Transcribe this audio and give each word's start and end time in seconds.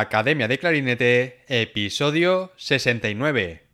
Academia 0.00 0.48
de 0.48 0.58
Clarinete, 0.58 1.44
episodio 1.48 2.50
69. 2.56 3.71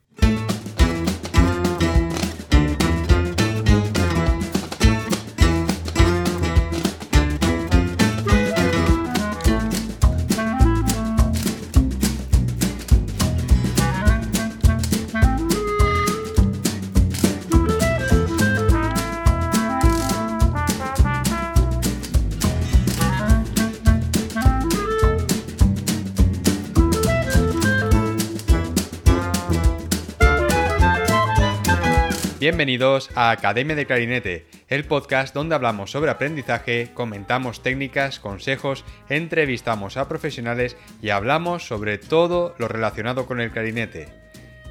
Bienvenidos 32.68 33.08
a 33.14 33.30
Academia 33.30 33.74
de 33.74 33.86
Clarinete, 33.86 34.46
el 34.68 34.84
podcast 34.84 35.34
donde 35.34 35.54
hablamos 35.54 35.90
sobre 35.90 36.10
aprendizaje, 36.10 36.90
comentamos 36.92 37.62
técnicas, 37.62 38.20
consejos, 38.20 38.84
entrevistamos 39.08 39.96
a 39.96 40.06
profesionales 40.06 40.76
y 41.00 41.08
hablamos 41.08 41.66
sobre 41.66 41.96
todo 41.96 42.54
lo 42.58 42.68
relacionado 42.68 43.24
con 43.24 43.40
el 43.40 43.52
clarinete. 43.52 44.08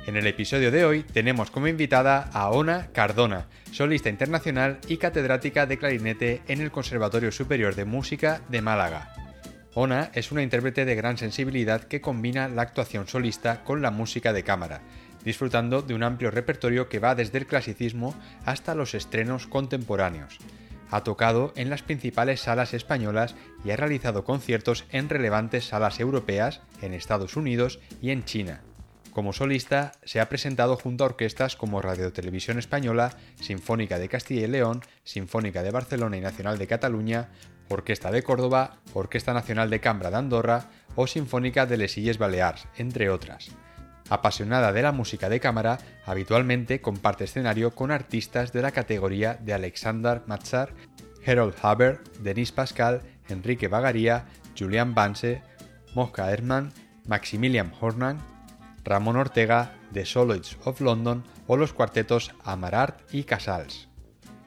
En 0.06 0.16
el 0.16 0.28
episodio 0.28 0.70
de 0.70 0.86
hoy 0.86 1.02
tenemos 1.02 1.50
como 1.50 1.70
invitada 1.70 2.30
a 2.34 2.52
Ona 2.52 2.90
Cardona, 2.94 3.48
solista 3.72 4.10
internacional 4.10 4.78
y 4.88 4.98
catedrática 4.98 5.66
de 5.66 5.80
clarinete 5.80 6.44
en 6.48 6.62
el 6.62 6.70
Conservatorio 6.70 7.32
Superior 7.32 7.74
de 7.74 7.86
Música 7.86 8.42
de 8.48 8.62
Málaga. 8.62 9.12
Ona 9.74 10.12
es 10.14 10.32
una 10.32 10.44
intérprete 10.44 10.86
de 10.86 10.94
gran 10.94 11.18
sensibilidad 11.18 11.86
que 11.86 12.02
combina 12.02 12.48
la 12.48 12.62
actuación 12.62 13.08
solista 13.08 13.64
con 13.64 13.82
la 13.82 13.90
música 13.90 14.34
de 14.34 14.44
cámara 14.44 14.82
disfrutando 15.28 15.82
de 15.82 15.94
un 15.94 16.04
amplio 16.04 16.32
repertorio 16.32 16.88
que 16.88 17.00
va 17.00 17.14
desde 17.14 17.38
el 17.38 17.48
clasicismo 17.48 18.16
hasta 18.46 18.76
los 18.76 18.94
estrenos 18.94 19.46
contemporáneos. 19.46 20.38
Ha 20.90 21.04
tocado 21.04 21.52
en 21.58 21.70
las 21.70 21.84
principales 21.84 22.40
salas 22.40 22.74
españolas 22.74 23.36
y 23.66 23.72
ha 23.72 23.76
realizado 23.76 24.24
conciertos 24.24 24.86
en 24.90 25.10
relevantes 25.10 25.66
salas 25.66 26.00
europeas, 26.00 26.62
en 26.82 26.94
Estados 26.94 27.36
Unidos 27.36 27.82
y 28.02 28.12
en 28.12 28.24
China. 28.24 28.62
Como 29.12 29.34
solista, 29.34 29.92
se 30.06 30.22
ha 30.22 30.30
presentado 30.30 30.78
junto 30.78 31.04
a 31.04 31.08
orquestas 31.08 31.58
como 31.58 31.82
Radio 31.82 32.14
Televisión 32.14 32.58
Española, 32.58 33.12
Sinfónica 33.36 34.00
de 34.00 34.08
Castilla 34.08 34.46
y 34.46 34.48
León, 34.48 34.82
Sinfónica 35.04 35.62
de 35.62 35.72
Barcelona 35.72 36.16
y 36.16 36.22
Nacional 36.22 36.58
de 36.58 36.68
Cataluña, 36.68 37.32
Orquesta 37.68 38.12
de 38.12 38.24
Córdoba, 38.24 38.78
Orquesta 38.94 39.34
Nacional 39.34 39.70
de 39.70 39.82
Cambra 39.82 40.10
de 40.10 40.16
Andorra 40.16 40.70
o 40.96 41.06
Sinfónica 41.06 41.66
de 41.66 41.76
Les 41.76 41.98
Illes 41.98 42.18
Balears, 42.18 42.66
entre 42.78 43.10
otras. 43.10 43.50
Apasionada 44.10 44.72
de 44.72 44.82
la 44.82 44.94
música 44.94 45.28
de 45.28 45.40
cámara, 45.40 45.80
habitualmente 46.06 46.80
comparte 46.82 47.26
escenario 47.26 47.76
con 47.76 47.92
artistas 47.92 48.54
de 48.54 48.62
la 48.62 48.72
categoría 48.72 49.36
de 49.36 49.54
Alexander 49.54 50.22
Matzar, 50.28 50.74
Harold 51.26 51.56
Haber, 51.62 52.00
Denis 52.22 52.54
Pascal, 52.54 53.02
Enrique 53.28 53.68
Bagaría, 53.68 54.26
Julian 54.58 54.96
Vance, 54.96 55.42
Mosca 55.94 56.32
Herman, 56.32 56.72
Maximilian 57.06 57.74
Hornan, 57.80 58.20
Ramón 58.86 59.18
Ortega, 59.18 59.74
The 59.92 60.06
Soloids 60.06 60.58
of 60.64 60.80
London 60.80 61.24
o 61.48 61.58
los 61.58 61.74
cuartetos 61.74 62.34
Amarart 62.44 63.14
y 63.14 63.24
Casals. 63.24 63.90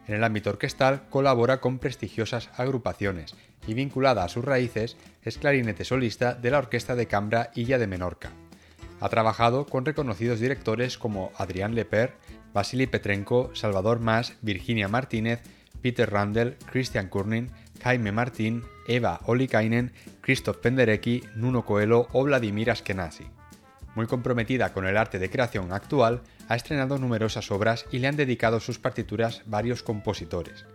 En 0.07 0.15
el 0.15 0.25
ámbito 0.25 0.51
orquestal 0.51 1.09
colabora 1.11 1.61
con 1.61 1.79
prestigiosas 1.79 2.51
agrupaciones 2.57 3.35
y 3.67 3.75
vinculada 3.75 4.25
a 4.25 4.29
sus 4.29 4.45
raíces 4.45 4.97
es 5.23 5.37
clarinete 5.37 5.85
solista 5.85 6.35
de 6.35 6.51
la 6.51 6.59
Orquesta 6.59 6.95
de 6.95 7.07
Cambra 7.07 7.51
Illa 7.55 7.79
de 7.79 7.87
Menorca. 7.87 8.31
Ha 9.01 9.09
trabajado 9.09 9.67
con 9.67 9.85
reconocidos 9.85 10.41
directores 10.41 10.99
como 10.99 11.33
Adrián 11.37 11.75
Leper, 11.75 12.15
Vasily 12.53 12.87
Petrenko, 12.87 13.51
Salvador 13.55 14.01
Mas, 14.01 14.37
Virginia 14.43 14.89
Martínez, 14.89 15.43
Peter 15.81 16.11
Randall, 16.11 16.57
Christian 16.71 17.09
Kurnin, 17.09 17.51
Jaime 17.83 18.13
Martín, 18.13 18.63
Eva 18.87 19.21
Olikainen, 19.25 19.93
Christoph 20.21 20.59
Penderecki, 20.59 21.23
Nuno 21.35 21.65
Coelho 21.65 22.09
o 22.13 22.25
Vladimir 22.25 22.71
Askenazi. 22.71 23.25
Muy 23.95 24.07
comprometida 24.07 24.73
con 24.73 24.87
el 24.87 24.97
arte 24.97 25.19
de 25.19 25.31
creación 25.31 25.73
actual, 25.73 26.21
ha 26.49 26.57
estrenado 26.57 26.99
numerosas 26.99 27.51
obras 27.51 27.87
y 27.91 27.99
le 27.99 28.09
han 28.09 28.17
dedicado 28.17 28.61
sus 28.61 28.79
partituras 28.79 29.43
varios 29.47 29.83
compositores. 29.83 30.67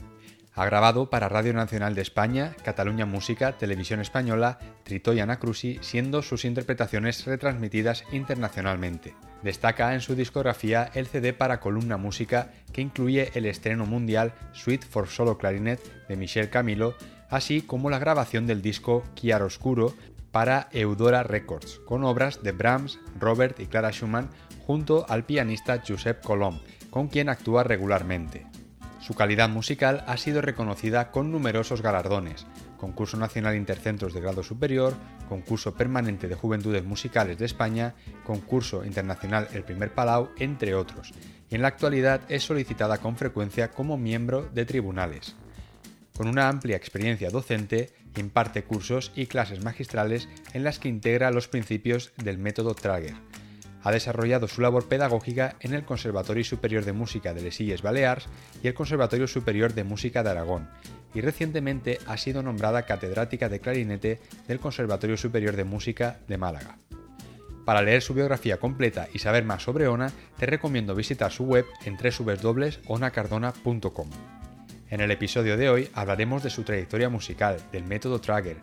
Ha 0.57 0.65
grabado 0.65 1.09
para 1.09 1.27
Radio 1.27 1.53
Nacional 1.53 1.95
de 1.95 2.01
España, 2.01 2.55
Cataluña 2.63 3.05
Música, 3.05 3.57
Televisión 3.57 3.99
Española, 3.99 4.57
Trito 4.83 5.11
y 5.11 5.19
Ana 5.19 5.37
Cruci, 5.37 5.79
siendo 5.81 6.21
sus 6.21 6.45
interpretaciones 6.45 7.25
retransmitidas 7.25 8.05
internacionalmente. 8.13 9.15
Destaca 9.43 9.93
en 9.93 9.99
su 9.99 10.15
discografía 10.15 10.89
el 10.93 11.07
CD 11.07 11.33
para 11.33 11.59
columna 11.59 11.97
música 11.97 12.53
que 12.71 12.81
incluye 12.81 13.31
el 13.33 13.45
estreno 13.45 13.85
mundial 13.85 14.33
Suite 14.53 14.87
for 14.87 15.09
Solo 15.09 15.37
Clarinet 15.37 16.07
de 16.07 16.15
Michel 16.15 16.49
Camilo, 16.49 16.95
así 17.29 17.61
como 17.61 17.89
la 17.89 17.99
grabación 17.99 18.47
del 18.47 18.61
disco 18.61 19.03
Chiaroscuro 19.13 19.93
para 20.31 20.69
Eudora 20.71 21.23
Records, 21.23 21.79
con 21.85 22.05
obras 22.05 22.43
de 22.43 22.53
Brahms, 22.53 22.99
Robert 23.19 23.59
y 23.59 23.65
Clara 23.65 23.91
Schumann 23.91 24.29
junto 24.65 25.05
al 25.09 25.25
pianista 25.25 25.83
Josep 25.85 26.23
Colom, 26.23 26.61
con 26.89 27.09
quien 27.09 27.27
actúa 27.27 27.65
regularmente. 27.65 28.45
Su 29.05 29.13
calidad 29.13 29.49
musical 29.49 30.03
ha 30.07 30.17
sido 30.17 30.41
reconocida 30.41 31.11
con 31.11 31.31
numerosos 31.31 31.83
galardones, 31.83 32.47
Concurso 32.77 33.17
Nacional 33.17 33.55
Intercentros 33.55 34.15
de 34.15 34.21
Grado 34.21 34.41
Superior, 34.41 34.95
Concurso 35.29 35.75
Permanente 35.75 36.27
de 36.27 36.33
Juventudes 36.33 36.83
Musicales 36.83 37.37
de 37.37 37.45
España, 37.45 37.93
Concurso 38.23 38.83
Internacional 38.83 39.47
El 39.53 39.61
Primer 39.61 39.93
Palau, 39.93 40.31
entre 40.39 40.73
otros, 40.73 41.13
y 41.51 41.53
en 41.53 41.61
la 41.61 41.67
actualidad 41.67 42.21
es 42.29 42.45
solicitada 42.45 42.97
con 42.97 43.15
frecuencia 43.15 43.69
como 43.69 43.95
miembro 43.95 44.49
de 44.55 44.65
tribunales. 44.65 45.35
Con 46.17 46.27
una 46.27 46.49
amplia 46.49 46.75
experiencia 46.75 47.29
docente, 47.29 47.93
imparte 48.17 48.63
cursos 48.63 49.11
y 49.15 49.27
clases 49.27 49.63
magistrales 49.63 50.27
en 50.53 50.63
las 50.63 50.79
que 50.79 50.89
integra 50.89 51.29
los 51.29 51.47
principios 51.47 52.11
del 52.17 52.39
método 52.39 52.73
Trager, 52.73 53.13
ha 53.85 53.91
desarrollado 53.91 54.49
su 54.49 54.61
labor 54.61 54.89
pedagógica 54.89 55.55
en 55.61 55.73
el 55.73 55.85
Conservatorio 55.85 56.43
Superior 56.43 56.83
de 56.83 56.91
Música 56.91 57.33
de 57.35 57.41
Les 57.41 57.61
Illes 57.61 57.83
Balears 57.83 58.25
y 58.63 58.67
el 58.67 58.73
Conservatorio 58.73 59.27
Superior 59.27 59.75
de 59.75 59.83
Música 59.83 60.23
de 60.23 60.31
Aragón, 60.31 60.67
y 61.13 61.21
recientemente 61.21 61.99
ha 62.07 62.17
sido 62.17 62.41
nombrada 62.41 62.87
catedrática 62.87 63.47
de 63.47 63.59
clarinete 63.59 64.19
del 64.47 64.59
Conservatorio 64.59 65.17
Superior 65.17 65.55
de 65.55 65.65
Música 65.65 66.17
de 66.27 66.39
Málaga. 66.39 66.79
Para 67.63 67.83
leer 67.83 68.01
su 68.01 68.15
biografía 68.15 68.57
completa 68.57 69.07
y 69.13 69.19
saber 69.19 69.45
más 69.45 69.61
sobre 69.61 69.87
Ona, 69.87 70.11
te 70.37 70.47
recomiendo 70.47 70.95
visitar 70.95 71.31
su 71.31 71.43
web 71.45 71.67
en 71.85 71.95
www.onacardona.com. 71.95 74.09
En 74.89 75.01
el 75.01 75.11
episodio 75.11 75.57
de 75.57 75.69
hoy 75.69 75.89
hablaremos 75.93 76.41
de 76.43 76.49
su 76.49 76.63
trayectoria 76.63 77.09
musical, 77.09 77.57
del 77.71 77.85
método 77.85 78.19
Trager, 78.21 78.57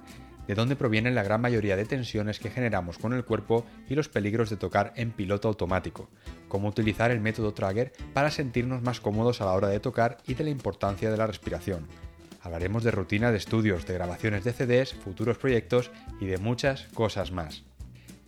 de 0.47 0.55
dónde 0.55 0.77
provienen 0.77 1.15
la 1.15 1.23
gran 1.23 1.41
mayoría 1.41 1.77
de 1.77 1.85
tensiones 1.85 2.39
que 2.39 2.51
generamos 2.51 2.99
con 2.99 3.13
el 3.13 3.25
cuerpo 3.25 3.65
y 3.89 3.95
los 3.95 4.09
peligros 4.09 4.51
de 4.51 4.57
tocar 4.57 4.93
en 4.97 5.13
piloto 5.13 5.49
automático, 5.49 6.09
cómo 6.49 6.69
utilizar 6.69 7.11
el 7.11 7.21
método 7.21 7.55
Trager 7.55 7.93
para 8.13 8.31
sentirnos 8.31 8.83
más 8.83 9.01
cómodos 9.01 9.41
a 9.41 9.47
la 9.47 9.53
hora 9.53 9.69
de 9.69 9.81
tocar 9.81 10.19
y 10.27 10.35
de 10.35 10.45
la 10.45 10.51
importancia 10.51 11.11
de 11.11 11.17
la 11.17 11.27
respiración. 11.27 11.87
Hablaremos 12.43 12.83
de 12.83 12.91
rutina 12.91 13.31
de 13.31 13.39
estudios, 13.39 13.87
de 13.87 13.95
grabaciones 13.95 14.43
de 14.43 14.53
CDs, 14.53 14.95
futuros 14.95 15.39
proyectos 15.39 15.93
y 16.21 16.27
de 16.27 16.39
muchas 16.39 16.89
cosas 16.95 17.31
más. 17.31 17.63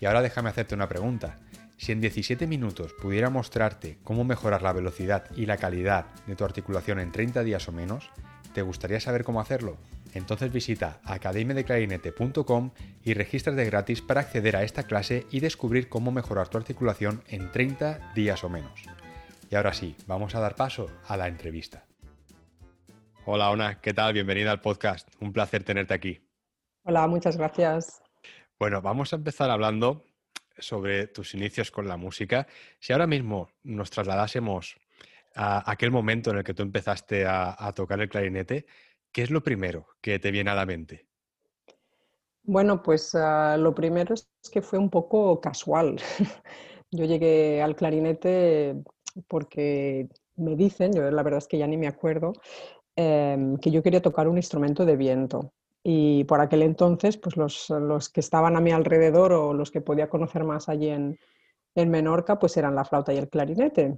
Y 0.01 0.07
ahora 0.07 0.23
déjame 0.23 0.51
hacerte 0.51 0.75
una 0.75 0.89
pregunta. 0.89 1.39
Si 1.77 1.91
en 1.91 2.01
17 2.01 2.47
minutos 2.47 2.95
pudiera 2.95 3.31
mostrarte 3.31 3.99
cómo 4.05 4.23
mejorar 4.23 4.63
la 4.63 4.73
velocidad 4.73 5.25
y 5.37 5.47
la 5.47 5.57
calidad 5.57 6.07
de 6.27 6.37
tu 6.37 6.45
articulación 6.45 7.01
en 7.01 7.11
30 7.11 7.43
días 7.43 7.69
o 7.69 7.73
menos, 7.73 8.11
¿te 8.53 8.63
gustaría 8.63 9.01
saber 9.01 9.25
cómo 9.25 9.41
hacerlo? 9.41 9.77
Entonces 10.15 10.53
visita 10.53 11.01
academiadeclarinete.com 11.05 12.71
y 13.03 13.15
regístrate 13.15 13.65
gratis 13.65 14.01
para 14.01 14.21
acceder 14.21 14.57
a 14.57 14.63
esta 14.63 14.85
clase 14.85 15.27
y 15.31 15.41
descubrir 15.41 15.89
cómo 15.89 16.13
mejorar 16.13 16.49
tu 16.49 16.57
articulación 16.57 17.23
en 17.29 17.51
30 17.51 18.13
días 18.15 18.45
o 18.45 18.49
menos. 18.49 18.85
Y 19.51 19.57
ahora 19.57 19.75
sí, 19.75 19.97
vamos 20.07 20.35
a 20.35 20.41
dar 20.41 20.55
paso 20.55 20.89
a 21.07 21.17
la 21.17 21.27
entrevista. 21.27 21.85
Hola, 23.27 23.51
Ona, 23.51 23.81
¿qué 23.81 23.93
tal? 23.93 24.13
Bienvenida 24.13 24.53
al 24.53 24.61
podcast. 24.61 25.09
Un 25.21 25.33
placer 25.33 25.65
tenerte 25.65 25.95
aquí. 25.95 26.21
Hola, 26.85 27.07
muchas 27.09 27.37
gracias. 27.37 28.03
Bueno, 28.59 28.81
vamos 28.83 29.13
a 29.13 29.17
empezar 29.17 29.51
hablando 29.51 30.05
sobre 30.59 31.09
tus 31.09 31.35
inicios 31.35 31.71
con 31.71 31.89
la 31.89 31.97
música. 31.97 32.47
Si 32.79 32.93
ahora 32.93 33.07
mismo 33.09 33.51
nos 33.65 33.91
trasladásemos 33.91 34.77
a 35.35 35.69
aquel 35.69 35.91
momento 35.91 36.31
en 36.31 36.39
el 36.39 36.45
que 36.45 36.55
tú 36.55 36.63
empezaste 36.63 37.27
a, 37.27 37.57
a 37.59 37.73
tocar 37.73 38.01
el 38.01 38.09
clarinete, 38.09 38.67
¿Qué 39.15 39.23
es 39.23 39.31
lo 39.31 39.45
primero 39.45 39.87
que 40.01 40.19
te 40.19 40.33
viene 40.33 40.51
a 40.51 40.57
la 40.57 40.67
mente? 40.67 41.07
Bueno, 42.43 42.83
pues 42.83 43.15
ah, 43.15 43.57
lo 43.57 43.73
primero 43.73 44.13
es 44.13 44.29
que 44.53 44.61
fue 44.61 44.77
un 44.77 44.91
poco 44.91 45.41
casual. 45.41 46.01
yo 46.91 47.05
llegué 47.05 47.63
al 47.63 47.77
clarinete 47.77 48.75
porque 49.29 50.09
me 50.35 50.57
dicen, 50.57 50.93
yo 50.93 51.09
la 51.09 51.23
verdad 51.23 51.39
es 51.39 51.47
que 51.47 51.59
ya 51.59 51.69
ni 51.69 51.77
me 51.77 51.87
acuerdo, 51.87 52.33
em, 52.97 53.57
que 53.59 53.71
yo 53.71 53.85
quería 53.85 54.03
tocar 54.03 54.27
un 54.27 54.37
instrumento 54.37 54.85
de 54.85 54.97
viento. 54.97 55.53
Y 55.85 56.25
por 56.25 56.41
aquel 56.41 56.63
entonces, 56.63 57.17
pues 57.17 57.37
los, 57.37 57.71
los, 57.71 58.09
que 58.09 58.19
estaban 58.19 58.57
a 58.57 58.61
mi 58.61 58.73
alrededor 58.73 59.33
o 59.33 59.55
los 59.55 59.71
que 59.71 59.81
podía 59.81 60.09
conocer 60.09 60.43
más 60.43 60.69
allí 60.69 60.89
en, 60.89 61.17
en 61.77 61.89
Menorca, 61.89 62.41
pues 62.41 62.57
eran 62.57 62.75
la 62.75 62.85
flauta 62.85 63.15
y 63.15 63.19
el 63.19 63.29
clarinete. 63.29 63.97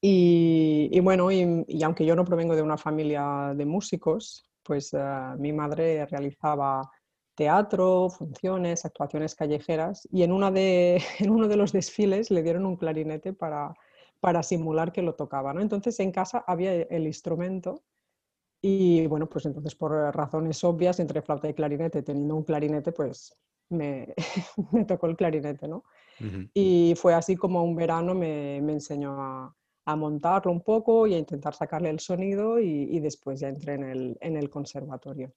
Y, 0.00 0.98
bueno, 1.00 1.30
y, 1.30 1.82
aunque 1.82 2.04
yo 2.04 2.16
no 2.16 2.24
provengo 2.24 2.56
de 2.56 2.62
una 2.62 2.76
familia 2.76 3.52
de 3.54 3.66
músicos, 3.66 4.48
pues 4.62 4.92
eh, 4.94 4.98
mi 5.38 5.52
madre 5.52 6.06
realizaba 6.06 6.90
teatro, 7.34 8.10
funciones, 8.10 8.84
actuaciones 8.84 9.34
callejeras 9.34 10.06
y 10.10 10.22
en, 10.22 10.32
una 10.32 10.50
de, 10.50 11.02
en 11.18 11.30
uno 11.30 11.48
de 11.48 11.56
los 11.56 11.72
desfiles 11.72 12.30
le 12.30 12.42
dieron 12.42 12.66
un 12.66 12.76
clarinete 12.76 13.32
para, 13.32 13.74
para 14.20 14.42
simular 14.42 14.92
que 14.92 15.02
lo 15.02 15.14
tocaba. 15.14 15.52
¿no? 15.52 15.60
Entonces 15.60 15.98
en 16.00 16.12
casa 16.12 16.44
había 16.46 16.72
el 16.72 17.06
instrumento 17.06 17.82
y 18.60 19.06
bueno, 19.08 19.28
pues 19.28 19.46
entonces 19.46 19.74
por 19.74 19.92
razones 20.14 20.62
obvias, 20.62 21.00
entre 21.00 21.22
flauta 21.22 21.48
y 21.48 21.54
clarinete, 21.54 22.02
teniendo 22.02 22.36
un 22.36 22.44
clarinete, 22.44 22.92
pues 22.92 23.36
me, 23.70 24.14
me 24.72 24.84
tocó 24.84 25.06
el 25.06 25.16
clarinete, 25.16 25.66
¿no? 25.66 25.84
Y 26.54 26.94
fue 26.96 27.14
así 27.14 27.34
como 27.34 27.64
un 27.64 27.74
verano 27.74 28.14
me, 28.14 28.60
me 28.62 28.74
enseñó 28.74 29.20
a, 29.20 29.56
a, 29.84 29.96
montarlo 29.96 30.52
un 30.52 30.62
poco 30.62 31.06
y 31.06 31.14
a 31.14 31.18
intentar 31.18 31.54
sacarle 31.54 31.90
el 31.90 32.00
sonido 32.00 32.58
y, 32.60 32.98
después 33.00 33.40
ya 33.40 33.48
entré 33.48 33.74
en 33.74 33.84
el, 33.84 34.18
en 34.20 34.36
el 34.36 34.48
conservatorio. 34.50 35.32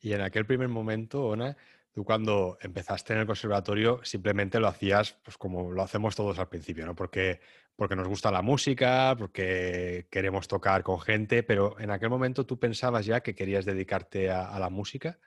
Y 0.00 0.12
en 0.12 0.20
aquel 0.20 0.46
primer 0.46 0.68
momento, 0.68 1.26
Ona, 1.28 1.56
tú 1.92 2.04
cuando 2.04 2.58
empezaste 2.60 3.12
en 3.12 3.20
el 3.20 3.26
conservatorio 3.26 4.00
simplemente 4.02 4.58
lo 4.58 4.66
hacías 4.66 5.16
pues 5.22 5.38
como 5.38 5.70
lo 5.70 5.82
hacemos 5.82 6.16
todos 6.16 6.38
al 6.38 6.48
principio, 6.48 6.84
¿no? 6.84 6.94
Porque 6.94 7.40
porque 7.76 7.96
nos 7.96 8.06
gusta 8.06 8.30
la 8.30 8.42
música, 8.42 9.14
porque 9.18 10.06
queremos 10.10 10.46
tocar 10.46 10.82
con 10.82 11.00
gente, 11.00 11.42
pero 11.42 11.78
en 11.80 11.90
aquel 11.90 12.10
momento 12.10 12.46
tú 12.46 12.58
pensabas 12.58 13.04
ya 13.06 13.20
que 13.20 13.34
querías 13.34 13.64
dedicarte 13.64 14.30
a, 14.30 14.58
la 14.58 14.70
música. 14.70 15.18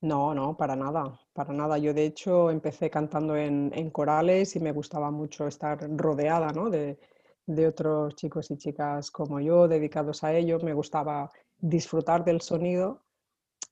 No, 0.00 0.34
no, 0.34 0.56
para 0.56 0.76
nada, 0.76 1.18
para 1.32 1.52
nada. 1.52 1.78
Yo 1.78 1.92
de 1.92 2.06
hecho 2.06 2.50
empecé 2.50 2.90
cantando 2.90 3.36
en, 3.36 3.90
corales 3.90 4.54
y 4.56 4.60
me 4.60 4.72
gustaba 4.72 5.10
mucho 5.10 5.46
estar 5.46 5.78
rodeada 5.96 6.52
¿no? 6.52 6.70
de, 6.70 6.98
de, 7.46 7.66
otros 7.66 8.14
chicos 8.14 8.50
y 8.50 8.56
chicas 8.56 9.10
como 9.10 9.40
yo, 9.40 9.68
dedicados 9.68 10.22
a 10.24 10.32
ello. 10.34 10.58
Me 10.60 10.74
gustaba 10.74 11.30
disfrutar 11.58 12.24
del 12.24 12.40
sonido 12.40 13.02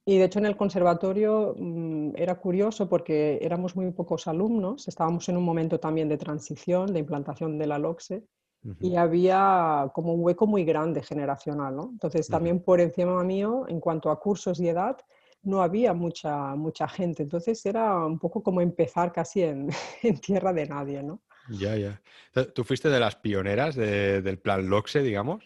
y 0.09 0.19
de 0.19 0.25
hecho 0.25 0.39
en 0.39 0.47
el 0.47 0.57
conservatorio 0.57 1.55
mm, 1.59 2.13
era 2.15 2.37
curioso 2.37 2.89
porque 2.89 3.41
éramos 3.43 3.75
muy 3.75 3.91
pocos 3.91 4.29
alumnos, 4.29 4.87
estábamos 4.87 5.29
en 5.29 5.37
un 5.37 5.45
momento 5.45 5.81
también 5.81 6.09
de 6.09 6.17
transición, 6.17 6.93
de 6.93 7.01
implantación 7.01 7.59
de 7.59 7.67
la 7.67 7.79
LOCSE, 7.79 8.25
y 8.81 8.97
había 8.97 9.93
como 9.95 10.13
un 10.13 10.25
hueco 10.25 10.47
muy 10.47 10.65
grande 10.65 11.01
generacional. 11.01 11.77
¿no? 11.77 11.91
Entonces 11.93 12.27
también 12.27 12.61
por 12.61 12.81
encima 12.81 13.23
mío, 13.23 13.65
en 13.69 13.79
cuanto 13.81 14.11
a 14.11 14.19
cursos 14.19 14.59
y 14.59 14.69
edad, 14.69 14.97
no 15.47 15.63
había 15.63 15.95
mucha, 15.95 16.55
mucha 16.55 16.87
gente. 16.89 17.23
Entonces 17.23 17.65
era 17.65 18.05
un 18.05 18.19
poco 18.19 18.43
como 18.43 18.61
empezar 18.61 19.13
casi 19.13 19.43
en, 19.43 19.71
en 20.03 20.19
tierra 20.19 20.53
de 20.53 20.67
nadie. 20.67 21.03
¿no? 21.03 21.23
Ya, 21.49 21.77
ya. 21.77 22.03
¿Tú 22.55 22.65
fuiste 22.65 22.91
de 22.91 23.01
las 23.01 23.17
pioneras 23.17 23.75
del 23.77 24.39
plan 24.39 24.69
LOCSE, 24.69 25.03
digamos? 25.03 25.45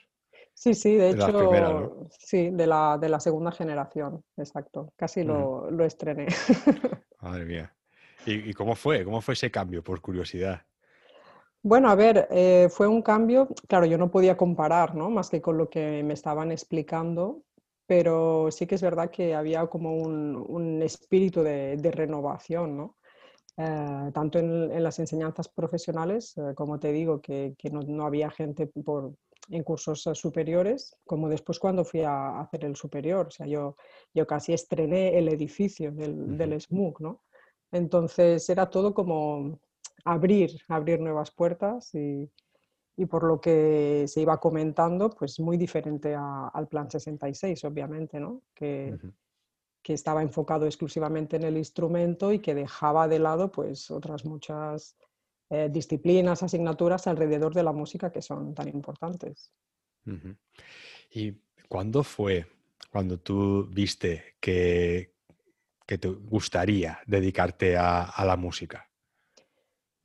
Sí, 0.55 0.75
sí, 0.75 0.95
de, 0.97 1.11
hecho, 1.11 2.07
sí, 2.11 2.51
de 2.51 2.67
la, 2.67 2.99
de 2.99 3.09
la, 3.09 3.19
segunda 3.19 3.51
generación, 3.51 4.23
exacto. 4.37 4.93
Casi 4.95 5.25
lo, 5.25 5.71
lo, 5.71 5.87
estrené. 5.87 6.27
Madre 7.23 7.47
mía. 7.47 7.75
¿Y, 8.27 8.53
cómo 8.53 8.75
fue? 8.75 9.03
¿Cómo 9.05 9.23
fue 9.23 9.33
ese 9.33 9.51
cambio, 9.51 9.83
por 9.83 10.03
curiosidad? 10.03 10.61
Bueno, 11.63 11.89
a 11.89 11.95
ver, 11.95 12.29
eh, 12.31 12.69
fue 12.71 12.87
un 12.89 13.01
cambio, 13.01 13.49
claro, 13.69 13.87
yo 13.87 13.97
no 13.97 14.11
podía 14.11 14.37
comparar, 14.37 14.95
¿no? 14.95 15.09
Más 15.09 15.31
que 15.31 15.41
con 15.41 15.57
lo 15.57 15.71
que 15.71 16.03
me 16.03 16.13
estaban 16.13 16.53
explicando, 16.53 17.43
pero 17.91 18.53
sí 18.53 18.69
que 18.69 18.77
es 18.77 18.83
verdad 18.83 19.11
que 19.11 19.35
había 19.35 19.67
como 19.67 19.97
un, 19.97 20.37
un 20.37 20.81
espíritu 20.81 21.43
de, 21.43 21.77
de, 21.77 21.91
renovación, 21.91 22.77
¿no? 22.77 22.97
Eh, 23.57 24.13
tanto 24.15 24.39
en, 24.39 24.71
en, 24.71 24.85
las 24.85 25.01
enseñanzas 25.01 25.49
profesionales, 25.49 26.35
eh, 26.37 26.55
como 26.55 26.79
te 26.79 26.93
digo, 26.93 27.21
que, 27.21 27.57
que 27.59 27.69
no, 27.69 27.81
no, 27.81 28.07
había 28.07 28.31
gente 28.31 28.69
por, 28.69 29.17
en 29.49 29.65
cursos 29.65 30.07
eh, 30.07 30.15
superiores, 30.15 30.97
como 31.05 31.29
después 31.29 31.59
cuando 31.59 31.85
fui 31.85 32.03
a 32.03 32.39
hacer 32.39 32.65
el 32.65 32.77
superior. 32.77 33.27
O 33.27 33.31
sea, 33.33 33.49
yo, 33.49 33.75
yo 34.15 34.25
casi 34.25 34.53
estrené 34.53 35.19
el 35.19 35.29
edificio 35.29 35.91
del, 35.91 36.39
del 36.39 36.61
SMUC, 36.61 37.01
¿no? 37.01 37.23
Entonces 37.73 38.49
era 38.49 38.71
todo 38.71 38.95
como 38.95 39.59
abrir, 40.05 40.61
abrir 40.69 41.01
nuevas 41.01 41.33
puertas 41.33 41.93
y, 41.97 42.31
y 43.01 43.07
por 43.07 43.25
lo 43.25 43.41
que 43.41 44.05
se 44.09 44.21
iba 44.21 44.39
comentando, 44.39 45.09
pues 45.09 45.41
muy 45.41 45.57
diferente 45.57 46.15
al 46.15 46.69
Plan 46.69 46.91
66, 46.91 47.65
obviamente, 47.65 48.21
¿no? 48.21 48.43
Que, 48.55 48.95
que 49.83 49.95
estaba 49.95 50.21
enfocado 50.21 50.67
exclusivamente 50.67 51.37
en 51.37 51.45
el 51.45 51.57
instrumento 51.57 52.31
y 52.31 52.41
que 52.41 52.55
dejaba 52.55 53.09
de 53.09 53.19
lado 53.19 53.51
pues 53.51 53.91
otras 53.91 54.27
muchas 54.27 54.99
eh, 55.49 55.71
disciplinas, 55.73 56.43
asignaturas 56.43 57.07
alrededor 57.07 57.55
de 57.55 57.63
la 57.63 57.73
música 57.73 58.13
que 58.13 58.21
son 58.21 58.55
tan 58.55 58.69
importantes. 58.69 59.51
¿Y 61.11 61.41
cuándo 61.71 62.03
fue 62.03 62.47
cuando 62.93 63.19
tú 63.19 63.67
viste 63.73 64.37
que, 64.41 65.15
que 65.87 65.97
te 65.97 66.09
gustaría 66.09 67.01
dedicarte 67.07 67.79
a, 67.79 68.13
la 68.27 68.37
música? 68.37 68.90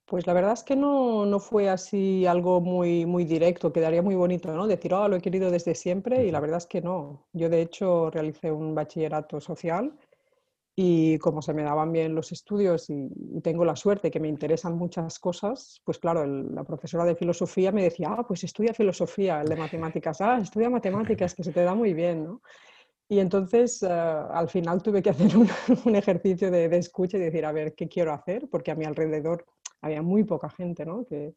Pues 0.05 0.27
la 0.27 0.33
verdad 0.33 0.53
es 0.53 0.63
que 0.63 0.75
no, 0.75 1.25
no, 1.25 1.39
fue 1.39 1.67
así 1.67 2.27
algo 2.27 2.61
muy, 2.61 3.07
muy 3.07 3.25
directo, 3.25 3.73
quedaría 3.73 4.03
muy 4.03 4.15
bonito, 4.15 4.53
¿no? 4.53 4.67
Decir, 4.67 4.93
oh, 4.93 5.07
lo 5.07 5.15
he 5.15 5.21
querido 5.21 5.49
desde 5.49 5.73
siempre 5.73 6.25
y 6.25 6.31
la 6.31 6.39
verdad 6.39 6.57
es 6.57 6.67
que 6.67 6.81
no. 6.81 7.25
Yo 7.33 7.49
de 7.49 7.61
hecho 7.61 8.11
realicé 8.11 8.51
un 8.51 8.75
bachillerato 8.75 9.39
social 9.41 9.97
y 10.75 11.17
como 11.19 11.41
se 11.41 11.53
me 11.53 11.63
daban 11.63 11.91
bien 11.91 12.13
los 12.13 12.31
estudios 12.31 12.89
y, 12.89 13.09
tengo 13.41 13.65
la 13.65 13.75
suerte 13.75 14.11
que 14.11 14.19
me 14.19 14.27
interesan 14.27 14.77
muchas 14.77 15.19
cosas, 15.19 15.81
pues 15.85 15.97
claro, 15.99 16.25
la 16.25 16.63
profesora 16.63 17.05
de 17.05 17.15
filosofía 17.15 17.71
me 17.71 17.83
decía, 17.83 18.09
ah, 18.11 18.27
pues 18.27 18.43
estudia 18.43 18.73
filosofía, 18.73 19.41
el 19.41 19.47
de 19.47 19.55
matemáticas, 19.55 20.21
ah, 20.21 20.37
estudia 20.41 20.69
matemáticas, 20.69 21.33
que 21.33 21.43
se 21.43 21.51
te 21.51 21.63
da 21.63 21.73
muy 21.73 21.93
bien, 21.93 22.25
¿no? 22.25 22.41
Y 23.07 23.19
entonces 23.19 23.83
eh, 23.83 23.87
al 23.87 24.49
final 24.49 24.81
tuve 24.81 25.01
que 25.01 25.11
hacer 25.11 25.31
un, 25.85 25.95
ejercicio 25.95 26.51
de, 26.51 26.65
escucha 26.77 27.17
y 27.17 27.21
decir, 27.21 27.45
a 27.45 27.51
ver, 27.51 27.73
¿qué 27.75 27.87
quiero 27.87 28.13
hacer? 28.13 28.47
Porque 28.49 28.71
a 28.71 28.75
mi 28.75 28.85
alrededor 28.85 29.45
había 29.85 30.01
muy 30.01 30.23
poca 30.23 30.49
gente, 30.49 30.85
¿no? 30.85 31.05
Que, 31.05 31.35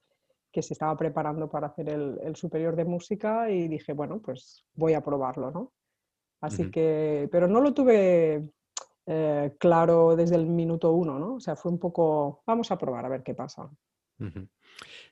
que 0.50 0.62
se 0.62 0.72
estaba 0.72 0.96
preparando 0.96 1.48
para 1.50 1.66
hacer 1.66 1.90
el, 1.90 2.18
el, 2.22 2.34
superior 2.34 2.74
de 2.74 2.86
música 2.86 3.50
y 3.50 3.68
dije, 3.68 3.92
bueno, 3.92 4.20
pues 4.20 4.64
voy 4.74 4.94
a 4.94 5.02
probarlo, 5.02 5.50
¿no? 5.50 5.72
Así 6.40 6.70
que, 6.70 7.28
pero 7.30 7.46
no 7.48 7.60
lo 7.60 7.74
tuve 7.74 8.48
eh, 9.06 9.52
claro 9.58 10.16
desde 10.16 10.36
el 10.36 10.46
minuto 10.46 10.92
uno, 10.92 11.18
¿no? 11.18 11.34
O 11.34 11.40
sea, 11.40 11.56
fue 11.56 11.70
un 11.70 11.78
poco, 11.78 12.42
vamos 12.46 12.70
a 12.70 12.78
probar 12.78 13.04
a 13.04 13.08
ver 13.08 13.22
qué 13.22 13.34
pasa. 13.34 13.68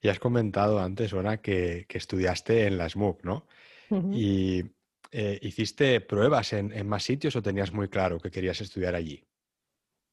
Y 0.00 0.08
has 0.08 0.18
comentado 0.18 0.78
antes, 0.78 1.12
Ona, 1.12 1.38
que, 1.38 1.84
estudiaste 1.88 2.66
en 2.66 2.78
la 2.78 2.88
SMUC, 2.88 3.22
¿no? 3.24 3.46
¿Y 4.12 4.64
eh, 5.10 5.38
hiciste 5.42 6.00
pruebas 6.00 6.52
en, 6.54 6.88
más 6.88 7.02
sitios 7.02 7.36
o 7.36 7.42
tenías 7.42 7.72
muy 7.72 7.88
claro 7.88 8.18
que 8.18 8.30
querías 8.30 8.60
estudiar 8.60 8.94
allí? 8.94 9.22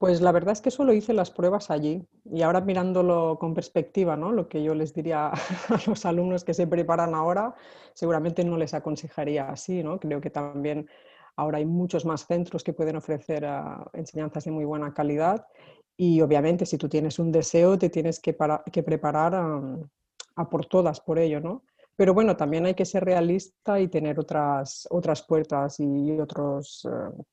Pues 0.04 0.20
la 0.20 0.34
verdad 0.34 0.52
es 0.52 0.60
que 0.60 0.70
solo 0.70 0.92
hice 0.92 1.14
las 1.14 1.32
pruebas 1.32 1.72
allí 1.72 2.06
y 2.26 2.42
ahora 2.42 2.60
mirándolo 2.60 3.38
con 3.40 3.54
perspectiva, 3.54 4.18
¿no? 4.18 4.34
Lo 4.34 4.50
que 4.50 4.62
yo 4.62 4.76
les 4.76 4.94
diría 4.94 5.28
a 5.70 5.80
los 5.88 6.06
alumnos 6.06 6.44
que 6.44 6.54
se 6.54 6.68
preparan 6.68 7.16
ahora, 7.16 7.56
seguramente 7.94 8.44
no 8.44 8.58
les 8.58 8.74
aconsejaría 8.74 9.48
así, 9.48 9.82
¿no? 9.82 10.02
Creo 10.02 10.20
que 10.20 10.30
también 10.30 10.90
Ahora 11.38 11.60
hay 11.60 11.66
muchos 11.66 12.04
más 12.04 12.28
centros 12.28 12.66
que 12.66 12.74
pueden 12.74 12.98
ofrecer 12.98 13.46
ah, 13.46 13.90
enseñanzas 13.94 14.44
de 14.44 14.52
muy 14.52 14.66
buena 14.66 14.94
calidad 14.94 15.48
y 15.96 16.20
obviamente 16.20 16.66
si 16.66 16.78
tú 16.78 16.90
tienes 16.90 17.18
un 17.18 17.32
deseo 17.32 17.78
te 17.78 17.90
tienes 17.90 18.20
que, 18.20 18.34
preparar 18.34 19.36
a, 19.36 20.50
por 20.50 20.66
todas 20.66 21.00
por 21.00 21.18
ello, 21.18 21.40
¿no? 21.40 21.64
Pero 21.96 22.14
bueno, 22.14 22.36
también 22.36 22.66
hay 22.66 22.74
que 22.74 22.86
ser 22.86 23.06
realista 23.06 23.80
y 23.80 23.88
tener 23.88 24.20
otras, 24.20 24.86
otras 24.92 25.24
puertas 25.24 25.80
y 25.80 26.12
otros, 26.20 26.86
eh, 26.92 27.24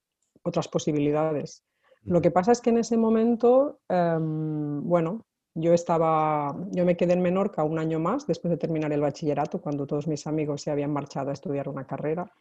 otras 0.44 0.68
posibilidades. 0.68 1.64
Lo 2.04 2.20
que 2.20 2.30
pasa 2.30 2.52
es 2.52 2.60
que 2.60 2.70
en 2.70 2.78
ese 2.78 2.96
momento, 2.96 3.80
em, 3.88 4.82
bueno, 4.82 5.26
yo 5.54 5.74
estaba, 5.74 6.56
yo 6.70 6.84
me 6.84 6.96
quedé 6.96 7.12
en 7.12 7.22
Menorca 7.22 7.64
un 7.64 7.78
año 7.78 7.98
más 7.98 8.26
después 8.26 8.50
de 8.50 8.56
terminar 8.56 8.92
el 8.92 9.00
bachillerato, 9.00 9.60
cuando 9.60 9.86
todos 9.86 10.06
mis 10.06 10.26
amigos 10.26 10.62
se 10.62 10.70
habían 10.70 10.92
marchado 10.92 11.30
a 11.30 11.32
estudiar 11.32 11.68
una 11.68 11.86
carrera. 11.86 12.32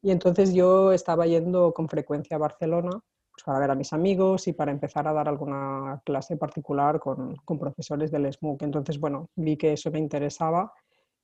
Y 0.00 0.10
entonces 0.10 0.54
yo 0.54 0.92
estaba 0.92 1.26
yendo 1.26 1.72
con 1.72 1.88
frecuencia 1.88 2.36
a 2.36 2.40
Barcelona 2.40 2.90
pues, 2.90 3.44
para 3.44 3.58
ver 3.58 3.70
a 3.70 3.74
mis 3.74 3.92
amigos 3.92 4.48
y 4.48 4.52
para 4.52 4.72
empezar 4.72 5.06
a 5.08 5.12
dar 5.12 5.28
alguna 5.28 6.00
clase 6.04 6.36
particular 6.36 6.98
con, 7.00 7.36
con 7.44 7.58
profesores 7.58 8.10
del 8.10 8.32
SMUC. 8.32 8.62
Entonces, 8.62 8.98
bueno, 8.98 9.28
vi 9.36 9.56
que 9.56 9.72
eso 9.74 9.90
me 9.90 9.98
interesaba 9.98 10.72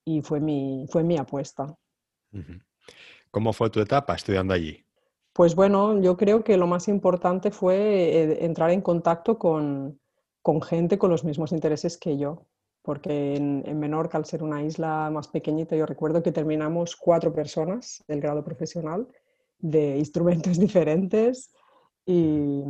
y 0.04 0.22
fue 0.22 0.40
mi, 0.40 0.86
fue 0.90 1.02
mi 1.02 1.18
apuesta. 1.18 1.74
¿Cómo 3.30 3.52
fue 3.52 3.70
tu 3.70 3.80
etapa 3.80 4.14
estudiando 4.14 4.54
allí? 4.54 4.84
Pues 5.38 5.54
bueno, 5.54 6.00
yo 6.00 6.16
creo 6.16 6.42
que 6.42 6.56
lo 6.56 6.66
más 6.66 6.88
importante 6.88 7.52
fue 7.52 7.76
eh, 7.76 8.44
entrar 8.44 8.72
en 8.72 8.80
contacto 8.80 9.38
con, 9.38 10.00
con 10.42 10.60
gente 10.60 10.98
con 10.98 11.12
los 11.12 11.22
mismos 11.22 11.52
intereses 11.52 11.96
que 11.96 12.18
yo 12.18 12.48
porque 12.82 13.36
en, 13.36 13.78
Menorca, 13.78 14.18
al 14.18 14.24
ser 14.24 14.42
una 14.42 14.64
isla 14.64 15.10
más 15.12 15.28
pequeñita, 15.28 15.76
yo 15.76 15.86
recuerdo 15.86 16.24
que 16.24 16.32
terminamos 16.32 16.96
cuatro 16.96 17.32
personas 17.32 18.02
del 18.08 18.20
grado 18.20 18.42
profesional 18.42 19.06
de 19.58 19.98
instrumentos 19.98 20.58
diferentes 20.66 21.52
y 22.04 22.64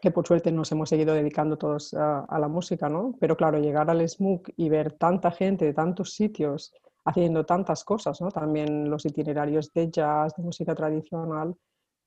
que 0.00 0.10
por 0.10 0.26
suerte 0.26 0.50
nos 0.50 0.72
hemos 0.72 0.88
seguido 0.88 1.14
dedicando 1.14 1.58
todos 1.58 1.94
a, 1.94 2.38
la 2.40 2.48
música, 2.48 2.88
¿no? 2.88 3.14
Pero 3.20 3.36
claro, 3.36 3.60
llegar 3.60 3.88
al 3.88 4.00
SMUC 4.08 4.50
y 4.56 4.68
ver 4.68 4.94
tanta 4.94 5.30
gente 5.30 5.64
de 5.64 5.74
tantos 5.74 6.14
sitios 6.14 6.72
haciendo 7.04 7.46
tantas 7.46 7.84
cosas, 7.84 8.20
¿no? 8.20 8.32
También 8.32 8.90
los 8.90 9.04
itinerarios 9.04 9.72
de 9.72 9.90
jazz, 9.90 10.34
de 10.36 10.42
música 10.42 10.74
tradicional, 10.74 11.54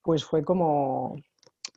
pues 0.02 0.24
fue 0.24 0.44
como 0.44 1.16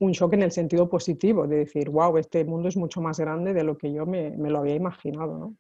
un 0.01 0.13
shock 0.13 0.35
en 0.35 0.43
el 0.43 0.53
sentido 0.53 0.89
positivo, 0.89 1.47
de 1.47 1.59
decir, 1.59 1.89
wow, 1.91 2.17
este 2.19 2.45
mundo 2.45 2.69
es 2.69 2.77
mucho 2.77 3.01
más 3.01 3.19
grande 3.19 3.53
de 3.53 3.65
lo 3.65 3.77
que 3.79 3.93
yo 3.93 4.07
me, 4.07 4.31
lo 4.37 4.59
había 4.59 4.75
imaginado, 4.75 5.39
¿no? 5.39 5.57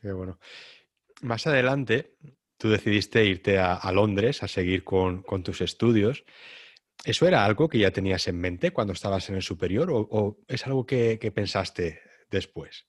Qué 0.00 0.12
bueno. 0.12 0.38
Más 1.22 1.46
adelante, 1.46 2.16
tú 2.56 2.68
decidiste 2.68 3.24
irte 3.24 3.58
a, 3.58 3.90
Londres 3.92 4.42
a 4.42 4.48
seguir 4.48 4.84
con, 4.84 5.22
con 5.22 5.42
tus 5.42 5.60
estudios. 5.60 6.24
¿Eso 7.04 7.26
era 7.28 7.44
algo 7.44 7.68
que 7.68 7.78
ya 7.78 7.90
tenías 7.90 8.26
en 8.28 8.38
mente 8.38 8.72
cuando 8.72 8.92
estabas 8.92 9.28
en 9.28 9.36
el 9.36 9.42
superior 9.42 9.90
o, 9.92 10.38
es 10.48 10.66
algo 10.66 10.86
que, 10.86 11.18
pensaste 11.34 12.00
después? 12.30 12.86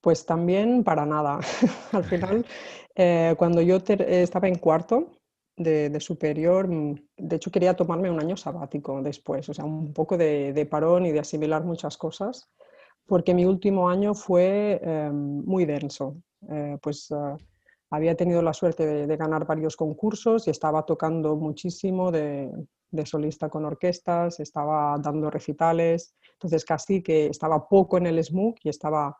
Pues 0.00 0.26
también 0.26 0.84
para 0.84 1.06
nada. 1.06 1.40
Al 1.92 2.04
final, 2.04 2.44
eh, 2.94 3.34
cuando 3.38 3.62
yo 3.62 3.76
estaba 3.86 4.48
en 4.48 4.56
cuarto 4.56 5.15
de, 5.56 6.00
superior, 6.00 6.68
mm, 6.68 6.94
de 7.16 7.36
hecho 7.36 7.50
quería 7.50 7.74
tomarme 7.74 8.10
un 8.10 8.20
año 8.20 8.36
sabático 8.36 9.02
después, 9.02 9.48
o 9.48 9.54
sea, 9.54 9.64
un 9.64 9.92
poco 9.92 10.16
de, 10.16 10.68
parón 10.70 11.06
y 11.06 11.12
de 11.12 11.20
asimilar 11.20 11.64
muchas 11.64 11.96
cosas, 11.96 12.50
porque 13.06 13.34
mi 13.34 13.44
último 13.44 13.88
año 13.88 14.14
fue 14.14 14.80
eh, 14.82 15.10
muy 15.12 15.64
denso. 15.64 16.16
Eh, 16.48 16.76
pues 16.82 17.10
había 17.90 18.14
tenido 18.14 18.42
la 18.42 18.52
suerte 18.52 19.06
de, 19.06 19.16
ganar 19.16 19.46
varios 19.46 19.76
concursos 19.76 20.46
y 20.46 20.50
estaba 20.50 20.84
tocando 20.84 21.36
muchísimo 21.36 22.10
de, 22.10 22.50
solista 23.04 23.48
con 23.48 23.64
orquestas, 23.64 24.40
estaba 24.40 24.96
dando 24.98 25.30
recitales, 25.30 26.14
entonces 26.32 26.64
casi 26.64 27.02
que 27.02 27.26
estaba 27.26 27.68
poco 27.68 27.98
en 27.98 28.06
el 28.06 28.22
SMUC 28.22 28.58
y 28.64 28.68
estaba 28.68 29.16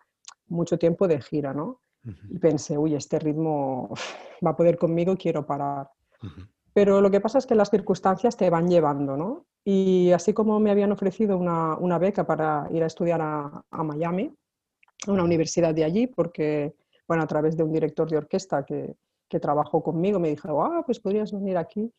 mucho 0.48 0.78
tiempo 0.78 1.06
de 1.08 1.20
gira, 1.20 1.52
¿no? 1.52 1.80
Y 2.30 2.38
pensé, 2.38 2.78
uy, 2.78 2.94
este 2.94 3.18
ritmo 3.18 3.90
va 4.44 4.50
a 4.50 4.56
poder 4.56 4.78
conmigo, 4.78 5.16
quiero 5.16 5.44
parar. 5.44 5.90
Pero 6.72 7.00
lo 7.00 7.10
que 7.10 7.20
pasa 7.20 7.38
es 7.38 7.46
que 7.46 7.54
las 7.54 7.70
circunstancias 7.70 8.36
te 8.36 8.50
van 8.50 8.68
llevando, 8.68 9.16
¿no? 9.16 9.46
Y 9.64 10.12
así 10.12 10.32
como 10.32 10.60
me 10.60 10.70
habían 10.70 10.92
ofrecido 10.92 11.38
una, 11.38 11.98
beca 11.98 12.26
para 12.26 12.68
ir 12.70 12.82
a 12.82 12.86
estudiar 12.86 13.20
a, 13.22 13.64
a 13.70 13.82
Miami, 13.82 14.32
a 15.06 15.12
una 15.12 15.24
universidad 15.24 15.74
de 15.74 15.84
allí, 15.84 16.06
porque 16.06 16.74
bueno, 17.08 17.22
a 17.22 17.26
través 17.26 17.56
de 17.56 17.62
un 17.62 17.72
director 17.72 18.08
de 18.10 18.18
orquesta 18.18 18.64
que, 18.64 18.96
que 19.28 19.40
trabajó 19.40 19.82
conmigo, 19.82 20.18
me 20.18 20.30
dijo, 20.30 20.62
ah, 20.64 20.82
pues 20.84 21.00
podrías 21.00 21.32
venir 21.32 21.56
aquí. 21.56 21.92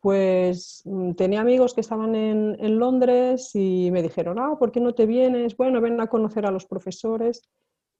Pues 0.00 0.82
mm, 0.84 1.12
tenía 1.12 1.40
amigos 1.40 1.74
que 1.74 1.80
estaban 1.80 2.14
en, 2.14 2.56
en, 2.60 2.78
Londres 2.78 3.50
y 3.54 3.90
me 3.90 4.02
dijeron, 4.02 4.38
ah, 4.38 4.56
¿por 4.58 4.70
qué 4.70 4.80
no 4.80 4.94
te 4.94 5.06
vienes? 5.06 5.56
Bueno, 5.56 5.80
ven 5.80 6.00
a 6.00 6.06
conocer 6.06 6.46
a 6.46 6.50
los 6.50 6.66
profesores. 6.66 7.42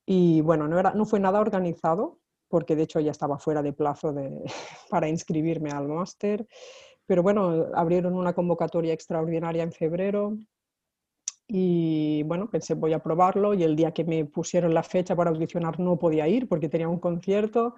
Y 0.07 0.41
bueno, 0.41 0.69
no, 0.69 0.79
era, 0.79 0.93
no 0.95 1.05
fue 1.05 1.21
nada 1.21 1.41
organizado, 1.41 2.19
porque 2.49 2.77
de 2.77 2.83
hecho 2.85 3.01
ya 3.01 3.11
estaba 3.11 3.39
fuera 3.39 3.63
de 3.63 3.73
plazo 3.73 4.13
de, 4.13 4.43
para 4.91 5.09
inscribirme 5.09 5.71
al 5.71 5.89
máster. 5.89 6.47
Pero 7.07 7.23
bueno, 7.23 7.67
abrieron 7.75 8.15
una 8.15 8.35
convocatoria 8.35 8.93
extraordinaria 8.93 9.63
en 9.63 9.73
febrero 9.73 10.37
y 11.51 12.23
bueno, 12.25 12.51
pensé, 12.51 12.75
voy 12.75 12.93
a 12.93 12.99
probarlo 12.99 13.55
y 13.55 13.63
el 13.63 13.75
día 13.75 13.93
que 13.93 14.05
me 14.05 14.27
pusieron 14.27 14.75
la 14.75 14.83
fecha 14.83 15.17
para 15.17 15.31
audicionar 15.31 15.81
no 15.81 15.99
podía 15.99 16.29
ir 16.29 16.47
porque 16.47 16.69
tenía 16.69 16.89
un 16.89 16.99
concierto. 16.99 17.75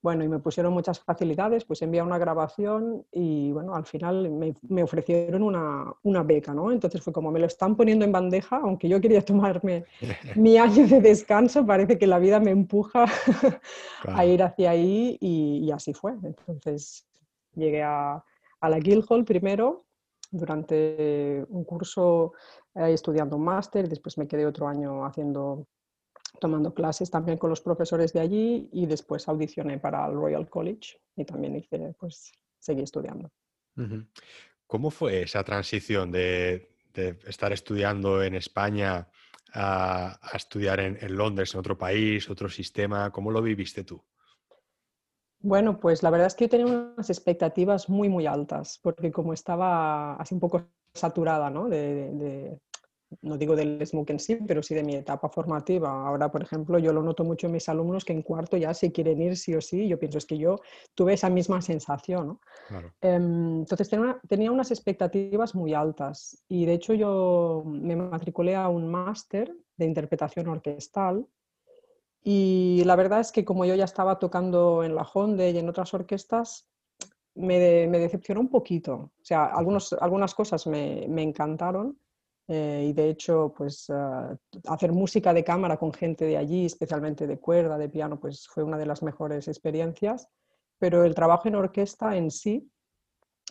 Bueno, 0.00 0.22
y 0.22 0.28
me 0.28 0.38
pusieron 0.38 0.72
muchas 0.72 1.00
facilidades, 1.00 1.64
pues 1.64 1.82
envié 1.82 2.02
una 2.02 2.18
grabación 2.18 3.04
y 3.10 3.50
bueno, 3.50 3.74
al 3.74 3.84
final 3.84 4.30
me, 4.30 4.54
me 4.68 4.82
ofrecieron 4.82 5.42
una, 5.42 5.92
una, 6.02 6.22
beca, 6.22 6.54
¿no? 6.54 6.70
Entonces 6.70 7.02
fue 7.02 7.12
como 7.12 7.32
me 7.32 7.40
lo 7.40 7.46
están 7.46 7.76
poniendo 7.76 8.04
en 8.04 8.12
bandeja, 8.12 8.58
aunque 8.58 8.88
yo 8.88 9.00
quería 9.00 9.24
tomarme 9.24 9.84
mi 10.36 10.56
año 10.56 10.86
de 10.86 11.00
descanso, 11.00 11.66
parece 11.66 11.98
que 11.98 12.06
la 12.06 12.20
vida 12.20 12.38
me 12.38 12.52
empuja 12.52 13.06
a 14.06 14.24
ir 14.24 14.42
hacia 14.42 14.70
ahí 14.70 15.18
y, 15.20 15.64
y, 15.64 15.72
así 15.72 15.92
fue. 15.92 16.12
Entonces 16.22 17.04
llegué 17.54 17.82
a, 17.82 18.22
a 18.60 18.68
la 18.68 18.78
Guildhall 18.78 19.24
primero 19.24 19.84
durante 20.30 21.44
un 21.48 21.64
curso 21.64 22.32
estudiando 22.74 23.36
un 23.36 23.44
máster, 23.44 23.88
después 23.88 24.18
me 24.18 24.28
quedé 24.28 24.46
otro 24.46 24.68
año 24.68 25.04
haciendo, 25.04 25.66
tomando 26.38 26.74
clases 26.74 27.10
también 27.10 27.38
con 27.38 27.50
los 27.50 27.60
profesores 27.60 28.12
de 28.12 28.20
allí 28.20 28.68
y 28.72 28.86
después 28.86 29.28
audicioné 29.28 29.78
para 29.78 30.06
el 30.06 30.14
Royal 30.14 30.48
College 30.48 30.98
y 31.16 31.24
también 31.24 31.56
hice, 31.56 31.94
pues, 31.98 32.32
seguí 32.58 32.82
estudiando. 32.82 33.30
¿Cómo 34.66 34.90
fue 34.90 35.22
esa 35.22 35.44
transición 35.44 36.10
de, 36.10 36.74
estar 37.26 37.52
estudiando 37.52 38.22
en 38.22 38.34
España 38.34 39.08
a, 39.54 40.18
estudiar 40.34 40.80
en, 40.80 40.98
en, 41.00 41.16
Londres, 41.16 41.54
en 41.54 41.60
otro 41.60 41.78
país, 41.78 42.28
otro 42.28 42.48
sistema? 42.48 43.10
¿Cómo 43.10 43.30
lo 43.30 43.40
viviste 43.40 43.84
tú? 43.84 44.02
Bueno, 45.40 45.78
pues 45.78 46.02
la 46.02 46.10
verdad 46.10 46.26
es 46.26 46.34
que 46.34 46.46
yo 46.46 46.48
tenía 46.50 46.66
unas 46.66 47.10
expectativas 47.10 47.88
muy, 47.88 48.08
muy 48.08 48.26
altas, 48.26 48.80
porque 48.82 49.12
como 49.12 49.32
estaba 49.32 50.14
así 50.14 50.34
un 50.34 50.40
poco 50.40 50.66
saturada 50.94 51.48
¿no? 51.48 51.68
de, 51.68 52.58
no 53.22 53.38
digo 53.38 53.56
del 53.56 53.84
SMOOC 53.84 54.10
en 54.10 54.18
sí, 54.18 54.36
pero 54.46 54.62
sí 54.62 54.74
de 54.74 54.82
mi 54.82 54.94
etapa 54.94 55.28
formativa. 55.28 56.06
Ahora, 56.06 56.30
por 56.30 56.42
ejemplo, 56.42 56.78
yo 56.78 56.92
lo 56.92 57.02
noto 57.02 57.24
mucho 57.24 57.46
en 57.46 57.54
mis 57.54 57.68
alumnos 57.68 58.04
que 58.04 58.12
en 58.12 58.22
cuarto 58.22 58.56
ya 58.56 58.74
se 58.74 58.92
quieren 58.92 59.20
ir 59.22 59.36
sí 59.36 59.54
o 59.54 59.60
sí. 59.60 59.88
Yo 59.88 59.98
pienso, 59.98 60.18
es 60.18 60.26
que 60.26 60.36
yo 60.36 60.60
tuve 60.94 61.14
esa 61.14 61.30
misma 61.30 61.62
sensación. 61.62 62.38
Em, 63.00 63.60
entonces 63.60 63.88
tenía, 63.88 64.52
unas 64.52 64.70
expectativas 64.70 65.54
muy 65.54 65.74
altas 65.74 66.42
y 66.48 66.66
de 66.66 66.74
hecho 66.74 66.94
yo 66.94 67.62
me 67.66 67.96
matriculé 67.96 68.54
a 68.54 68.68
un 68.68 68.88
máster 68.88 69.54
de 69.76 69.86
interpretación 69.86 70.48
orquestal 70.48 71.26
y 72.22 72.82
la 72.84 72.96
verdad 72.96 73.20
es 73.20 73.32
que 73.32 73.44
como 73.44 73.64
yo 73.64 73.74
ya 73.74 73.84
estaba 73.84 74.18
tocando 74.18 74.84
en 74.84 74.94
la 74.94 75.02
Honda 75.02 75.48
y 75.48 75.56
en 75.56 75.68
otras 75.68 75.94
orquestas, 75.94 76.68
me, 77.34 77.58
decepcionó 77.58 78.40
un 78.40 78.50
poquito. 78.50 78.94
O 78.94 79.24
sea, 79.24 79.46
algunos, 79.46 79.92
algunas 79.94 80.34
cosas 80.34 80.66
me, 80.66 81.06
me 81.08 81.22
encantaron 81.22 81.96
eh, 82.48 82.86
y 82.88 82.92
de 82.94 83.10
hecho, 83.10 83.52
pues 83.56 83.90
ah, 83.90 84.34
hacer 84.66 84.92
música 84.92 85.34
de 85.34 85.44
cámara 85.44 85.76
con 85.76 85.92
gente 85.92 86.24
de 86.24 86.38
allí, 86.38 86.64
especialmente 86.64 87.26
de 87.26 87.38
cuerda, 87.38 87.76
de 87.76 87.90
piano, 87.90 88.18
pues 88.18 88.48
fue 88.48 88.64
una 88.64 88.78
de 88.78 88.86
las 88.86 89.02
mejores 89.02 89.48
experiencias. 89.48 90.28
Pero 90.78 91.04
el 91.04 91.14
trabajo 91.14 91.48
en 91.48 91.56
orquesta 91.56 92.16
en 92.16 92.30
sí, 92.30 92.70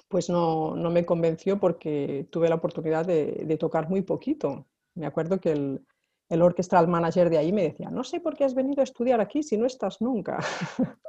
pues 0.08 0.30
no, 0.30 0.76
no 0.76 0.90
me 0.90 1.06
convenció 1.06 1.60
porque 1.60 2.28
tuve 2.32 2.50
la 2.50 2.56
oportunidad 2.56 3.06
de, 3.06 3.44
de, 3.46 3.58
tocar 3.58 3.88
muy 3.88 4.02
poquito. 4.02 4.66
Me 4.96 5.06
acuerdo 5.06 5.40
que 5.40 5.52
el, 5.52 5.86
el 6.30 6.42
orchestral 6.42 6.88
manager 6.88 7.30
de 7.30 7.38
ahí 7.38 7.54
me 7.54 7.64
decía, 7.64 7.92
no 7.92 8.04
sé 8.04 8.20
por 8.20 8.36
qué 8.36 8.46
has 8.46 8.56
venido 8.56 8.82
a 8.82 8.86
estudiar 8.86 9.22
aquí 9.22 9.44
si 9.44 9.58
no 9.58 9.66
estás 9.66 10.02
nunca, 10.02 10.40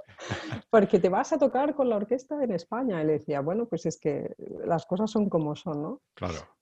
porque 0.71 0.99
te 0.99 1.09
vas 1.09 1.33
a 1.33 1.38
tocar 1.38 1.75
con 1.75 1.88
la 1.88 1.97
orquesta 1.97 2.42
en 2.42 2.52
España. 2.52 3.02
Y 3.02 3.07
le 3.07 3.12
decía, 3.14 3.40
bueno, 3.40 3.66
pues 3.66 3.87
es 3.87 3.99
que 3.99 4.35
las 4.66 4.85
cosas 4.85 5.11
son 5.11 5.30
como 5.30 5.57
son, 5.57 5.83
¿no? 5.83 6.02
Claro. 6.14 6.58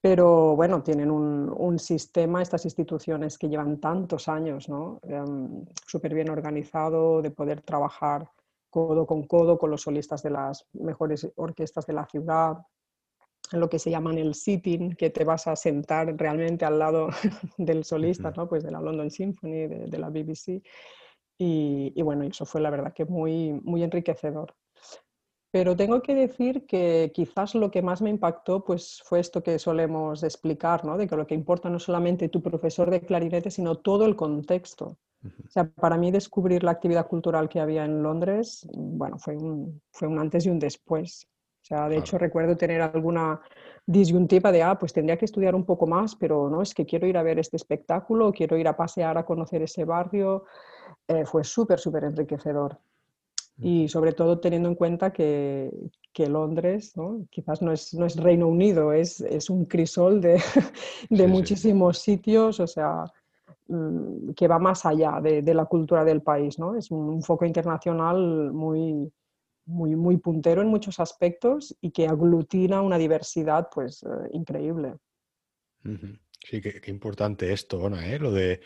Pero 0.00 0.54
bueno, 0.54 0.82
tienen 0.82 1.10
un, 1.10 1.78
sistema, 1.78 2.40
estas 2.40 2.64
instituciones 2.64 3.36
que 3.36 3.48
llevan 3.48 3.80
tantos 3.80 4.28
años, 4.28 4.68
¿no? 4.68 5.00
Em, 5.02 5.64
súper 5.86 6.14
bien 6.14 6.30
organizado, 6.30 7.20
de 7.20 7.30
poder 7.30 7.62
trabajar 7.62 8.30
codo 8.70 9.06
con 9.06 9.26
codo 9.26 9.58
con 9.58 9.70
los 9.70 9.82
solistas 9.82 10.22
de 10.22 10.30
las 10.30 10.66
mejores 10.72 11.28
orquestas 11.36 11.86
de 11.86 11.94
la 11.94 12.06
ciudad, 12.06 12.58
en 13.52 13.60
lo 13.60 13.68
que 13.68 13.78
se 13.78 13.90
llaman 13.90 14.18
el 14.18 14.34
sitting, 14.34 14.94
que 14.94 15.10
te 15.10 15.24
vas 15.24 15.46
a 15.46 15.56
sentar 15.56 16.14
realmente 16.16 16.64
al 16.64 16.78
lado 16.78 17.08
del 17.56 17.84
solista, 17.84 18.30
¿no? 18.36 18.48
pues 18.48 18.62
de 18.62 18.70
la 18.70 18.80
London 18.80 19.10
Symphony, 19.10 19.66
de, 19.66 19.98
la 19.98 20.10
BBC. 20.10 20.62
Y, 21.38 21.92
y, 21.94 22.02
bueno, 22.02 22.24
eso 22.24 22.44
fue 22.44 22.60
la 22.60 22.70
verdad 22.70 22.92
que 22.92 23.04
muy, 23.04 23.52
muy 23.62 23.82
enriquecedor. 23.82 24.54
Pero 25.50 25.76
tengo 25.76 26.02
que 26.02 26.14
decir 26.14 26.66
que 26.66 27.10
quizás 27.14 27.54
lo 27.54 27.70
que 27.70 27.80
más 27.80 28.02
me 28.02 28.10
impactó 28.10 28.64
pues, 28.64 29.02
fue 29.04 29.20
esto 29.20 29.42
que 29.42 29.58
solemos 29.58 30.22
explicar, 30.22 30.84
¿no? 30.84 30.98
de 30.98 31.06
que 31.06 31.16
lo 31.16 31.26
que 31.26 31.34
importa 31.34 31.70
no 31.70 31.78
solamente 31.78 32.28
tu 32.28 32.42
profesor 32.42 32.90
de 32.90 33.00
clarinete, 33.00 33.50
sino 33.50 33.76
todo 33.76 34.04
el 34.04 34.14
contexto. 34.14 34.98
O 35.24 35.50
sea, 35.50 35.68
para 35.68 35.96
mí 35.96 36.10
descubrir 36.12 36.62
la 36.62 36.70
actividad 36.72 37.08
cultural 37.08 37.48
que 37.48 37.60
había 37.60 37.84
en 37.84 38.02
Londres, 38.02 38.68
bueno, 38.72 39.18
fue 39.18 39.36
un, 39.36 39.80
fue 39.90 40.06
un 40.06 40.18
antes 40.18 40.46
y 40.46 40.50
un 40.50 40.58
después. 40.58 41.26
O 41.62 41.66
sea, 41.68 41.88
de 41.88 41.98
hecho 41.98 42.18
recuerdo 42.18 42.56
tener 42.56 42.80
alguna 42.80 43.40
disyuntiva 43.84 44.52
de, 44.52 44.62
ah, 44.62 44.78
pues 44.78 44.92
tendría 44.92 45.16
que 45.16 45.24
estudiar 45.24 45.54
un 45.54 45.64
poco 45.64 45.86
más, 45.86 46.14
pero 46.14 46.48
no, 46.48 46.62
es 46.62 46.72
que 46.72 46.86
quiero 46.86 47.06
ir 47.06 47.18
a 47.18 47.22
ver 47.22 47.38
este 47.38 47.56
espectáculo, 47.56 48.32
quiero 48.32 48.56
ir 48.56 48.68
a 48.68 48.76
pasear 48.76 49.18
a 49.18 49.24
conocer 49.24 49.62
ese 49.62 49.84
barrio. 49.84 50.44
Eh, 51.08 51.24
fue 51.24 51.42
súper, 51.42 51.80
súper 51.80 52.04
enriquecedor 52.04 52.78
y 53.60 53.88
sobre 53.88 54.12
todo 54.12 54.38
teniendo 54.38 54.68
en 54.68 54.74
cuenta 54.74 55.12
que, 55.12 55.70
que 56.12 56.28
Londres 56.28 56.96
¿no? 56.96 57.26
quizás 57.30 57.60
no 57.60 57.72
es, 57.72 57.92
no 57.94 58.06
es, 58.06 58.16
Reino 58.16 58.46
Unido, 58.46 58.92
es, 58.92 59.20
es 59.20 59.50
un 59.50 59.64
crisol 59.64 60.20
de, 60.20 60.40
de 61.10 61.26
muchísimos 61.26 61.98
sitios, 61.98 62.60
o 62.60 62.66
sea, 62.66 63.04
mm, 63.66 64.30
que 64.36 64.46
va 64.46 64.58
más 64.58 64.86
allá 64.86 65.20
de, 65.20 65.42
de, 65.42 65.54
la 65.54 65.64
cultura 65.64 66.04
del 66.04 66.22
país, 66.22 66.58
¿no? 66.58 66.76
Es 66.76 66.90
un, 66.90 67.22
foco 67.22 67.44
internacional 67.44 68.52
muy, 68.52 69.12
muy, 69.66 69.96
muy 69.96 70.16
puntero 70.18 70.62
en 70.62 70.68
muchos 70.68 71.00
aspectos 71.00 71.76
y 71.80 71.90
que 71.90 72.06
aglutina 72.06 72.80
una 72.80 72.96
diversidad 72.96 73.68
pues 73.74 74.04
increíble. 74.32 74.94
Sí, 76.44 76.60
qué, 76.60 76.90
importante 76.90 77.52
esto, 77.52 77.84
Ana, 77.86 78.06
¿eh? 78.06 78.18
lo 78.18 78.32
de 78.32 78.60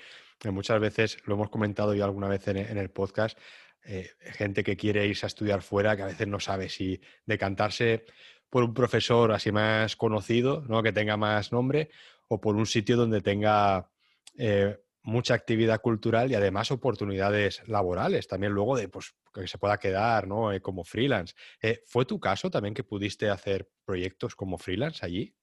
muchas 0.51 0.81
veces, 0.81 1.19
lo 1.27 1.35
hemos 1.35 1.51
comentado 1.51 1.95
ya 1.95 2.05
alguna 2.05 2.29
vez 2.29 2.49
en, 2.49 2.57
el 2.57 2.91
podcast, 2.91 3.39
eh, 3.85 4.11
gente 4.33 4.63
que 4.63 4.77
quiere 4.77 5.07
irse 5.07 5.27
a 5.27 5.29
estudiar 5.29 5.63
fuera, 5.63 5.97
que 5.97 6.03
a 6.03 6.07
veces 6.07 6.29
no 6.29 6.41
sabe 6.41 6.69
si 6.69 7.01
decantarse 7.27 8.05
por 8.49 8.65
un 8.65 8.75
profesor 8.75 9.33
así 9.33 9.51
más 9.51 9.97
conocido, 9.97 10.65
¿no? 10.69 10.83
que 10.83 10.93
tenga 10.93 11.17
más 11.17 11.53
nombre, 11.53 11.91
o 12.29 12.41
por 12.41 12.57
un 12.57 12.67
sitio 12.67 12.97
donde 12.97 13.23
tenga 13.23 13.91
eh, 14.37 14.79
mucha 15.03 15.35
actividad 15.35 15.81
cultural 15.81 16.31
y 16.31 16.35
además 16.35 16.71
oportunidades 16.71 17.67
laborales, 17.67 18.29
también 18.29 18.53
luego 18.53 18.77
de 18.77 18.89
pues, 18.89 19.15
que 19.33 19.49
se 19.49 19.59
pueda 19.59 19.79
quedar 19.79 20.29
¿no? 20.29 20.51
como 20.61 20.85
freelance. 20.85 21.35
¿Fue 21.87 22.05
tu 22.05 22.21
caso 22.21 22.51
también 22.51 22.75
que 22.75 22.85
pudiste 22.85 23.31
hacer 23.31 23.69
proyectos 23.85 24.37
como 24.37 24.59
freelance 24.59 25.05
allí? 25.05 25.35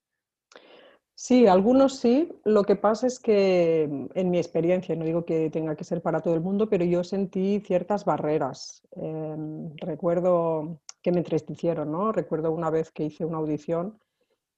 Sí, 1.22 1.48
algunos 1.48 1.98
sí. 2.00 2.30
Lo 2.46 2.64
que 2.64 2.78
pasa 2.78 3.06
es 3.06 3.20
que 3.20 3.88
mm, 3.92 4.06
en 4.18 4.30
mi 4.32 4.38
experiencia, 4.38 4.96
no 4.96 5.04
digo 5.04 5.26
que 5.26 5.50
tenga 5.50 5.76
que 5.76 5.84
ser 5.84 6.02
para 6.02 6.22
todo 6.22 6.34
el 6.34 6.40
mundo, 6.42 6.70
pero 6.70 6.86
yo 6.86 7.04
sentí 7.04 7.60
ciertas 7.60 8.06
barreras. 8.06 8.82
Em, 8.92 9.76
recuerdo 9.78 10.80
que 11.02 11.12
me 11.12 11.18
entristecieron, 11.20 11.92
¿no? 11.92 12.14
Recuerdo 12.14 12.52
una 12.54 12.70
vez 12.70 12.92
que 12.92 13.04
hice 13.04 13.26
una 13.26 13.38
audición 13.40 14.00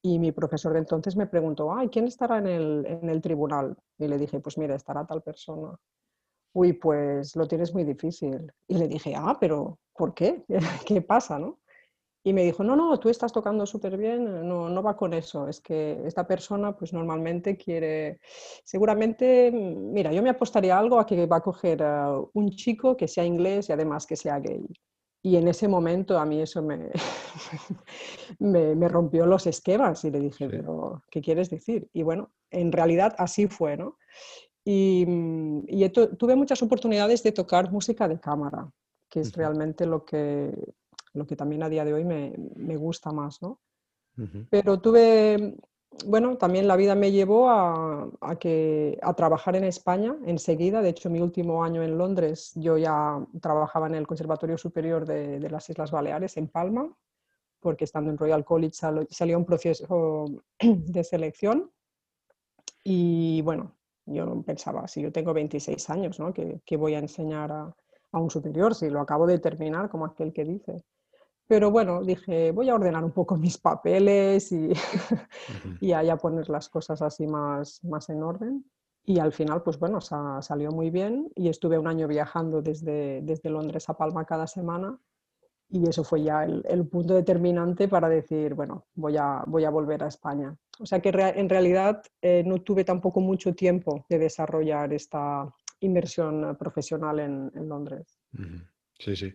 y 0.02 0.18
mi 0.20 0.32
profesor 0.32 0.72
de 0.74 0.80
entonces 0.80 1.16
me 1.16 1.26
preguntó, 1.26 1.74
ay, 1.74 1.88
¿quién 1.88 2.06
estará 2.06 2.38
en 2.38 2.46
el, 2.46 2.86
en 2.86 3.08
el 3.10 3.20
tribunal? 3.22 3.76
Y 3.98 4.08
le 4.08 4.18
dije, 4.18 4.40
pues 4.40 4.58
mira, 4.58 4.76
estará 4.76 5.06
tal 5.06 5.22
persona. 5.22 5.76
Uy, 6.54 6.74
pues 6.74 7.36
lo 7.36 7.48
tienes 7.48 7.74
muy 7.74 7.84
difícil. 7.84 8.52
Y 8.68 8.78
le 8.78 8.88
dije, 8.88 9.14
ah, 9.16 9.36
pero 9.40 9.78
¿por 9.94 10.14
qué? 10.14 10.44
¿Qué 10.86 11.02
pasa, 11.02 11.38
no? 11.38 11.58
Y 12.24 12.32
me 12.32 12.44
dijo, 12.44 12.62
no, 12.62 12.76
no, 12.76 12.98
tú 13.00 13.08
estás 13.08 13.32
tocando 13.32 13.66
súper 13.66 13.96
bien, 13.96 14.46
no, 14.46 14.68
no 14.68 14.82
va 14.82 14.96
con 14.96 15.12
eso, 15.12 15.48
es 15.48 15.60
que 15.60 16.00
esta 16.06 16.24
persona 16.24 16.76
pues 16.76 16.92
normalmente 16.92 17.56
quiere, 17.56 18.20
seguramente, 18.64 19.50
mira, 19.50 20.12
yo 20.12 20.22
me 20.22 20.30
apostaría 20.30 20.78
algo 20.78 21.00
a 21.00 21.06
que 21.06 21.26
va 21.26 21.38
a 21.38 21.42
coger 21.42 21.82
a 21.82 22.16
un 22.34 22.50
chico 22.50 22.96
que 22.96 23.08
sea 23.08 23.24
inglés 23.24 23.68
y 23.68 23.72
además 23.72 24.06
que 24.06 24.14
sea 24.14 24.38
gay. 24.38 24.64
Y 25.24 25.36
en 25.36 25.48
ese 25.48 25.66
momento 25.66 26.18
a 26.18 26.24
mí 26.24 26.40
eso 26.40 26.62
me, 26.62 26.90
me, 28.38 28.88
rompió 28.88 29.26
los 29.26 29.46
esquemas 29.46 30.04
y 30.04 30.10
le 30.10 30.20
dije, 30.20 30.48
pero 30.48 31.02
¿qué 31.10 31.20
quieres 31.20 31.50
decir? 31.50 31.88
Y 31.92 32.04
bueno, 32.04 32.32
en 32.50 32.70
realidad 32.70 33.14
así 33.18 33.48
fue, 33.48 33.76
¿no? 33.76 33.98
Y, 34.64 35.06
y 35.66 35.88
tuve 35.90 36.36
muchas 36.36 36.62
oportunidades 36.62 37.22
de 37.24 37.32
tocar 37.32 37.72
música 37.72 38.06
de 38.06 38.20
cámara, 38.20 38.70
que 39.08 39.20
es 39.20 39.32
realmente 39.32 39.86
lo 39.86 40.04
que 40.04 40.52
lo 41.14 41.26
que 41.26 41.36
también 41.36 41.62
a 41.62 41.68
día 41.68 41.84
de 41.84 41.94
hoy 41.94 42.04
me, 42.04 42.76
gusta 42.76 43.12
más, 43.12 43.42
¿no? 43.42 43.60
Pero 44.50 44.78
tuve, 44.80 45.56
bueno, 46.06 46.36
también 46.36 46.66
la 46.66 46.76
vida 46.76 46.94
me 46.94 47.12
llevó 47.12 47.50
a, 47.50 48.36
que, 48.40 48.98
a 49.02 49.14
trabajar 49.14 49.56
en 49.56 49.64
España 49.64 50.16
enseguida. 50.24 50.80
De 50.82 50.90
hecho, 50.90 51.10
mi 51.10 51.20
último 51.20 51.64
año 51.64 51.82
en 51.82 51.98
Londres 51.98 52.52
yo 52.54 52.78
ya 52.78 53.24
trabajaba 53.40 53.86
en 53.86 53.94
el 53.94 54.06
Conservatorio 54.06 54.58
Superior 54.58 55.06
de, 55.06 55.38
las 55.50 55.68
Islas 55.68 55.90
Baleares, 55.90 56.36
en 56.36 56.48
Palma, 56.48 56.90
porque 57.60 57.84
estando 57.84 58.10
en 58.10 58.18
Royal 58.18 58.44
College 58.44 58.74
salió 59.10 59.38
un 59.38 59.44
proceso 59.44 60.26
de 60.60 61.04
selección. 61.04 61.70
Y 62.84 63.42
bueno, 63.42 63.76
yo 64.06 64.42
pensaba, 64.42 64.88
si 64.88 65.02
yo 65.02 65.12
tengo 65.12 65.32
26 65.32 65.90
años, 65.90 66.18
¿no? 66.18 66.32
¿Qué, 66.32 66.76
voy 66.76 66.94
a 66.94 66.98
enseñar 66.98 67.52
a, 67.52 67.76
a, 68.12 68.18
un 68.18 68.30
superior 68.30 68.74
si 68.74 68.90
lo 68.90 69.00
acabo 69.00 69.26
de 69.26 69.38
terminar, 69.38 69.88
como 69.88 70.06
aquel 70.06 70.32
que 70.32 70.44
dice? 70.44 70.82
Pero 71.52 71.70
bueno, 71.70 72.02
dije, 72.02 72.50
voy 72.50 72.70
a 72.70 72.74
ordenar 72.76 73.04
un 73.04 73.12
poco 73.12 73.36
mis 73.36 73.58
papeles 73.58 74.50
y, 74.52 74.70
y 75.82 75.92
a 75.92 76.16
poner 76.16 76.48
las 76.48 76.70
cosas 76.70 77.02
así 77.02 77.26
más, 77.26 77.84
más 77.84 78.08
en 78.08 78.22
orden. 78.22 78.64
Y 79.04 79.18
al 79.18 79.34
final, 79.34 79.62
pues 79.62 79.78
bueno, 79.78 80.00
salió 80.00 80.70
muy 80.70 80.88
bien 80.88 81.30
y 81.34 81.50
estuve 81.50 81.78
un 81.78 81.88
año 81.88 82.08
viajando 82.08 82.62
desde, 82.62 83.20
desde 83.20 83.50
Londres 83.50 83.86
a 83.90 83.98
Palma 83.98 84.24
cada 84.24 84.46
semana 84.46 84.98
y 85.68 85.86
eso 85.86 86.02
fue 86.04 86.22
ya 86.22 86.42
el, 86.44 86.64
el, 86.66 86.88
punto 86.88 87.12
determinante 87.12 87.86
para 87.86 88.08
decir, 88.08 88.54
bueno, 88.54 88.86
voy 88.94 89.18
a, 89.18 89.44
voy 89.46 89.66
a 89.66 89.70
volver 89.70 90.04
a 90.04 90.08
España. 90.08 90.56
O 90.80 90.86
sea 90.86 91.00
que 91.00 91.10
en 91.10 91.50
realidad 91.50 92.02
eh, 92.22 92.44
no 92.46 92.62
tuve 92.62 92.84
tampoco 92.84 93.20
mucho 93.20 93.54
tiempo 93.54 94.06
de 94.08 94.18
desarrollar 94.18 94.90
esta 94.94 95.54
inversión 95.80 96.56
profesional 96.56 97.20
en, 97.20 97.52
en 97.54 97.68
Londres. 97.68 98.18
Sí, 98.98 99.16
sí. 99.16 99.34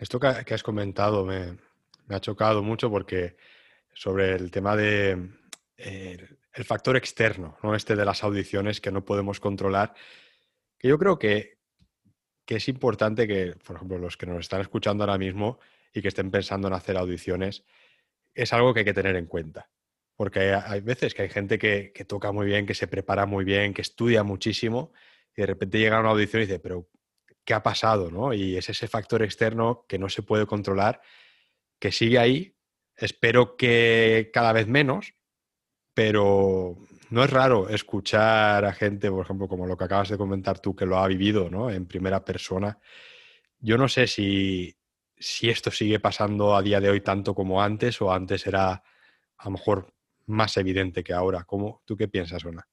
Esto 0.00 0.20
que, 0.20 0.54
has 0.54 0.62
comentado 0.62 1.24
me, 1.24 1.58
ha 2.08 2.20
chocado 2.20 2.62
mucho 2.62 2.90
porque 2.90 3.36
sobre 3.92 4.34
el 4.34 4.50
tema 4.50 4.76
de 4.76 5.30
el 6.58 6.64
factor 6.64 6.96
externo, 6.96 7.56
¿no? 7.62 7.74
Este 7.74 7.94
de 7.94 8.04
las 8.04 8.24
audiciones 8.24 8.80
que 8.80 8.90
no 8.90 9.04
podemos 9.04 9.38
controlar, 9.38 9.94
que 10.76 10.88
yo 10.88 10.98
creo 10.98 11.18
que, 11.18 11.58
es 12.46 12.68
importante 12.68 13.28
que, 13.28 13.54
por 13.64 13.76
ejemplo, 13.76 13.98
los 13.98 14.16
que 14.16 14.26
nos 14.26 14.40
están 14.40 14.62
escuchando 14.62 15.04
ahora 15.04 15.18
mismo 15.18 15.60
y 15.92 16.00
que 16.00 16.08
estén 16.08 16.30
pensando 16.30 16.66
en 16.66 16.74
hacer 16.74 16.96
audiciones, 16.96 17.64
es 18.34 18.52
algo 18.52 18.72
que 18.72 18.80
hay 18.80 18.84
que 18.86 18.94
tener 18.94 19.16
en 19.16 19.26
cuenta. 19.26 19.68
Porque 20.16 20.54
hay, 20.54 20.80
veces 20.80 21.14
que 21.14 21.22
hay 21.22 21.28
gente 21.28 21.58
que, 21.58 21.92
que, 21.94 22.04
toca 22.04 22.32
muy 22.32 22.46
bien, 22.46 22.66
que 22.66 22.74
se 22.74 22.88
prepara 22.88 23.26
muy 23.26 23.44
bien, 23.44 23.74
que 23.74 23.82
estudia 23.82 24.24
muchísimo, 24.24 24.92
y 25.36 25.42
de 25.42 25.46
repente 25.46 25.78
llega 25.78 25.98
a 25.98 26.00
una 26.00 26.10
audición 26.10 26.42
y 26.42 26.46
dice, 26.46 26.58
pero 26.58 26.88
qué 27.48 27.54
ha 27.54 27.62
pasado, 27.62 28.10
¿no? 28.10 28.34
Y 28.34 28.58
es 28.58 28.68
ese 28.68 28.88
factor 28.88 29.22
externo 29.22 29.86
que 29.88 29.98
no 29.98 30.10
se 30.10 30.22
puede 30.22 30.44
controlar, 30.44 31.00
que 31.78 31.92
sigue 31.92 32.18
ahí. 32.18 32.54
Espero 32.94 33.56
que 33.56 34.30
cada 34.34 34.52
vez 34.52 34.66
menos, 34.68 35.14
pero 35.94 36.76
no 37.08 37.24
es 37.24 37.30
raro 37.30 37.70
escuchar 37.70 38.66
a 38.66 38.74
gente, 38.74 39.10
por 39.10 39.24
ejemplo, 39.24 39.48
como 39.48 39.66
lo 39.66 39.78
que 39.78 39.84
acabas 39.84 40.10
de 40.10 40.18
comentar 40.18 40.58
tú, 40.60 40.76
que 40.76 40.84
lo 40.84 40.98
ha 40.98 41.08
vivido 41.08 41.48
¿no? 41.48 41.70
en 41.70 41.86
primera 41.86 42.22
persona. 42.22 42.78
Yo 43.60 43.78
no 43.78 43.88
sé 43.88 44.06
si, 44.06 44.76
si 45.16 45.48
esto 45.48 45.70
sigue 45.70 46.00
pasando 46.00 46.54
a 46.54 46.60
día 46.60 46.82
de 46.82 46.90
hoy 46.90 47.00
tanto 47.00 47.34
como 47.34 47.62
antes 47.62 48.02
o 48.02 48.12
antes 48.12 48.46
era 48.46 48.72
a 49.38 49.44
lo 49.46 49.52
mejor 49.52 49.94
más 50.26 50.54
evidente 50.58 51.02
que 51.02 51.14
ahora. 51.14 51.44
¿Cómo, 51.44 51.80
¿Tú 51.86 51.96
qué 51.96 52.08
piensas, 52.08 52.44
Ona? 52.44 52.68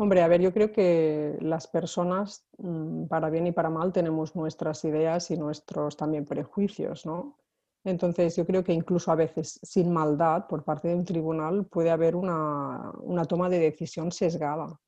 Hombre, 0.00 0.22
a 0.22 0.28
ver, 0.28 0.40
yo 0.40 0.50
creo 0.50 0.72
que 0.72 1.36
las 1.42 1.66
personas, 1.66 2.46
mm, 2.56 3.04
para 3.04 3.28
bien 3.28 3.48
y 3.48 3.52
para 3.52 3.68
mal, 3.68 3.92
tenemos 3.92 4.34
nuestras 4.34 4.82
ideas 4.86 5.30
y 5.30 5.36
nuestros 5.36 5.94
también 5.94 6.24
prejuicios, 6.24 7.04
¿no? 7.04 7.36
Entonces, 7.84 8.34
yo 8.34 8.46
creo 8.46 8.64
que 8.64 8.72
incluso 8.72 9.12
a 9.12 9.14
veces 9.14 9.60
sin 9.62 9.92
maldad 9.92 10.46
por 10.48 10.64
parte 10.64 10.88
de 10.88 10.94
un 10.94 11.04
tribunal 11.04 11.66
puede 11.66 11.90
haber 11.90 12.16
una, 12.16 12.92
toma 13.28 13.50
de 13.50 13.58
decisión 13.58 14.10
sesgada. 14.10 14.80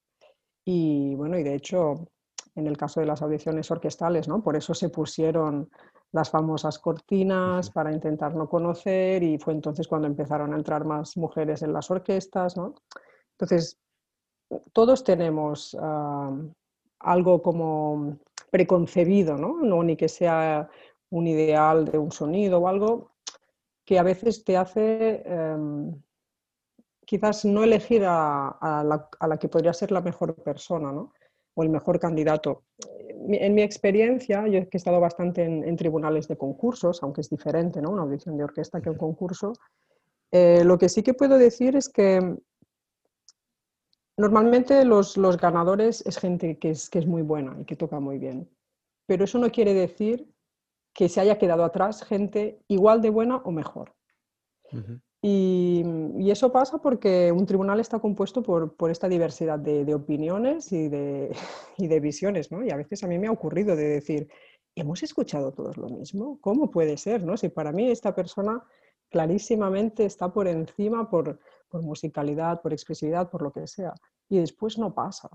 Y 0.64 1.14
bueno, 1.14 1.38
y 1.38 1.42
de 1.42 1.56
hecho, 1.56 2.08
en 2.54 2.66
el 2.66 2.78
caso 2.78 3.00
de 3.00 3.06
las 3.06 3.20
audiciones 3.20 3.70
orquestales, 3.70 4.28
¿no? 4.28 4.42
Por 4.42 4.56
eso 4.56 4.72
se 4.72 4.88
pusieron 4.88 5.68
las 6.12 6.30
famosas 6.30 6.78
cortinas 6.78 7.70
para 7.70 7.92
intentar 7.92 8.34
no 8.34 8.48
conocer 8.48 9.22
y 9.22 9.38
fue 9.38 9.52
entonces 9.52 9.86
cuando 9.88 10.08
empezaron 10.08 10.54
a 10.54 10.56
entrar 10.56 10.86
más 10.86 11.18
mujeres 11.18 11.60
en 11.60 11.74
las 11.74 11.90
orquestas, 11.90 12.56
¿no? 12.56 12.76
Entonces, 13.32 13.78
todos 14.72 15.04
tenemos 15.04 15.76
algo 16.98 17.42
como 17.42 18.18
preconcebido, 18.50 19.36
¿no? 19.36 19.60
¿no? 19.62 19.82
Ni 19.82 19.96
que 19.96 20.08
sea 20.08 20.68
un 21.10 21.26
ideal 21.26 21.84
de 21.84 21.98
un 21.98 22.12
sonido 22.12 22.58
o 22.58 22.68
algo 22.68 23.12
que 23.84 23.98
a 23.98 24.02
veces 24.02 24.44
te 24.44 24.56
hace 24.56 25.22
em, 25.24 25.94
quizás 27.04 27.44
no 27.44 27.64
elegir 27.64 28.04
a, 28.06 28.84
la, 29.20 29.38
que 29.38 29.48
podría 29.48 29.72
ser 29.72 29.90
la 29.90 30.00
mejor 30.00 30.34
persona, 30.36 30.92
¿no? 30.92 31.12
O 31.54 31.62
el 31.62 31.68
mejor 31.68 31.98
candidato. 31.98 32.62
En 33.28 33.54
mi 33.54 33.62
experiencia, 33.62 34.46
yo 34.48 34.58
he 34.60 34.68
estado 34.72 35.00
bastante 35.00 35.44
en, 35.44 35.76
tribunales 35.76 36.28
de 36.28 36.36
concursos, 36.36 37.02
aunque 37.02 37.20
es 37.20 37.28
diferente, 37.28 37.82
¿no? 37.82 37.90
Una 37.90 38.02
audición 38.02 38.36
de 38.36 38.44
orquesta 38.44 38.80
que 38.80 38.90
un 38.90 38.96
concurso. 38.96 39.52
Eh, 40.30 40.64
lo 40.64 40.78
que 40.78 40.88
sí 40.88 41.02
que 41.02 41.12
puedo 41.12 41.36
decir 41.36 41.76
es 41.76 41.88
que 41.88 42.36
Normalmente 44.16 44.84
los, 44.84 45.16
ganadores 45.38 46.04
es 46.06 46.18
gente 46.18 46.58
que 46.58 46.70
es, 46.70 46.90
que 46.90 46.98
es 46.98 47.06
muy 47.06 47.22
buena 47.22 47.56
y 47.58 47.64
que 47.64 47.76
toca 47.76 47.98
muy 47.98 48.18
bien, 48.18 48.48
pero 49.06 49.24
eso 49.24 49.38
no 49.38 49.50
quiere 49.50 49.72
decir 49.72 50.28
que 50.94 51.08
se 51.08 51.20
haya 51.20 51.38
quedado 51.38 51.64
atrás 51.64 52.04
gente 52.04 52.60
igual 52.68 53.00
de 53.00 53.10
buena 53.10 53.36
o 53.36 53.50
mejor. 53.50 53.94
y, 55.22 55.82
eso 56.30 56.50
pasa 56.50 56.78
porque 56.78 57.30
un 57.30 57.44
tribunal 57.46 57.80
está 57.80 57.98
compuesto 57.98 58.42
por, 58.42 58.90
esta 58.90 59.08
diversidad 59.08 59.58
de, 59.58 59.94
opiniones 59.94 60.72
y 60.72 60.88
de, 60.88 61.30
y 61.78 61.86
de, 61.86 62.00
visiones, 62.00 62.50
¿no? 62.50 62.62
Y 62.64 62.70
a 62.70 62.76
veces 62.76 63.02
a 63.04 63.06
mí 63.06 63.18
me 63.18 63.28
ha 63.28 63.32
ocurrido 63.32 63.76
de 63.76 63.84
decir, 63.84 64.28
¿hemos 64.74 65.02
escuchado 65.02 65.52
todos 65.52 65.76
lo 65.76 65.88
mismo? 65.88 66.38
¿Cómo 66.40 66.70
puede 66.70 66.96
ser, 66.96 67.24
no? 67.24 67.36
Si 67.36 67.48
para 67.48 67.72
mí 67.72 67.90
esta 67.90 68.14
persona 68.14 68.62
clarísimamente 69.10 70.04
está 70.04 70.32
por 70.32 70.48
encima 70.48 71.08
por, 71.10 71.38
por 71.72 71.82
musicalidad, 71.82 72.60
por 72.60 72.74
expresividad, 72.74 73.30
por 73.30 73.40
lo 73.42 73.50
que 73.50 73.66
sea. 73.66 73.94
Y 74.28 74.38
después 74.38 74.78
no 74.78 74.94
pasa 74.94 75.30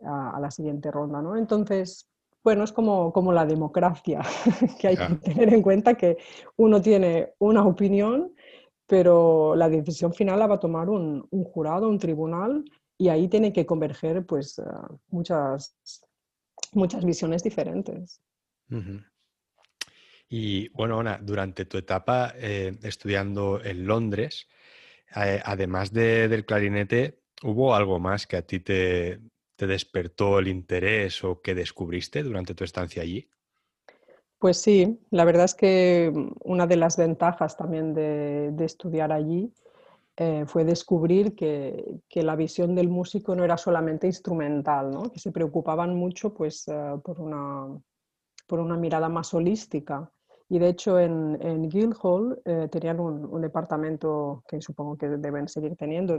a, 0.00 0.38
la 0.40 0.50
siguiente 0.50 0.90
ronda, 0.90 1.20
¿no? 1.20 1.36
Entonces, 1.36 2.08
Bueno, 2.42 2.64
es 2.64 2.72
como, 2.72 3.12
como 3.12 3.32
la 3.32 3.44
democracia, 3.44 4.22
que 4.80 4.88
hay 4.88 4.96
que 4.96 5.14
tener 5.16 5.52
en 5.52 5.60
cuenta 5.60 5.94
que 5.94 6.16
uno 6.56 6.80
tiene 6.80 7.34
una 7.38 7.66
opinión, 7.66 8.32
pero 8.86 9.54
la 9.54 9.68
decisión 9.68 10.14
final 10.14 10.38
la 10.38 10.46
va 10.46 10.54
a 10.54 10.60
tomar 10.60 10.88
un, 10.88 11.28
jurado, 11.52 11.88
un 11.88 11.98
tribunal, 11.98 12.64
y 12.96 13.10
ahí 13.10 13.28
tiene 13.28 13.52
que 13.52 13.66
converger 13.66 14.24
pues, 14.24 14.58
eh, 14.58 14.62
muchas, 15.08 15.76
muchas 16.72 17.04
visiones 17.04 17.42
diferentes. 17.42 18.22
Y 20.28 20.68
bueno, 20.70 21.00
Ana, 21.00 21.18
durante 21.20 21.64
tu 21.64 21.76
etapa 21.76 22.32
eh, 22.36 22.78
estudiando 22.82 23.60
en 23.62 23.86
Londres, 23.86 24.46
eh, 25.16 25.40
además 25.44 25.92
del 25.92 26.44
clarinete, 26.44 27.20
¿hubo 27.42 27.74
algo 27.74 27.98
más 27.98 28.26
que 28.26 28.36
a 28.36 28.42
ti 28.42 28.60
te, 28.60 29.20
despertó 29.56 30.38
el 30.38 30.48
interés 30.48 31.24
o 31.24 31.40
que 31.40 31.54
descubriste 31.54 32.22
durante 32.22 32.54
tu 32.54 32.64
estancia 32.64 33.02
allí? 33.02 33.28
Pues 34.38 34.58
sí, 34.58 35.00
la 35.10 35.24
verdad 35.24 35.46
es 35.46 35.54
que 35.54 36.12
mm, 36.14 36.32
una 36.44 36.66
de 36.66 36.76
las 36.76 36.96
ventajas 36.96 37.56
también 37.56 37.94
de, 37.94 38.54
estudiar 38.64 39.10
allí 39.10 39.52
eh, 40.16 40.44
fue 40.46 40.64
descubrir 40.64 41.34
que, 41.34 42.00
la 42.14 42.36
visión 42.36 42.74
del 42.74 42.88
músico 42.88 43.34
no 43.34 43.44
era 43.44 43.56
solamente 43.56 44.06
instrumental, 44.06 44.90
¿no? 44.90 45.10
que 45.10 45.18
se 45.18 45.32
preocupaban 45.32 45.94
mucho 45.94 46.34
pues, 46.34 46.66
por, 47.04 47.20
una, 47.20 47.80
por 48.46 48.60
una 48.60 48.76
mirada 48.76 49.08
más 49.08 49.32
holística 49.34 50.12
y 50.48 50.58
de 50.58 50.68
hecho 50.68 50.98
en, 50.98 51.38
en 51.42 51.68
Guildhall 51.68 52.40
eh, 52.44 52.68
tenían 52.70 53.00
un, 53.00 53.40
departamento 53.40 54.42
que 54.48 54.60
supongo 54.60 54.96
que 54.96 55.08
deben 55.08 55.46
seguir 55.48 55.76
teniendo 55.76 56.16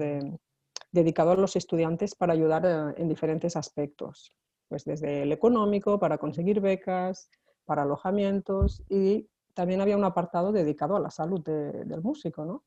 dedicado 0.91 1.31
a 1.31 1.35
los 1.35 1.55
estudiantes 1.55 2.15
para 2.15 2.33
ayudar 2.33 2.65
eh, 2.65 3.01
en 3.01 3.07
diferentes 3.07 3.55
aspectos, 3.55 4.35
pues 4.67 4.85
desde 4.85 5.23
el 5.23 5.31
económico, 5.31 5.99
para 5.99 6.17
conseguir 6.17 6.61
becas, 6.61 7.29
para 7.65 7.83
alojamientos 7.83 8.83
y 8.89 9.27
también 9.53 9.81
había 9.81 9.97
un 9.97 10.03
apartado 10.03 10.51
dedicado 10.51 10.95
a 10.95 10.99
la 10.99 11.09
salud 11.09 11.41
del 11.41 12.01
músico, 12.01 12.45
¿no? 12.45 12.63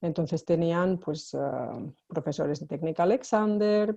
Entonces 0.00 0.44
tenían 0.44 0.98
pues, 0.98 1.34
eh, 1.34 1.38
profesores 2.08 2.58
de 2.60 2.66
técnica 2.66 3.04
Alexander, 3.04 3.94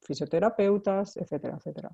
fisioterapeutas, 0.00 1.16
etcétera, 1.16 1.56
etcétera. 1.56 1.90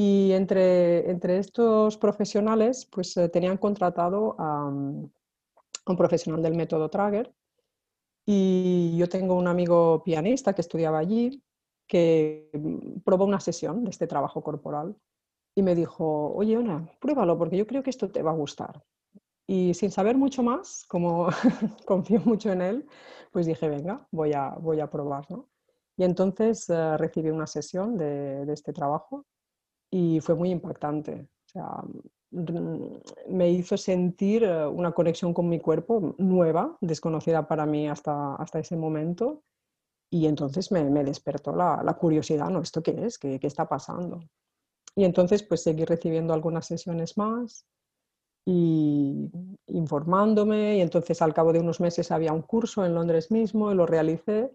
Y 0.00 0.30
entre, 0.30 1.10
entre 1.10 1.38
estos 1.38 1.98
profesionales, 1.98 2.86
pues 2.86 3.16
eh, 3.16 3.28
tenían 3.28 3.56
contratado 3.56 4.36
a, 4.38 4.68
un 4.68 5.10
profesional 5.96 6.40
del 6.40 6.54
método 6.54 6.88
Trager. 6.88 7.34
Y 8.24 8.96
yo 8.96 9.08
tengo 9.08 9.34
un 9.34 9.48
amigo 9.48 10.04
pianista 10.04 10.52
que 10.52 10.60
estudiaba 10.60 11.00
allí, 11.00 11.42
que 11.88 12.48
mm, 12.52 13.00
probó 13.00 13.24
una 13.24 13.40
sesión 13.40 13.82
de 13.82 13.90
este 13.90 14.06
trabajo 14.06 14.40
corporal 14.40 14.94
y 15.56 15.62
me 15.62 15.74
dijo, 15.74 16.32
oye, 16.32 16.56
Ona, 16.56 16.88
pruébalo 17.00 17.36
porque 17.36 17.56
yo 17.56 17.66
creo 17.66 17.82
que 17.82 17.90
esto 17.90 18.08
te 18.08 18.22
va 18.22 18.30
a 18.30 18.34
gustar. 18.34 18.80
Y 19.48 19.74
sin 19.74 19.90
saber 19.90 20.16
mucho 20.16 20.44
más, 20.44 20.84
como 20.86 21.26
confío 21.86 22.20
mucho 22.24 22.52
en 22.52 22.62
él, 22.62 22.86
pues 23.32 23.46
dije, 23.46 23.68
venga, 23.68 24.06
voy 24.12 24.32
a, 24.32 24.50
voy 24.60 24.78
a 24.78 24.88
probar. 24.88 25.26
Y 25.96 26.04
entonces 26.04 26.70
eh, 26.70 26.96
recibí 26.98 27.30
una 27.30 27.48
sesión 27.48 27.98
de, 27.98 28.46
este 28.52 28.72
trabajo 28.72 29.26
y 29.90 30.20
fue 30.20 30.34
muy 30.34 30.50
impactante. 30.50 31.28
O 31.46 31.48
sea, 31.48 31.82
me 33.28 33.50
hizo 33.50 33.76
sentir 33.76 34.44
eh, 34.44 34.66
una 34.66 34.92
conexión 34.92 35.32
con 35.32 35.48
mi 35.48 35.60
cuerpo 35.60 36.14
nueva, 36.18 36.76
desconocida 36.80 37.48
para 37.48 37.66
mí 37.66 37.88
hasta, 37.88 38.34
hasta 38.36 38.58
ese 38.58 38.76
momento. 38.76 39.42
Y 40.10 40.26
entonces 40.26 40.72
me, 40.72 40.84
me 40.84 41.04
despertó 41.04 41.54
la, 41.54 41.82
la, 41.82 41.94
curiosidad, 41.94 42.48
¿no? 42.48 42.60
¿Esto 42.60 42.82
qué 42.82 43.04
es? 43.04 43.18
¿Qué, 43.18 43.38
¿Qué, 43.38 43.46
está 43.46 43.68
pasando? 43.68 44.20
Y 44.94 45.04
entonces 45.04 45.42
pues 45.42 45.62
seguí 45.62 45.84
recibiendo 45.84 46.32
algunas 46.32 46.66
sesiones 46.66 47.16
más 47.18 47.66
y 48.46 49.30
informándome 49.66 50.78
y 50.78 50.80
entonces 50.80 51.20
al 51.20 51.34
cabo 51.34 51.52
de 51.52 51.60
unos 51.60 51.80
meses 51.80 52.10
había 52.10 52.32
un 52.32 52.42
curso 52.42 52.84
en 52.86 52.94
Londres 52.94 53.30
mismo 53.30 53.70
y 53.70 53.74
lo 53.74 53.84
realicé 53.84 54.50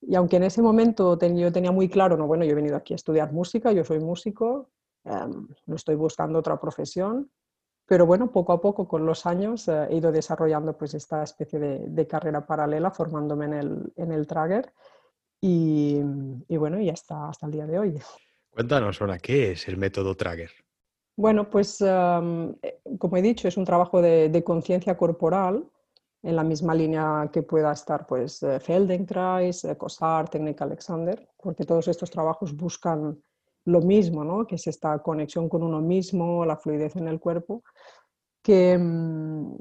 y 0.00 0.14
aunque 0.14 0.36
en 0.36 0.44
ese 0.44 0.62
momento 0.62 1.18
yo 1.18 1.52
tenía 1.52 1.72
muy 1.72 1.88
claro, 1.88 2.16
no, 2.16 2.26
bueno, 2.26 2.44
yo 2.44 2.52
he 2.52 2.54
venido 2.54 2.76
aquí 2.76 2.94
a 2.94 2.96
estudiar 2.96 3.32
música, 3.32 3.72
yo 3.72 3.84
soy 3.84 4.00
músico, 4.00 4.70
em, 5.04 5.48
no 5.66 5.76
estoy 5.76 5.94
buscando 5.94 6.38
otra 6.38 6.58
profesión, 6.58 7.30
pero 7.86 8.06
bueno, 8.06 8.30
poco 8.30 8.52
a 8.52 8.60
poco 8.60 8.88
con 8.88 9.04
los 9.04 9.26
años 9.26 9.68
eh, 9.68 9.88
he 9.90 9.96
ido 9.96 10.12
desarrollando 10.12 10.76
pues 10.76 10.94
esta 10.94 11.22
especie 11.22 11.58
de, 11.58 12.06
carrera 12.06 12.46
paralela, 12.46 12.90
formándome 12.90 13.46
en 13.46 13.52
el, 13.52 13.92
en 13.96 14.12
el 14.12 14.26
Trager 14.26 14.72
y, 15.40 16.00
y, 16.48 16.56
bueno, 16.56 16.80
ya 16.80 16.92
está 16.92 17.28
hasta 17.28 17.46
el 17.46 17.52
día 17.52 17.66
de 17.66 17.78
hoy. 17.78 17.98
Cuéntanos 18.50 19.00
ahora, 19.00 19.18
¿qué 19.18 19.52
es 19.52 19.68
el 19.68 19.76
método 19.76 20.14
Trager? 20.14 20.50
Bueno, 21.16 21.50
pues 21.50 21.80
em, 21.80 22.54
eh, 22.62 22.80
como 22.98 23.16
he 23.16 23.22
dicho, 23.22 23.48
es 23.48 23.56
un 23.56 23.64
trabajo 23.64 24.00
de, 24.00 24.28
de 24.28 24.44
conciencia 24.44 24.96
corporal 24.96 25.68
en 26.22 26.36
la 26.36 26.44
misma 26.44 26.74
línea 26.74 27.30
que 27.32 27.42
pueda 27.42 27.72
estar 27.72 28.06
pues 28.06 28.42
eh, 28.42 28.60
Feldenkrais, 28.60 29.64
eh, 29.64 29.76
COSAR, 29.76 30.28
Técnica 30.28 30.64
Alexander, 30.64 31.28
porque 31.36 31.64
todos 31.64 31.88
estos 31.88 32.10
trabajos 32.10 32.54
buscan 32.54 33.22
lo 33.64 33.80
mismo, 33.80 34.24
¿no? 34.24 34.46
que 34.46 34.56
es 34.56 34.66
esta 34.66 34.98
conexión 35.00 35.48
con 35.48 35.62
uno 35.62 35.80
mismo, 35.80 36.44
la 36.44 36.56
fluidez 36.56 36.96
en 36.96 37.08
el 37.08 37.20
cuerpo, 37.20 37.62
que, 38.42 38.76
mm, 38.78 39.54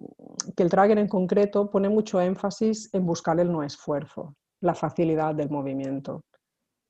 que 0.55 0.63
el 0.63 0.69
Trager 0.69 0.97
en 0.97 1.07
concreto 1.07 1.69
pone 1.69 1.89
mucho 1.89 2.19
énfasis 2.21 2.93
en 2.93 3.05
buscar 3.05 3.39
el 3.39 3.51
no 3.51 3.63
esfuerzo, 3.63 4.35
la 4.61 4.73
facilidad 4.73 5.35
del 5.35 5.49
movimiento, 5.49 6.23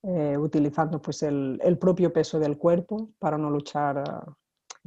eh, 0.03 0.37
utilizando 0.37 1.01
pues, 1.01 1.23
el, 1.23 1.77
propio 1.79 2.13
peso 2.13 2.39
del 2.39 2.57
cuerpo 2.57 3.09
para 3.19 3.37
no 3.37 3.49
luchar 3.49 4.03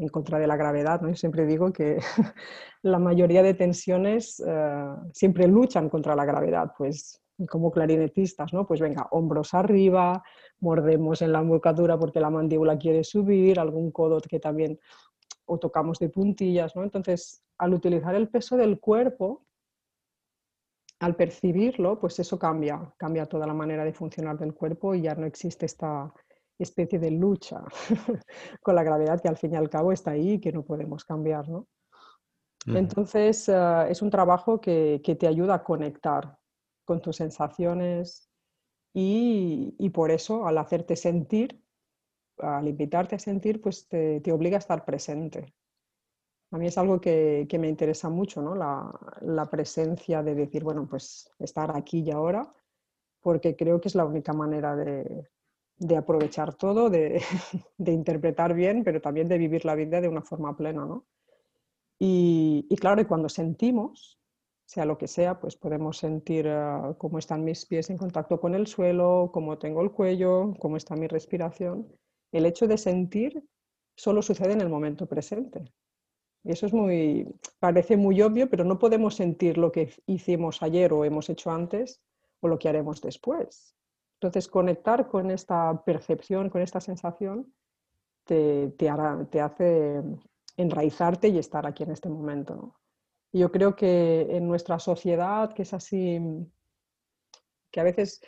en 0.03 0.09
contra 0.09 0.39
de 0.39 0.47
la 0.47 0.57
gravedad. 0.57 1.01
¿no? 1.01 1.09
Yo 1.09 1.17
siempre 1.17 1.47
digo 1.47 1.73
que 1.73 1.99
la 2.83 2.99
mayoría 2.99 3.43
de 3.43 3.55
tensiones 3.55 4.43
eh, 4.47 4.85
siempre 5.13 5.47
luchan 5.47 5.89
contra 5.89 6.15
la 6.15 6.25
gravedad, 6.25 6.73
pues 6.77 7.21
como 7.49 7.71
clarinetistas, 7.73 8.53
¿no? 8.53 8.67
Pues 8.67 8.81
venga, 8.81 9.09
hombros 9.11 9.55
arriba, 9.55 10.23
mordemos 10.61 11.23
en 11.23 11.33
la 11.33 11.41
embocadura 11.41 11.99
porque 11.99 12.21
la 12.21 12.31
mandíbula 12.31 12.79
quiere 12.79 13.03
subir, 13.03 13.59
algún 13.59 13.91
codo 13.91 14.21
que 14.21 14.39
también 14.39 14.79
o 15.47 15.59
tocamos 15.59 15.99
de 15.99 16.09
puntillas, 16.09 16.77
¿no? 16.77 16.85
Entonces, 16.85 17.43
al 17.59 17.75
utilizar 17.75 18.15
el 18.15 18.29
peso 18.29 18.57
del 18.57 18.79
cuerpo, 18.79 19.45
al 21.01 21.17
percibirlo, 21.17 21.99
pues 21.99 22.19
eso 22.21 22.39
cambia, 22.39 22.95
cambia 22.97 23.27
toda 23.27 23.47
la 23.47 23.55
manera 23.55 23.85
de 23.85 23.93
funcionar 23.93 24.39
del 24.39 24.55
cuerpo 24.55 24.95
y 24.95 25.03
ya 25.03 25.15
no 25.15 25.27
existe 25.27 25.67
esta, 25.67 26.13
especie 26.59 26.99
de 26.99 27.11
lucha 27.11 27.63
con 28.63 28.75
la 28.75 28.83
gravedad 28.83 29.21
que 29.21 29.29
al 29.29 29.37
fin 29.37 29.53
y 29.53 29.57
al 29.57 29.71
cabo 29.71 29.93
está 29.93 30.13
ahí 30.13 30.33
y 30.33 30.41
que 30.41 30.53
no 30.53 30.65
podemos 30.65 31.05
cambiar. 31.05 31.49
¿no? 31.49 31.67
Entonces, 32.67 33.49
eh, 33.49 33.87
es 33.89 34.03
un 34.03 34.11
trabajo 34.11 34.61
que, 34.61 35.01
que, 35.05 35.17
te 35.17 35.27
ayuda 35.27 35.55
a 35.55 35.65
conectar 35.65 36.39
con 36.85 37.01
tus 37.01 37.17
sensaciones 37.17 38.29
y, 38.95 39.75
y, 39.79 39.91
por 39.91 40.11
eso 40.11 40.47
al 40.47 40.59
hacerte 40.59 40.97
sentir, 40.97 41.63
al 42.39 42.69
invitarte 42.69 43.17
a 43.17 43.19
sentir, 43.19 43.61
pues 43.61 43.89
te, 43.89 44.21
te, 44.21 44.33
obliga 44.33 44.57
a 44.57 44.59
estar 44.59 44.85
presente. 44.85 45.55
A 46.53 46.59
mí 46.59 46.67
es 46.67 46.77
algo 46.77 47.01
que, 47.01 47.47
que 47.49 47.59
me 47.59 47.69
interesa 47.69 48.11
mucho, 48.11 48.43
¿no? 48.43 48.55
la, 48.55 48.93
la 49.23 49.49
presencia 49.49 50.23
de 50.23 50.35
decir, 50.35 50.63
bueno, 50.63 50.87
pues 50.89 51.31
estar 51.39 51.75
aquí 51.75 52.01
y 52.01 52.11
ahora, 52.11 52.53
porque 53.23 53.57
creo 53.57 53.81
que 53.81 53.89
es 53.89 53.95
la 53.95 54.05
única 54.05 54.33
manera 54.35 54.77
de, 54.77 55.31
de 55.83 55.97
aprovechar 55.97 56.55
todo, 56.55 56.91
de, 56.91 57.23
interpretar 57.79 58.55
bien, 58.55 58.85
pero 58.85 59.01
también 59.01 59.29
de 59.29 59.39
vivir 59.39 59.65
la 59.65 59.75
vida 59.75 60.01
de 60.01 60.09
una 60.09 60.23
forma 60.23 60.57
plena. 60.57 60.85
¿no? 60.87 61.07
Y, 61.99 62.67
claro, 62.81 63.01
y 63.03 63.05
cuando 63.05 63.29
sentimos, 63.29 64.19
sea 64.65 64.85
lo 64.85 64.97
que 64.97 65.09
sea, 65.09 65.41
pues 65.41 65.57
podemos 65.57 65.99
sentir 65.99 66.47
uh, 66.47 66.97
cómo 66.97 67.19
están 67.19 67.45
mis 67.45 67.67
pies 67.67 67.91
en 67.91 67.99
contacto 67.99 68.41
con 68.41 68.55
el 68.55 68.67
suelo, 68.67 69.31
cómo 69.33 69.59
tengo 69.59 69.83
el 69.83 69.91
cuello, 69.91 70.55
cómo 70.59 70.77
está 70.77 70.97
mi 70.97 71.09
respiración. 71.09 71.89
El 72.31 72.47
hecho 72.47 72.67
de 72.67 72.79
sentir 72.79 73.45
solo 73.97 74.23
sucede 74.23 74.53
en 74.53 74.63
el 74.63 74.69
momento 74.69 75.07
presente. 75.07 75.65
Y 76.45 76.53
eso 76.53 76.67
es 76.67 76.73
muy, 76.73 77.29
parece 77.59 77.97
muy 77.97 78.21
obvio, 78.23 78.49
pero 78.49 78.65
no 78.65 78.79
podemos 78.79 79.15
sentir 79.15 79.59
lo 79.59 79.71
que 79.71 79.93
hicimos 80.07 80.63
ayer 80.63 80.93
o 80.93 81.05
hemos 81.05 81.29
hecho 81.29 81.51
antes 81.51 82.01
o 82.41 82.49
lo 82.49 82.59
que 82.59 82.69
haremos 82.69 83.01
después. 83.01 83.77
Entonces, 84.23 84.47
conectar 84.47 85.09
con 85.09 85.33
esta 85.33 85.83
percepción, 85.85 86.49
con 86.49 86.63
esta 86.63 86.81
sensación, 86.81 87.53
te, 88.25 88.73
hace 89.41 90.01
enraizarte 90.57 91.27
y 91.27 91.39
estar 91.39 91.67
aquí 91.67 91.83
en 91.83 91.91
este 91.91 92.09
momento. 92.09 92.55
¿no? 92.55 92.77
Yo 93.33 93.51
creo 93.51 93.75
que 93.75 94.29
en 94.31 94.47
nuestra 94.47 94.79
sociedad, 94.79 95.53
que 95.53 95.63
es 95.63 95.75
así, 95.75 96.21
que 97.73 97.81
a 97.81 97.83
veces 97.83 98.23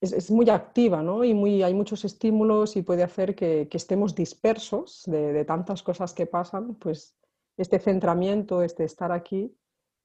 es, 0.00 0.30
muy 0.30 0.48
activa 0.48 1.02
¿no? 1.02 1.22
y 1.22 1.34
muy, 1.34 1.62
hay 1.62 1.74
muchos 1.74 2.06
estímulos 2.06 2.74
y 2.74 2.80
puede 2.80 3.02
hacer 3.02 3.34
que, 3.34 3.68
estemos 3.70 4.14
dispersos 4.14 5.02
de, 5.04 5.44
tantas 5.44 5.82
cosas 5.82 6.14
que 6.14 6.24
pasan, 6.24 6.76
pues 6.76 7.14
este 7.58 7.78
centramiento, 7.78 8.62
este 8.62 8.84
estar 8.84 9.12
aquí, 9.12 9.54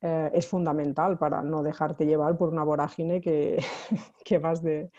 eh, 0.01 0.29
es 0.33 0.47
fundamental 0.47 1.17
para 1.17 1.41
no 1.41 1.63
dejarte 1.63 2.05
llevar 2.05 2.37
por 2.37 2.49
una 2.49 2.63
vorágine 2.63 3.21
que, 3.21 3.57
que 4.25 4.37
vas 4.37 4.61
de, 4.61 4.91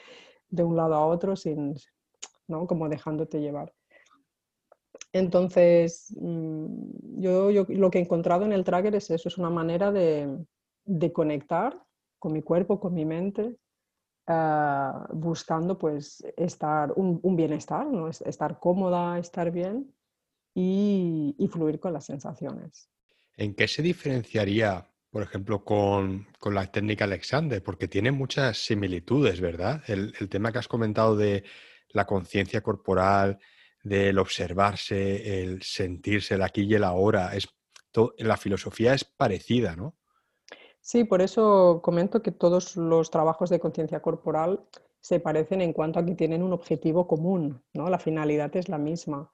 de, 0.48 0.64
un 0.64 0.76
lado 0.76 0.94
a 0.94 1.06
otro 1.06 1.36
sin, 1.36 1.74
¿no? 2.48 2.66
como 2.66 2.88
dejándote 2.88 3.40
llevar. 3.40 3.72
Entonces, 5.12 6.14
mm, 6.20 7.20
yo, 7.20 7.50
lo 7.50 7.90
que 7.90 7.98
he 7.98 8.02
encontrado 8.02 8.44
en 8.44 8.52
el 8.52 8.64
tracker 8.64 8.94
es 8.94 9.10
eso, 9.10 9.28
es 9.28 9.38
una 9.38 9.50
manera 9.50 9.90
de, 9.92 10.44
conectar 11.12 11.82
con 12.18 12.32
mi 12.32 12.42
cuerpo, 12.42 12.80
con 12.80 12.94
mi 12.94 13.04
mente, 13.04 13.56
ah, 14.26 15.08
buscando 15.12 15.78
pues 15.78 16.24
estar 16.36 16.92
un, 16.96 17.36
bienestar, 17.36 17.86
¿no? 17.86 18.08
estar 18.08 18.58
cómoda, 18.58 19.18
estar 19.18 19.50
bien 19.50 19.94
y, 20.54 21.48
fluir 21.50 21.80
con 21.80 21.92
las 21.92 22.04
sensaciones. 22.04 22.90
¿En 23.38 23.54
qué 23.54 23.68
se 23.68 23.82
diferenciaría, 23.82 24.84
por 25.10 25.22
ejemplo, 25.22 25.64
con, 25.64 26.26
la 26.44 26.66
técnica 26.66 27.04
Alexander? 27.04 27.62
Porque 27.62 27.86
tiene 27.86 28.10
muchas 28.10 28.58
similitudes, 28.58 29.40
¿verdad? 29.40 29.82
El, 29.86 30.12
el 30.18 30.28
tema 30.28 30.50
que 30.50 30.58
has 30.58 30.66
comentado 30.66 31.16
de 31.16 31.44
la 31.90 32.04
conciencia 32.04 32.60
corporal, 32.60 33.38
del 33.84 34.18
observarse, 34.18 35.40
el 35.40 35.62
sentirse 35.62 36.34
el 36.34 36.42
aquí 36.42 36.62
y 36.62 36.74
el 36.74 36.82
ahora. 36.82 37.34
Es, 37.36 37.48
la 38.18 38.36
filosofía 38.36 38.92
es 38.92 39.04
parecida, 39.04 39.76
¿no? 39.76 39.96
Sí, 40.80 41.04
por 41.04 41.22
eso 41.22 41.80
comento 41.82 42.22
que 42.22 42.32
todos 42.32 42.76
los 42.76 43.10
trabajos 43.10 43.50
de 43.50 43.60
conciencia 43.60 44.00
corporal 44.00 44.66
se 45.00 45.20
parecen 45.20 45.60
en 45.60 45.72
cuanto 45.72 46.00
a 46.00 46.04
que 46.04 46.16
tienen 46.16 46.42
un 46.42 46.52
objetivo 46.52 47.06
común, 47.06 47.62
¿no? 47.72 47.88
La 47.88 48.00
finalidad 48.00 48.54
es 48.56 48.68
la 48.68 48.78
misma. 48.78 49.32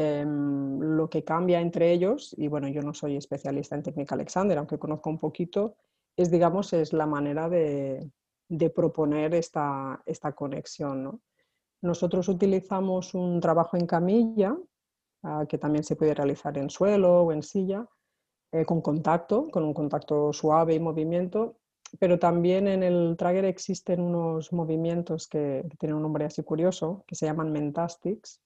Em, 0.00 0.78
lo 0.78 1.10
que 1.10 1.24
cambia 1.24 1.60
entre 1.60 1.90
ellos, 1.90 2.32
y 2.38 2.46
bueno, 2.46 2.68
yo 2.68 2.82
no 2.82 2.94
soy 2.94 3.16
especialista 3.16 3.74
en 3.74 3.82
técnica 3.82 4.14
Alexander, 4.14 4.56
aunque 4.56 4.78
conozco 4.78 5.10
un 5.10 5.18
poquito, 5.18 5.74
es, 6.16 6.30
digamos, 6.30 6.72
es 6.72 6.92
la 6.92 7.04
manera 7.04 7.48
de, 7.48 8.08
de 8.48 8.70
proponer 8.70 9.34
esta, 9.34 10.00
esta 10.06 10.32
conexión, 10.36 11.02
¿no? 11.02 11.20
Nosotros 11.82 12.28
utilizamos 12.28 13.12
un 13.12 13.40
trabajo 13.40 13.76
en 13.76 13.86
camilla, 13.86 14.56
ah, 15.24 15.46
que 15.48 15.58
también 15.58 15.82
se 15.82 15.96
puede 15.96 16.14
realizar 16.14 16.56
en 16.58 16.70
suelo 16.70 17.22
o 17.22 17.32
en 17.32 17.42
silla, 17.42 17.84
eh, 18.52 18.64
con 18.64 18.80
contacto, 18.80 19.48
con 19.50 19.64
un 19.64 19.74
contacto 19.74 20.32
suave 20.32 20.74
y 20.74 20.80
movimiento, 20.80 21.56
pero 21.98 22.20
también 22.20 22.68
en 22.68 22.84
el 22.84 23.16
Trager 23.16 23.46
existen 23.46 24.00
unos 24.00 24.52
movimientos 24.52 25.26
que, 25.26 25.68
tienen 25.76 25.96
un 25.96 26.02
nombre 26.02 26.24
así 26.24 26.44
curioso, 26.44 27.02
que 27.04 27.16
se 27.16 27.26
llaman 27.26 27.50
mentastics, 27.50 28.40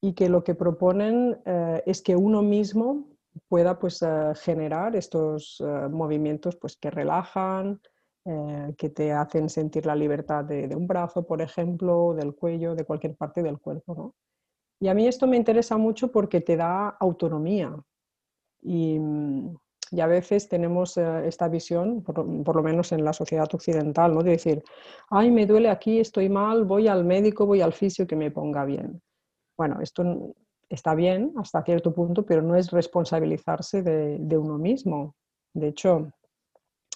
y 0.00 0.14
que 0.14 0.28
lo 0.28 0.44
que 0.44 0.54
proponen 0.54 1.40
eh, 1.44 1.82
es 1.86 2.02
que 2.02 2.16
uno 2.16 2.42
mismo 2.42 3.08
pueda 3.48 3.78
pues, 3.78 4.02
eh, 4.02 4.32
generar 4.34 4.96
estos 4.96 5.62
movimientos 5.90 6.56
pues, 6.56 6.76
que 6.76 6.90
relajan, 6.90 7.80
eh, 8.26 8.74
que 8.76 8.90
te 8.90 9.12
hacen 9.12 9.48
sentir 9.48 9.86
la 9.86 9.96
libertad 9.96 10.44
de, 10.44 10.76
un 10.76 10.86
brazo, 10.86 11.26
por 11.26 11.40
ejemplo, 11.40 12.12
del 12.14 12.34
cuello, 12.34 12.74
de 12.74 12.84
cualquier 12.84 13.16
parte 13.16 13.42
del 13.42 13.58
cuerpo. 13.58 14.14
Y 14.78 14.88
a 14.88 14.94
mí 14.94 15.06
esto 15.06 15.26
me 15.26 15.38
interesa 15.38 15.78
mucho 15.78 16.12
porque 16.12 16.42
te 16.42 16.56
da 16.56 16.88
autonomía. 17.00 17.74
Y, 18.62 18.98
mm, 18.98 19.56
a 20.00 20.06
veces 20.06 20.48
tenemos 20.48 20.98
eh, 20.98 21.26
esta 21.26 21.48
visión, 21.48 22.02
por, 22.02 22.56
lo 22.56 22.62
menos 22.62 22.92
en 22.92 23.04
la 23.04 23.14
sociedad 23.14 23.48
occidental, 23.54 24.14
¿no? 24.14 24.22
de 24.22 24.32
decir, 24.32 24.62
ay, 25.08 25.30
me 25.30 25.46
duele 25.46 25.70
aquí, 25.70 25.98
estoy 25.98 26.28
mal, 26.28 26.64
voy 26.64 26.88
al 26.88 27.04
médico, 27.04 27.46
voy 27.46 27.62
al 27.62 27.72
fisio 27.72 28.06
que 28.06 28.16
me 28.16 28.30
ponga 28.30 28.64
bien. 28.66 29.02
Bueno, 29.60 29.82
esto 29.82 30.34
está 30.70 30.94
bien 30.94 31.34
hasta 31.36 31.62
cierto 31.62 31.92
punto, 31.92 32.24
pero 32.24 32.40
no 32.40 32.56
es 32.56 32.70
responsabilizarse 32.70 33.82
de, 33.82 34.38
uno 34.38 34.56
mismo. 34.56 35.16
De 35.52 35.68
hecho, 35.68 36.10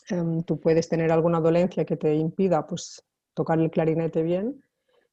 Em, 0.09 0.42
tú 0.44 0.59
puedes 0.59 0.88
tener 0.88 1.12
alguna 1.12 1.40
dolencia 1.40 1.85
que 1.85 1.98
te 1.98 2.14
impida 2.14 2.66
pues, 2.66 3.05
tocar 3.35 3.59
el 3.59 3.70
clarinete 3.70 4.22
bien 4.22 4.62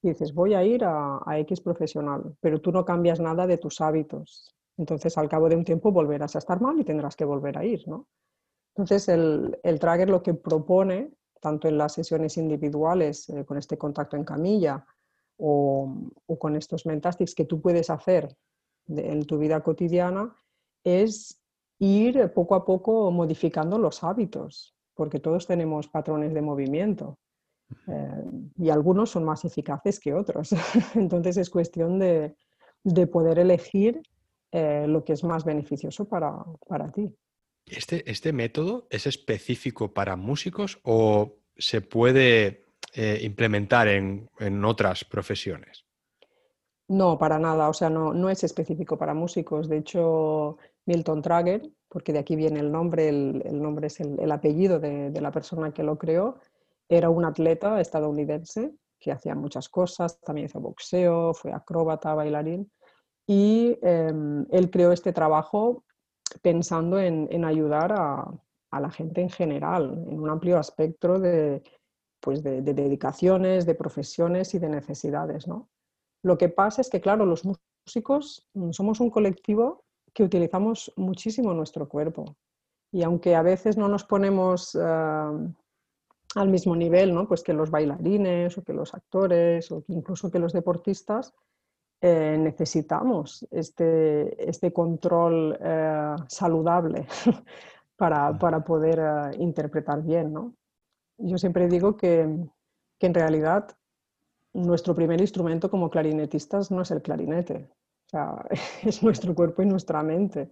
y 0.01 0.09
dices, 0.09 0.33
voy 0.33 0.53
a 0.53 0.63
ir 0.63 0.85
a, 0.85 1.21
X 1.39 1.59
profesional, 1.59 2.37
pero 2.39 2.61
tú 2.61 2.71
no 2.71 2.85
cambias 2.85 3.19
nada 3.19 3.45
de 3.47 3.57
tus 3.57 3.81
hábitos. 3.81 4.55
Entonces, 4.77 5.17
al 5.17 5.27
cabo 5.27 5.49
de 5.49 5.57
un 5.57 5.65
tiempo 5.65 5.91
volverás 5.91 6.37
a 6.37 6.39
estar 6.39 6.61
mal 6.61 6.79
y 6.79 6.85
tendrás 6.85 7.17
que 7.17 7.25
volver 7.25 7.57
a 7.57 7.65
ir, 7.65 7.85
¿no? 7.85 8.07
Entonces, 8.75 9.09
el, 9.09 9.59
el 9.61 9.77
Trager 9.77 10.09
lo 10.09 10.23
que 10.23 10.33
propone, 10.33 11.11
tanto 11.41 11.67
en 11.67 11.77
las 11.77 11.93
sesiones 11.93 12.37
individuales, 12.37 13.29
eh, 13.29 13.43
con 13.43 13.57
este 13.57 13.77
contacto 13.77 14.15
en 14.15 14.23
camilla, 14.23 14.85
o, 15.37 16.11
con 16.39 16.55
estos 16.55 16.85
mentastics 16.85 17.35
que 17.35 17.45
tú 17.45 17.61
puedes 17.61 17.89
hacer 17.89 18.35
en 18.87 19.25
tu 19.25 19.37
vida 19.37 19.61
cotidiana, 19.61 20.35
es 20.83 21.41
ir 21.79 22.31
poco 22.33 22.55
a 22.55 22.65
poco 22.65 23.11
modificando 23.11 23.77
los 23.77 24.03
hábitos 24.03 24.75
porque 25.01 25.19
todos 25.19 25.47
tenemos 25.47 25.87
patrones 25.87 26.31
de 26.31 26.41
movimiento 26.41 27.17
eh, 27.87 28.23
y 28.57 28.69
algunos 28.69 29.09
son 29.09 29.23
más 29.23 29.45
eficaces 29.45 29.99
que 29.99 30.13
otros. 30.13 30.51
Entonces 30.95 31.37
es 31.37 31.49
cuestión 31.49 31.97
de, 31.97 32.35
poder 33.11 33.39
elegir 33.39 34.01
eh, 34.51 34.85
lo 34.87 35.03
que 35.03 35.13
es 35.13 35.23
más 35.23 35.43
beneficioso 35.43 36.07
para, 36.07 36.45
ti. 36.93 37.15
¿Este, 37.65 38.09
¿Este, 38.09 38.33
método 38.33 38.87
es 38.89 39.07
específico 39.07 39.93
para 39.93 40.15
músicos 40.15 40.79
o 40.83 41.37
se 41.57 41.81
puede 41.81 42.65
eh, 42.93 43.19
implementar 43.23 43.87
en, 43.87 44.29
otras 44.65 45.03
profesiones? 45.05 45.85
No, 46.87 47.17
para 47.17 47.39
nada. 47.39 47.69
O 47.69 47.73
sea, 47.73 47.89
no, 47.89 48.13
no 48.13 48.29
es 48.29 48.43
específico 48.43 48.97
para 48.97 49.13
músicos. 49.13 49.69
De 49.69 49.77
hecho, 49.77 50.57
Milton 50.85 51.21
Trager, 51.21 51.69
porque 51.87 52.13
de 52.13 52.19
aquí 52.19 52.35
viene 52.35 52.59
el 52.59 52.71
nombre, 52.71 53.09
el, 53.09 53.61
nombre 53.61 53.87
es 53.87 53.99
el, 53.99 54.31
apellido 54.31 54.79
de, 54.79 55.11
la 55.21 55.31
persona 55.31 55.71
que 55.73 55.83
lo 55.83 55.97
creó, 55.97 56.39
era 56.89 57.09
un 57.09 57.25
atleta 57.25 57.79
estadounidense 57.79 58.73
que 58.99 59.11
hacía 59.11 59.35
muchas 59.35 59.67
cosas, 59.67 60.19
también 60.21 60.45
hizo 60.45 60.59
boxeo, 60.59 61.33
fue 61.33 61.51
acróbata, 61.51 62.13
bailarín, 62.13 62.71
y 63.25 63.77
em, 63.81 64.45
él 64.51 64.69
creó 64.69 64.91
este 64.91 65.11
trabajo 65.11 65.83
pensando 66.41 66.99
en, 66.99 67.43
ayudar 67.45 67.93
a, 67.93 68.79
la 68.79 68.89
gente 68.89 69.21
en 69.21 69.29
general, 69.29 70.05
en 70.07 70.19
un 70.19 70.29
amplio 70.29 70.59
espectro 70.59 71.19
de, 71.19 71.61
pues 72.21 72.43
de, 72.43 72.61
dedicaciones, 72.61 73.65
de 73.65 73.75
profesiones 73.75 74.53
y 74.53 74.59
de 74.59 74.69
necesidades. 74.69 75.47
¿no? 75.47 75.69
Lo 76.23 76.37
que 76.37 76.49
pasa 76.49 76.81
es 76.81 76.89
que, 76.89 77.01
claro, 77.01 77.25
los 77.25 77.43
músicos 77.43 78.47
somos 78.71 78.99
un 78.99 79.09
colectivo 79.09 79.83
que 80.13 80.23
utilizamos 80.23 80.93
muchísimo 80.95 81.53
nuestro 81.53 81.89
cuerpo. 81.89 82.37
Y 82.93 83.03
aunque 83.03 83.35
a 83.35 83.41
veces 83.41 83.77
no 83.77 83.87
nos 83.87 84.03
ponemos 84.03 84.77
ah, 84.79 85.37
al 86.35 86.49
mismo 86.49 86.75
nivel 86.75 87.13
¿no? 87.13 87.27
pues 87.27 87.43
que 87.43 87.53
los 87.53 87.71
bailarines 87.71 88.57
o 88.57 88.63
que 88.63 88.73
los 88.73 88.93
actores 88.93 89.71
o 89.71 89.83
incluso 89.87 90.29
que 90.29 90.39
los 90.39 90.53
deportistas, 90.53 91.33
eh, 92.01 92.35
necesitamos 92.39 93.47
este, 93.51 94.49
este 94.49 94.73
control 94.73 95.57
eh, 95.61 96.15
saludable 96.27 97.05
para, 97.95 98.37
para 98.37 98.63
poder 98.63 98.99
eh, 98.99 99.37
interpretar 99.37 100.01
bien. 100.01 100.33
¿no? 100.33 100.55
Yo 101.23 101.37
siempre 101.37 101.67
digo 101.67 101.97
que, 101.97 102.27
que 102.99 103.07
en 103.07 103.13
realidad 103.13 103.69
nuestro 104.53 104.93
primer 104.93 105.21
instrumento 105.21 105.69
como 105.69 105.89
clarinetistas 105.89 106.71
no 106.71 106.81
es 106.81 106.91
el 106.91 107.01
clarinete, 107.01 107.69
sea, 108.11 108.45
es 108.83 109.01
nuestro 109.01 109.33
cuerpo 109.33 109.61
y 109.61 109.65
nuestra 109.65 110.03
mente. 110.03 110.51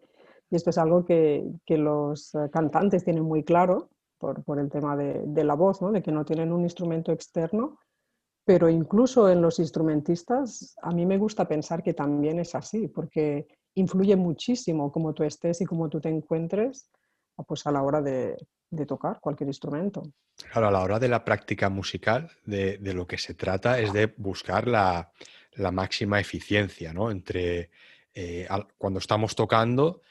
Y 0.49 0.55
esto 0.55 0.71
es 0.71 0.77
algo 0.77 1.05
que, 1.05 1.45
que 1.65 1.77
los 1.77 2.34
eh, 2.34 2.49
cantantes 2.51 3.03
tienen 3.03 3.23
muy 3.23 3.43
claro 3.43 3.89
por, 4.17 4.43
por 4.43 4.60
el 4.60 4.69
tema 4.69 4.97
de, 4.97 5.21
de, 5.25 5.43
la 5.43 5.53
voz, 5.53 5.82
¿no? 5.82 5.91
de 5.91 6.01
que 6.01 6.12
no 6.12 6.25
tienen 6.25 6.51
un 6.51 6.63
instrumento 6.63 7.12
externo, 7.12 7.77
pero 8.45 8.67
incluso 8.67 9.29
en 9.29 9.41
los 9.41 9.60
instrumentistas 9.60 10.75
a 10.82 10.91
mí 10.91 11.05
me 11.05 11.19
gusta 11.19 11.47
pensar 11.47 11.84
que 11.84 11.93
también 11.93 12.39
es 12.39 12.55
así, 12.55 12.88
porque 12.88 13.47
influye 13.75 14.15
muchísimo 14.15 14.91
cómo 14.91 15.13
tú 15.13 15.23
estés 15.23 15.62
y 15.62 15.65
cómo 15.65 15.88
tú 15.88 16.01
te 16.01 16.10
encuentres 16.10 16.89
pues 17.43 17.65
a 17.65 17.71
la 17.71 17.82
hora 17.82 18.02
de, 18.02 18.38
tocar 18.88 19.19
cualquier 19.19 19.47
instrumento. 19.47 20.04
Claro, 20.52 20.67
a 20.67 20.71
la 20.71 20.82
hora 20.82 20.99
de 20.99 21.08
la 21.08 21.23
práctica 21.23 21.69
musical, 21.69 22.32
de, 22.45 22.78
lo 22.93 23.08
que 23.08 23.17
se 23.17 23.34
trata 23.34 23.80
es 23.80 23.93
de 23.93 24.13
buscar 24.17 24.67
la, 24.67 25.12
la 25.54 25.71
máxima 25.71 26.19
eficiencia, 26.19 26.93
¿no? 26.93 27.12
Entre 27.12 27.71
eh, 28.13 28.47
cuando 28.78 28.99
estamos 28.99 29.36
tocando, 29.36 30.02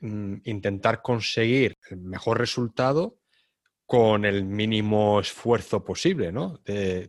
mm, 0.00 0.36
intentar 0.44 1.02
conseguir 1.02 1.76
el 1.90 1.98
mejor 1.98 2.38
resultado 2.38 3.18
con 3.86 4.24
el 4.26 4.44
mínimo 4.44 5.18
esfuerzo 5.18 5.82
posible, 5.82 6.30
¿no? 6.30 6.60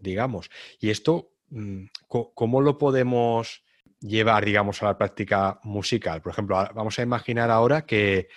digamos. 0.01 0.49
Y 0.79 0.89
esto, 0.89 1.33
mm, 1.49 1.87
¿cómo 2.07 2.61
lo 2.61 2.77
podemos 2.77 3.63
llevar, 3.99 4.45
digamos, 4.45 4.81
a 4.81 4.85
la 4.85 4.97
práctica 4.97 5.59
musical? 5.63 6.21
Por 6.21 6.31
ejemplo, 6.31 6.55
vamos 6.73 6.97
a 6.97 7.01
imaginar 7.01 7.51
ahora 7.51 7.85
que 7.85 8.29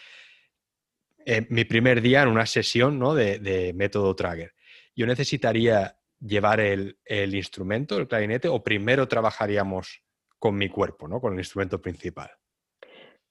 eh, 1.25 1.47
mi 1.51 1.65
primer 1.65 2.01
día 2.01 2.23
en 2.23 2.29
una 2.29 2.47
sesión 2.47 2.99
de, 3.17 3.73
método 3.75 4.15
Trager, 4.15 4.53
yo 4.95 5.07
necesitaría 5.07 5.97
llevar 6.21 6.61
el, 6.61 6.97
instrumento, 7.35 7.99
el 7.99 8.09
clarinete, 8.09 8.49
o 8.49 8.63
primero 8.63 9.09
trabajaríamos 9.09 10.03
con 10.39 10.57
mi 10.57 10.69
cuerpo, 10.69 11.09
¿no? 11.09 11.21
con 11.21 11.33
el 11.33 11.41
instrumento 11.41 11.81
principal? 11.81 12.31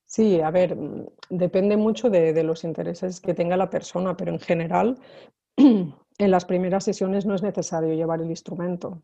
Sí, 0.06 0.42
a 0.42 0.52
ver, 0.52 0.76
mm, 0.76 1.08
depende 1.30 1.78
mucho 1.78 2.10
de, 2.10 2.44
los 2.44 2.64
intereses 2.64 3.22
que 3.22 3.34
tenga 3.34 3.56
la 3.56 3.70
persona, 3.70 4.18
pero 4.18 4.32
en 4.32 4.40
general 4.40 4.98
en 5.58 6.32
las 6.32 6.46
primeras 6.46 6.84
sesiones 6.84 7.26
no 7.26 7.36
es 7.36 7.42
necesario 7.42 7.94
llevar 7.94 8.22
el 8.22 8.30
instrumento, 8.30 9.02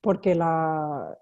porque 0.00 0.34
las 0.34 1.16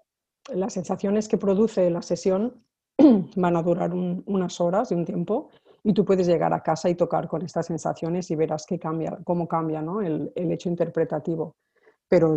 sensaciones 0.73 1.27
que 1.27 1.37
produce 1.37 1.89
la 1.89 2.01
sesión 2.01 2.65
van 3.35 3.55
a 3.55 3.63
durar 3.63 3.93
unas 3.93 4.59
horas 4.59 4.89
de 4.89 4.95
un 4.95 5.05
tiempo 5.05 5.49
y 5.83 5.93
tú 5.93 6.05
puedes 6.05 6.27
llegar 6.27 6.53
a 6.53 6.61
casa 6.61 6.89
y 6.89 6.95
tocar 6.95 7.27
con 7.27 7.41
estas 7.41 7.65
sensaciones 7.65 8.29
y 8.31 8.35
verás 8.35 8.65
que 8.65 8.79
cambia, 8.79 9.17
cómo 9.23 9.47
cambia 9.47 9.81
¿no? 9.81 10.01
el, 10.01 10.31
el, 10.35 10.51
hecho 10.51 10.69
interpretativo. 10.69 11.55
Pero, 12.07 12.35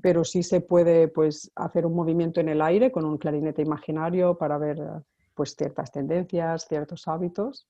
pero 0.00 0.24
sí 0.24 0.42
se 0.42 0.60
puede 0.60 1.08
pues, 1.08 1.50
hacer 1.56 1.86
un 1.86 1.94
movimiento 1.94 2.40
en 2.40 2.48
el 2.48 2.62
aire 2.62 2.92
con 2.92 3.04
un 3.04 3.18
clarinete 3.18 3.62
imaginario 3.62 4.36
para 4.38 4.58
ver 4.58 4.78
pues, 5.34 5.54
ciertas 5.56 5.90
tendencias, 5.90 6.66
ciertos 6.68 7.08
hábitos. 7.08 7.66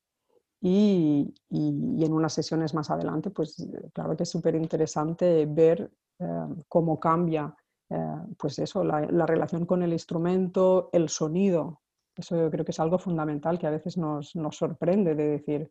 Y, 0.61 1.35
y, 1.51 2.05
en 2.05 2.13
unas 2.13 2.33
sesiones 2.33 2.75
más 2.75 2.91
adelante, 2.91 3.31
pues 3.31 3.67
claro 3.93 4.17
que 4.17 4.23
es 4.23 4.31
súper 4.31 4.55
interesante 4.55 5.47
ver 5.47 5.91
eh, 6.19 6.27
cómo 6.67 6.99
cambia 6.99 7.55
eh, 7.89 8.17
pues 8.37 8.59
eso, 8.59 8.83
la, 8.83 9.03
la, 9.03 9.27
relación 9.27 9.65
con 9.65 9.83
el 9.83 9.93
instrumento, 9.93 10.89
el 10.93 11.09
sonido, 11.09 11.83
eso 12.17 12.37
yo 12.37 12.51
creo 12.51 12.65
que 12.65 12.73
es 12.73 12.81
algo 12.81 12.99
fundamental 12.99 13.59
que 13.59 13.67
a 13.67 13.71
veces 13.71 13.97
nos, 13.97 14.35
nos 14.37 14.57
sorprende 14.57 15.15
de 15.15 15.29
decir, 15.29 15.71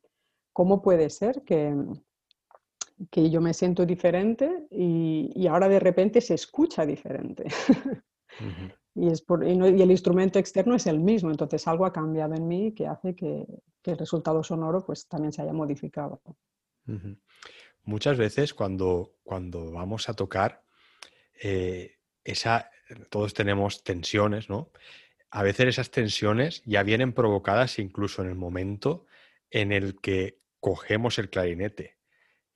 ¿cómo 0.53 0.81
puede 0.81 1.09
ser 1.09 1.43
que, 1.43 1.75
que 3.09 3.29
yo 3.29 3.41
me 3.41 3.53
siento 3.53 3.85
diferente 3.85 4.67
y, 4.69 5.31
y, 5.35 5.47
ahora 5.47 5.67
de 5.67 5.79
repente 5.79 6.21
se 6.21 6.35
escucha 6.35 6.85
diferente? 6.85 7.45
y, 8.95 9.07
es 9.07 9.21
por, 9.21 9.43
y, 9.45 9.51
el 9.51 9.91
instrumento 9.91 10.39
externo 10.39 10.75
es 10.75 10.87
el 10.87 10.99
mismo, 10.99 11.31
entonces 11.31 11.67
algo 11.67 11.85
ha 11.85 11.93
cambiado 11.93 12.35
en 12.35 12.47
mí 12.47 12.73
que 12.73 12.87
hace 12.87 13.15
que, 13.15 13.45
que 13.81 13.91
el 13.91 13.97
resultado 13.97 14.43
sonoro 14.43 14.83
pues 14.85 15.07
también 15.07 15.31
se 15.31 15.41
haya 15.41 15.53
modificado. 15.53 16.21
Muchas 17.83 18.17
veces 18.17 18.53
cuando, 18.53 19.13
cuando 19.23 19.71
vamos 19.71 20.09
a 20.09 20.15
tocar, 20.15 20.63
eh, 21.41 21.97
esa, 22.23 22.71
todos 23.09 23.33
tenemos 23.35 23.83
tensiones, 23.83 24.49
¿no? 24.49 24.71
A 25.35 25.43
veces 25.43 25.67
esas 25.67 25.91
tensiones 25.91 26.63
ya 26.63 26.81
vienen 26.81 27.11
provocadas 27.11 27.77
incluso 27.77 28.21
en 28.21 28.29
el 28.29 28.35
momento 28.35 29.05
en 29.51 29.73
el 29.73 29.99
que 29.99 30.39
cogemos 30.61 31.19
el 31.19 31.29
clarinete. 31.29 31.97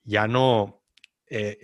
Ya 0.05 0.27
no 0.29 0.85
eh, 1.27 1.59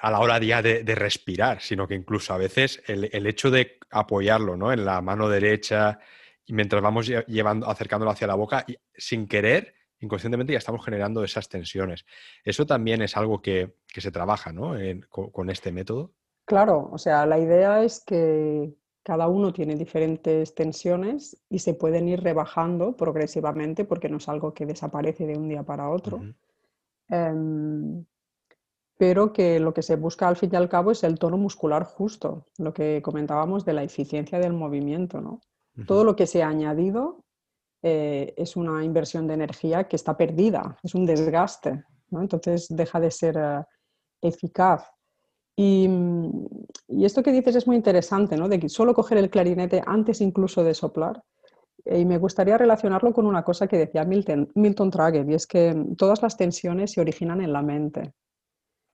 a 0.00 0.10
la 0.10 0.18
hora 0.18 0.40
ya 0.40 0.60
de, 0.60 0.82
respirar, 0.96 1.60
sino 1.60 1.86
que 1.86 1.94
incluso 1.94 2.34
a 2.34 2.36
veces 2.36 2.82
el, 2.88 3.26
hecho 3.28 3.52
de 3.52 3.78
apoyarlo 3.92 4.56
¿no? 4.56 4.72
en 4.72 4.84
la 4.84 5.00
mano 5.00 5.28
derecha 5.28 6.00
y 6.44 6.52
mientras 6.52 6.82
vamos 6.82 7.06
llevando, 7.28 7.70
acercándolo 7.70 8.10
hacia 8.10 8.26
la 8.26 8.34
boca, 8.34 8.66
sin 8.92 9.28
querer, 9.28 9.72
inconscientemente 10.00 10.52
ya 10.52 10.58
estamos 10.58 10.84
generando 10.84 11.22
esas 11.22 11.48
tensiones. 11.48 12.04
Eso 12.42 12.66
también 12.66 13.02
es 13.02 13.16
algo 13.16 13.40
que, 13.40 13.76
se 13.86 14.10
trabaja 14.10 14.52
¿no? 14.52 14.74
con 15.10 15.48
este 15.48 15.70
método. 15.70 16.12
Claro, 16.44 16.90
o 16.90 16.98
sea, 16.98 17.24
la 17.24 17.38
idea 17.38 17.84
es 17.84 18.02
que 18.04 18.74
cada 19.02 19.28
uno 19.28 19.52
tiene 19.52 19.76
diferentes 19.76 20.54
tensiones 20.54 21.36
y 21.48 21.60
se 21.60 21.74
pueden 21.74 22.08
ir 22.08 22.22
rebajando 22.22 22.96
progresivamente 22.96 23.84
porque 23.84 24.08
no 24.08 24.18
es 24.18 24.28
algo 24.28 24.52
que 24.52 24.66
desaparece 24.66 25.26
de 25.26 25.36
un 25.36 25.48
día 25.48 25.62
para 25.62 25.90
otro. 25.90 26.20
Em, 27.08 28.04
pero 28.98 29.32
que 29.32 29.58
lo 29.58 29.72
que 29.72 29.82
se 29.82 29.96
busca 29.96 30.28
al 30.28 30.36
fin 30.36 30.50
y 30.52 30.56
al 30.56 30.68
cabo 30.68 30.90
es 30.90 31.02
el 31.04 31.18
tono 31.18 31.38
muscular 31.38 31.84
justo, 31.84 32.46
lo 32.58 32.74
que 32.74 33.00
comentábamos 33.02 33.64
de 33.64 33.72
la 33.72 33.82
eficiencia 33.82 34.38
del 34.38 34.52
movimiento. 34.52 35.20
¿no? 35.22 35.40
Todo 35.86 36.04
lo 36.04 36.14
que 36.14 36.26
se 36.26 36.42
ha 36.42 36.48
añadido 36.48 37.24
eh, 37.82 38.34
es 38.36 38.56
una 38.56 38.84
inversión 38.84 39.26
de 39.26 39.34
energía 39.34 39.88
que 39.88 39.96
está 39.96 40.16
perdida, 40.18 40.76
es 40.82 40.94
un 40.94 41.06
desgaste. 41.06 41.82
Entonces 42.12 42.66
deja 42.68 43.00
de 43.00 43.10
ser 43.10 43.36
eh, 43.38 43.64
eficaz 44.20 44.90
Mm, 45.60 46.46
y, 46.88 47.04
esto 47.04 47.22
que 47.22 47.32
dices 47.32 47.54
es 47.56 47.66
muy 47.66 47.76
interesante, 47.76 48.36
¿no? 48.36 48.48
De 48.48 48.66
solo 48.68 48.94
coger 48.94 49.18
el 49.18 49.30
clarinete 49.30 49.82
antes 49.86 50.20
incluso 50.20 50.64
de 50.64 50.74
soplar. 50.74 51.22
Y 51.84 52.04
me 52.04 52.18
gustaría 52.18 52.58
relacionarlo 52.58 53.12
con 53.12 53.26
una 53.26 53.44
cosa 53.44 53.66
que 53.66 53.78
decía 53.78 54.04
Milton, 54.04 54.50
Milton 54.54 54.90
Trager, 54.90 55.28
y 55.28 55.34
es 55.34 55.46
que 55.46 55.74
todas 55.96 56.22
las 56.22 56.36
tensiones 56.36 56.92
se 56.92 57.00
originan 57.00 57.40
en 57.40 57.52
la 57.52 57.62
mente. 57.62 58.14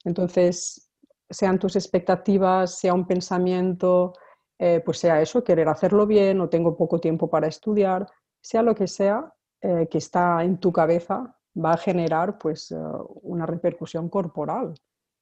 Entonces, 0.04 0.90
sean 1.30 1.58
tus 1.58 1.76
expectativas, 1.76 2.78
sea 2.78 2.94
un 2.94 3.06
pensamiento, 3.06 4.14
eh, 4.58 4.82
pues 4.84 4.98
sea 4.98 5.20
eso, 5.20 5.44
querer 5.44 5.68
hacerlo 5.68 6.06
bien 6.06 6.40
o 6.40 6.48
tengo 6.48 6.76
poco 6.76 6.98
tiempo 7.00 7.28
para 7.28 7.48
estudiar, 7.48 8.06
sea 8.40 8.62
lo 8.62 8.74
que 8.74 8.86
sea 8.86 9.32
eh, 9.60 9.88
que 9.90 9.98
está 9.98 10.42
en 10.44 10.58
tu 10.58 10.72
cabeza, 10.72 11.36
va 11.56 11.72
a 11.72 11.78
generar 11.78 12.38
pues 12.38 12.70
eh, 12.70 12.76
una 13.22 13.46
repercusión 13.46 14.08
corporal. 14.08 14.74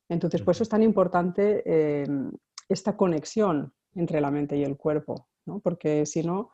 Entonces, 0.08 0.42
por 0.42 0.52
eso 0.52 0.62
es 0.62 0.68
tan 0.68 0.82
importante 0.82 1.62
eh, 1.64 2.06
esta 2.68 2.96
conexión 2.96 3.72
entre 3.94 4.20
la 4.20 4.30
mente 4.30 4.56
y 4.56 4.64
el 4.64 4.76
cuerpo, 4.76 5.28
¿no? 5.46 5.60
porque 5.60 6.04
si 6.06 6.22
no, 6.22 6.50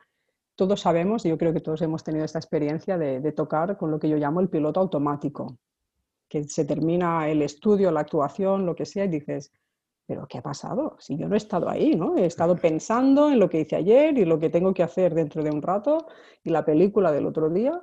todos 0.54 0.80
sabemos, 0.82 1.24
y 1.24 1.30
yo 1.30 1.38
creo 1.38 1.52
que 1.52 1.60
todos 1.60 1.80
hemos 1.80 2.04
tenido 2.04 2.24
esta 2.24 2.38
experiencia 2.38 2.98
de, 2.98 3.32
tocar 3.32 3.78
con 3.78 3.90
lo 3.90 3.98
que 3.98 4.08
yo 4.08 4.18
llamo 4.18 4.40
el 4.40 4.50
piloto 4.50 4.78
automático, 4.78 5.58
que 6.28 6.44
se 6.44 6.64
termina 6.64 7.28
el 7.28 7.42
estudio, 7.42 7.90
la 7.90 8.00
actuación, 8.00 8.66
lo 8.66 8.76
que 8.76 8.84
sea, 8.84 9.06
y 9.06 9.08
dices, 9.08 9.52
pero 10.06 10.26
¿qué 10.28 10.38
ha 10.38 10.42
pasado? 10.42 10.96
Si 10.98 11.16
yo 11.16 11.28
no 11.28 11.34
he 11.34 11.38
estado 11.38 11.68
ahí, 11.68 11.96
¿no? 11.96 12.16
He 12.18 12.26
estado 12.26 12.56
pensando 12.60 13.30
en 13.30 13.38
lo 13.38 13.48
que 13.48 13.60
hice 13.60 13.76
ayer 13.76 14.18
y 14.18 14.26
lo 14.26 14.38
que 14.38 14.50
tengo 14.50 14.74
que 14.74 14.82
hacer 14.82 15.14
dentro 15.14 15.42
de 15.42 15.50
un 15.50 15.62
rato 15.62 16.06
y 16.44 16.50
la 16.50 16.64
película 16.64 17.10
del 17.10 17.26
otro 17.26 17.48
día 17.48 17.82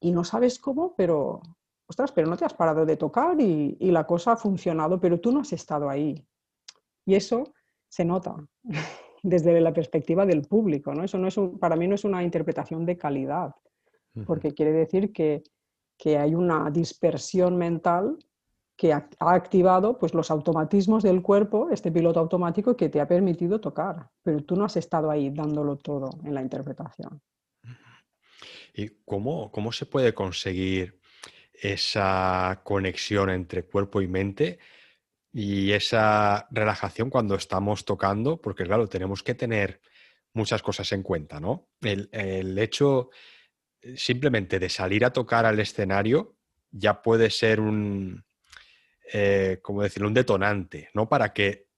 y 0.00 0.10
no 0.10 0.24
sabes 0.24 0.58
cómo, 0.58 0.94
pero 0.96 1.40
ostras, 1.86 2.12
pero 2.12 2.28
no 2.28 2.36
te 2.36 2.44
has 2.44 2.54
parado 2.54 2.86
de 2.86 2.96
tocar 2.96 3.40
y, 3.40 3.76
la 3.90 4.06
cosa 4.06 4.32
ha 4.32 4.36
funcionado, 4.36 5.00
pero 5.00 5.20
tú 5.20 5.32
no 5.32 5.40
has 5.40 5.52
estado 5.52 5.88
ahí. 5.88 6.14
Y 7.06 7.14
eso 7.14 7.52
se 7.88 8.04
nota 8.04 8.34
desde 9.22 9.60
la 9.60 9.72
perspectiva 9.72 10.26
del 10.26 10.42
público, 10.42 10.94
¿no? 10.94 11.04
Eso 11.04 11.18
no 11.18 11.28
es 11.28 11.36
para 11.60 11.76
mí 11.76 11.86
no 11.88 11.94
es 11.94 12.04
una 12.04 12.22
interpretación 12.22 12.84
de 12.86 12.96
calidad, 12.96 13.54
porque 14.26 14.52
quiere 14.52 14.72
decir 14.72 15.12
que, 15.12 15.42
hay 16.18 16.34
una 16.34 16.70
dispersión 16.70 17.56
mental 17.56 18.18
que 18.76 18.92
ha, 18.92 19.08
activado 19.20 19.98
pues, 19.98 20.12
los 20.12 20.30
automatismos 20.30 21.02
del 21.02 21.22
cuerpo, 21.22 21.70
este 21.70 21.90
piloto 21.92 22.20
automático 22.20 22.76
que 22.76 22.88
te 22.88 23.00
ha 23.00 23.06
permitido 23.06 23.60
tocar, 23.60 24.10
pero 24.22 24.42
tú 24.42 24.56
no 24.56 24.64
has 24.64 24.76
estado 24.76 25.10
ahí 25.10 25.30
dándolo 25.30 25.76
todo 25.76 26.10
en 26.24 26.34
la 26.34 26.42
interpretación. 26.42 27.22
¿Y 28.74 28.88
cómo, 29.04 29.50
cómo 29.52 29.70
se 29.70 29.86
puede 29.86 30.12
conseguir 30.12 31.00
esa 31.60 32.60
conexión 32.64 33.30
entre 33.30 33.64
cuerpo 33.64 34.02
y 34.02 34.08
mente 34.08 34.58
y 35.32 35.72
esa 35.72 36.46
relajación 36.50 37.10
cuando 37.10 37.34
estamos 37.34 37.84
tocando, 37.84 38.40
porque 38.40 38.64
claro, 38.64 38.88
tenemos 38.88 39.22
que 39.22 39.34
tener 39.34 39.80
muchas 40.32 40.62
cosas 40.62 40.90
en 40.92 41.02
cuenta, 41.02 41.40
¿no? 41.40 41.68
El, 41.80 42.58
hecho 42.58 43.10
eh, 43.80 43.96
simplemente 43.96 44.58
de 44.58 44.68
salir 44.68 45.04
a 45.04 45.12
tocar 45.12 45.46
al 45.46 45.58
escenario 45.60 46.36
ya 46.70 47.02
puede 47.02 47.30
ser 47.30 47.60
un, 47.60 48.24
eh, 49.12 49.58
como 49.62 49.82
decirlo, 49.82 50.08
un 50.08 50.14
detonante, 50.14 50.90
¿no? 50.92 51.08
Para 51.08 51.32
que 51.32 51.68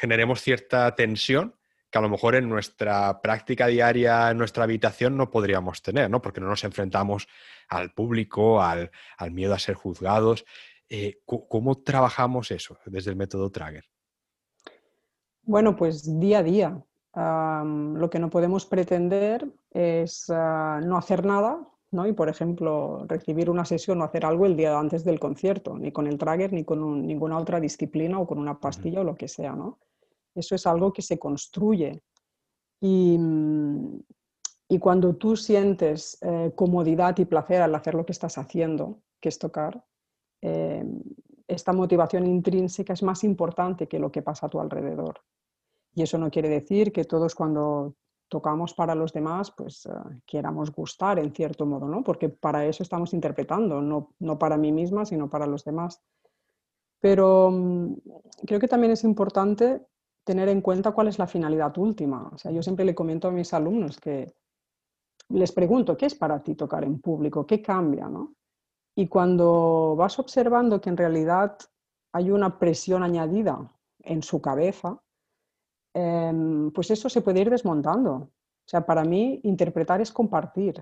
generemos 0.00 0.40
cierta 0.40 0.94
tensión 0.94 1.59
que 1.90 1.98
a 1.98 2.02
lo 2.02 2.08
mejor 2.08 2.36
en 2.36 2.48
nuestra 2.48 3.20
práctica 3.20 3.66
diaria, 3.66 4.30
en 4.30 4.38
nuestra 4.38 4.64
habitación, 4.64 5.16
no 5.16 5.30
podríamos 5.30 5.82
tener, 5.82 6.08
¿no? 6.08 6.22
Porque 6.22 6.40
no 6.40 6.46
nos 6.46 6.64
enfrentamos 6.64 7.28
al 7.68 7.92
público, 7.92 8.62
al, 8.62 8.90
miedo 9.32 9.54
a 9.54 9.58
ser 9.58 9.74
juzgados. 9.74 10.44
Eh, 10.88 11.20
¿Cómo 11.24 11.82
trabajamos 11.82 12.50
eso 12.50 12.78
desde 12.86 13.10
el 13.10 13.16
método 13.16 13.50
Trager? 13.50 13.84
Bueno, 15.42 15.76
pues 15.76 16.18
día 16.20 16.38
a 16.38 16.42
día. 16.42 16.84
lo 17.14 18.08
que 18.10 18.18
no 18.18 18.30
podemos 18.30 18.66
pretender 18.66 19.46
es 19.70 20.26
ah, 20.30 20.80
no 20.82 20.96
hacer 20.96 21.24
nada, 21.24 21.66
¿no? 21.90 22.06
Y, 22.06 22.12
por 22.12 22.28
ejemplo, 22.28 23.04
recibir 23.08 23.50
una 23.50 23.64
sesión 23.64 24.00
o 24.00 24.04
hacer 24.04 24.24
algo 24.24 24.46
el 24.46 24.56
día 24.56 24.78
antes 24.78 25.04
del 25.04 25.18
concierto, 25.18 25.76
ni 25.76 25.90
con 25.90 26.06
el 26.06 26.18
Trager, 26.18 26.52
ni 26.52 26.64
con 26.64 27.04
ninguna 27.06 27.36
otra 27.38 27.58
disciplina 27.58 28.20
o 28.20 28.26
con 28.26 28.38
una 28.38 28.60
pastilla 28.60 29.00
o 29.00 29.04
lo 29.04 29.16
que 29.16 29.26
sea, 29.26 29.52
¿no? 29.52 29.78
Eso 30.34 30.54
es 30.54 30.66
algo 30.66 30.92
que 30.92 31.02
se 31.02 31.18
construye. 31.18 32.02
Y, 32.80 33.18
cuando 34.78 35.16
tú 35.16 35.36
sientes 35.36 36.16
eh, 36.22 36.52
comodidad 36.54 37.18
y 37.18 37.24
placer 37.24 37.60
al 37.60 37.74
hacer 37.74 37.94
lo 37.94 38.06
que 38.06 38.12
estás 38.12 38.38
haciendo, 38.38 39.00
que 39.20 39.28
es 39.28 39.38
tocar, 39.38 39.84
eh, 40.42 40.84
esta 41.48 41.72
motivación 41.72 42.26
intrínseca 42.26 42.92
es 42.92 43.02
más 43.02 43.24
importante 43.24 43.88
que 43.88 43.98
lo 43.98 44.12
que 44.12 44.22
pasa 44.22 44.46
a 44.46 44.48
tu 44.48 44.60
alrededor. 44.60 45.20
Y 45.94 46.02
eso 46.02 46.18
no 46.18 46.30
quiere 46.30 46.48
decir 46.48 46.92
que 46.92 47.04
todos 47.04 47.34
cuando 47.34 47.96
tocamos 48.28 48.72
para 48.72 48.94
los 48.94 49.12
demás, 49.12 49.50
pues 49.50 49.84
uh, 49.86 50.20
queramos 50.24 50.72
gustar 50.72 51.18
en 51.18 51.32
cierto 51.34 51.66
modo, 51.66 51.88
¿no? 51.88 52.04
Porque 52.04 52.28
para 52.28 52.64
eso 52.64 52.82
estamos 52.82 53.12
interpretando, 53.12 53.82
no, 53.82 54.14
no 54.20 54.38
para 54.38 54.56
mí 54.56 54.70
misma, 54.70 55.04
sino 55.04 55.28
para 55.28 55.46
los 55.46 55.64
demás. 55.64 56.00
Pero 57.00 57.48
um, 57.48 57.96
creo 58.46 58.60
que 58.60 58.68
también 58.68 58.92
es 58.92 59.02
importante 59.02 59.82
tener 60.30 60.48
en 60.48 60.60
cuenta 60.60 60.92
cuál 60.92 61.08
es 61.08 61.18
la 61.18 61.26
finalidad 61.26 61.76
última. 61.76 62.30
O 62.32 62.38
sea, 62.38 62.52
yo 62.52 62.62
siempre 62.62 62.84
le 62.84 62.94
comento 62.94 63.26
a 63.26 63.32
mis 63.32 63.52
alumnos 63.52 63.98
que 63.98 64.32
les 65.30 65.50
pregunto, 65.50 65.96
¿qué 65.96 66.06
es 66.06 66.14
para 66.14 66.40
ti 66.40 66.54
tocar 66.54 66.84
en 66.84 67.00
público? 67.00 67.44
¿Qué 67.44 67.60
cambia? 67.60 68.08
¿no? 68.08 68.36
Y 68.94 69.08
cuando 69.08 69.96
vas 69.98 70.20
observando 70.20 70.80
que 70.80 70.88
en 70.88 70.96
realidad 70.96 71.58
hay 72.12 72.30
una 72.30 72.60
presión 72.60 73.02
añadida 73.02 73.58
en 74.04 74.22
su 74.22 74.40
cabeza, 74.40 75.02
em, 75.94 76.70
pues 76.70 76.92
eso 76.92 77.08
se 77.08 77.22
puede 77.22 77.40
ir 77.40 77.50
desmontando. 77.50 78.30
sea, 78.64 78.86
para 78.86 79.02
mí 79.02 79.40
interpretar 79.42 80.00
es 80.00 80.12
compartir. 80.12 80.80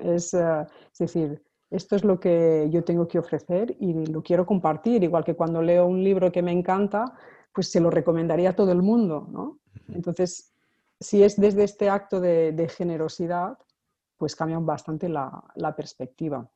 Es, 0.00 0.34
eh, 0.34 0.66
es 0.92 0.98
decir, 0.98 1.40
esto 1.70 1.94
es 1.94 2.02
lo 2.02 2.18
que 2.18 2.66
yo 2.68 2.82
tengo 2.82 3.06
que 3.06 3.20
ofrecer 3.20 3.76
y 3.78 4.06
lo 4.06 4.24
quiero 4.24 4.44
compartir, 4.44 5.04
igual 5.04 5.22
que 5.22 5.36
cuando 5.36 5.62
leo 5.62 5.86
un 5.86 6.02
libro 6.02 6.32
que 6.32 6.42
me 6.42 6.50
encanta, 6.50 7.14
pues 7.56 7.70
se 7.70 7.80
lo 7.80 7.88
recomendaría 7.88 8.50
a 8.50 8.54
todo 8.54 8.70
el 8.70 8.82
mundo, 8.82 9.26
¿no? 9.30 9.60
Entonces, 9.88 10.52
si 11.00 11.22
es 11.22 11.40
desde 11.40 11.64
este 11.64 11.88
acto 11.88 12.20
de, 12.20 12.68
generosidad, 12.68 13.56
pues 14.18 14.36
cambia 14.36 14.58
bastante 14.58 15.08
la, 15.08 15.74
perspectiva. 15.74 16.46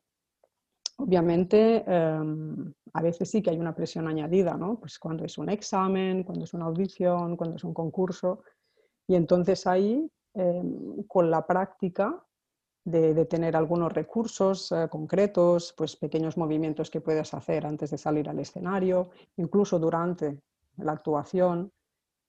Obviamente, 0.97 1.83
em, 1.87 2.71
a 2.93 3.01
veces 3.01 3.31
sí 3.31 3.41
que 3.41 3.49
hay 3.49 3.57
una 3.57 3.73
presión 3.73 4.07
añadida, 4.07 4.53
¿no? 4.53 4.79
Pues 4.79 4.99
cuando 4.99 5.25
es 5.25 5.39
un 5.39 5.49
examen, 5.49 6.23
cuando 6.23 6.45
es 6.45 6.53
una 6.53 6.65
audición, 6.65 7.35
cuando 7.35 7.55
es 7.55 7.63
un 7.63 7.73
concurso. 7.73 8.43
Y 9.07 9.15
entonces 9.15 9.65
ahí, 9.65 10.07
em, 10.35 11.01
con 11.07 11.31
la 11.31 11.47
práctica, 11.47 12.23
de, 12.85 13.25
tener 13.25 13.55
algunos 13.55 13.91
recursos 13.91 14.71
eh, 14.71 14.87
concretos, 14.87 15.73
pues 15.75 15.95
pequeños 15.95 16.37
movimientos 16.37 16.91
que 16.91 17.01
puedes 17.01 17.33
hacer 17.33 17.65
antes 17.65 17.89
de 17.89 17.97
salir 17.97 18.29
al 18.29 18.39
escenario, 18.39 19.09
incluso 19.37 19.79
durante 19.79 20.39
la 20.77 20.93
actuación, 20.93 21.71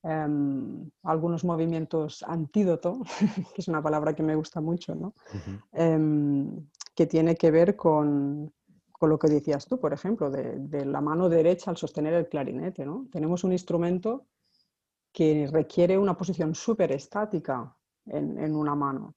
em, 0.03 0.91
algunos 1.03 1.45
movimientos 1.45 2.23
antídoto, 2.23 3.01
que 3.55 3.61
es 3.61 3.69
una 3.69 3.83
palabra 3.83 4.15
que 4.15 4.23
me 4.23 4.35
gusta 4.35 4.61
mucho, 4.61 4.95
¿no? 4.95 5.15
Em, 5.73 6.67
que 6.95 7.07
tiene 7.07 7.37
que 7.37 7.51
ver 7.51 7.77
con, 7.77 8.53
con, 8.91 9.11
lo 9.11 9.19
que 9.19 9.29
decías 9.29 9.67
tú, 9.67 9.79
por 9.79 9.93
ejemplo, 9.93 10.31
de, 10.31 10.85
la 10.85 11.01
mano 11.01 11.29
derecha 11.29 11.71
al 11.71 11.77
sostener 11.77 12.15
el 12.15 12.29
clarinete. 12.29 12.85
¿no? 12.85 13.07
Tenemos 13.11 13.45
un 13.45 13.53
instrumento 13.53 14.27
que 15.13 15.49
requiere 15.51 15.97
una 15.97 16.17
posición 16.17 16.55
súper 16.55 16.93
estática 16.93 17.75
en, 18.07 18.39
en 18.39 18.55
una 18.55 18.75
mano. 18.75 19.15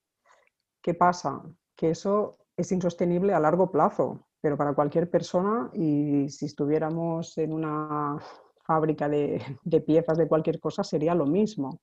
¿Qué 0.80 0.94
pasa? 0.94 1.42
Que 1.74 1.90
eso 1.90 2.38
es 2.56 2.72
insostenible 2.72 3.34
a 3.34 3.40
largo 3.40 3.70
plazo, 3.70 4.26
pero 4.40 4.56
para 4.56 4.74
cualquier 4.74 5.10
persona 5.10 5.70
y 5.74 6.28
si 6.28 6.46
estuviéramos 6.46 7.36
en 7.38 7.52
una 7.52 8.18
fábrica 8.66 9.08
de, 9.08 9.40
piezas 9.86 10.18
de 10.18 10.28
cualquier 10.28 10.60
cosa 10.60 10.82
sería 10.82 11.14
lo 11.14 11.26
mismo. 11.26 11.80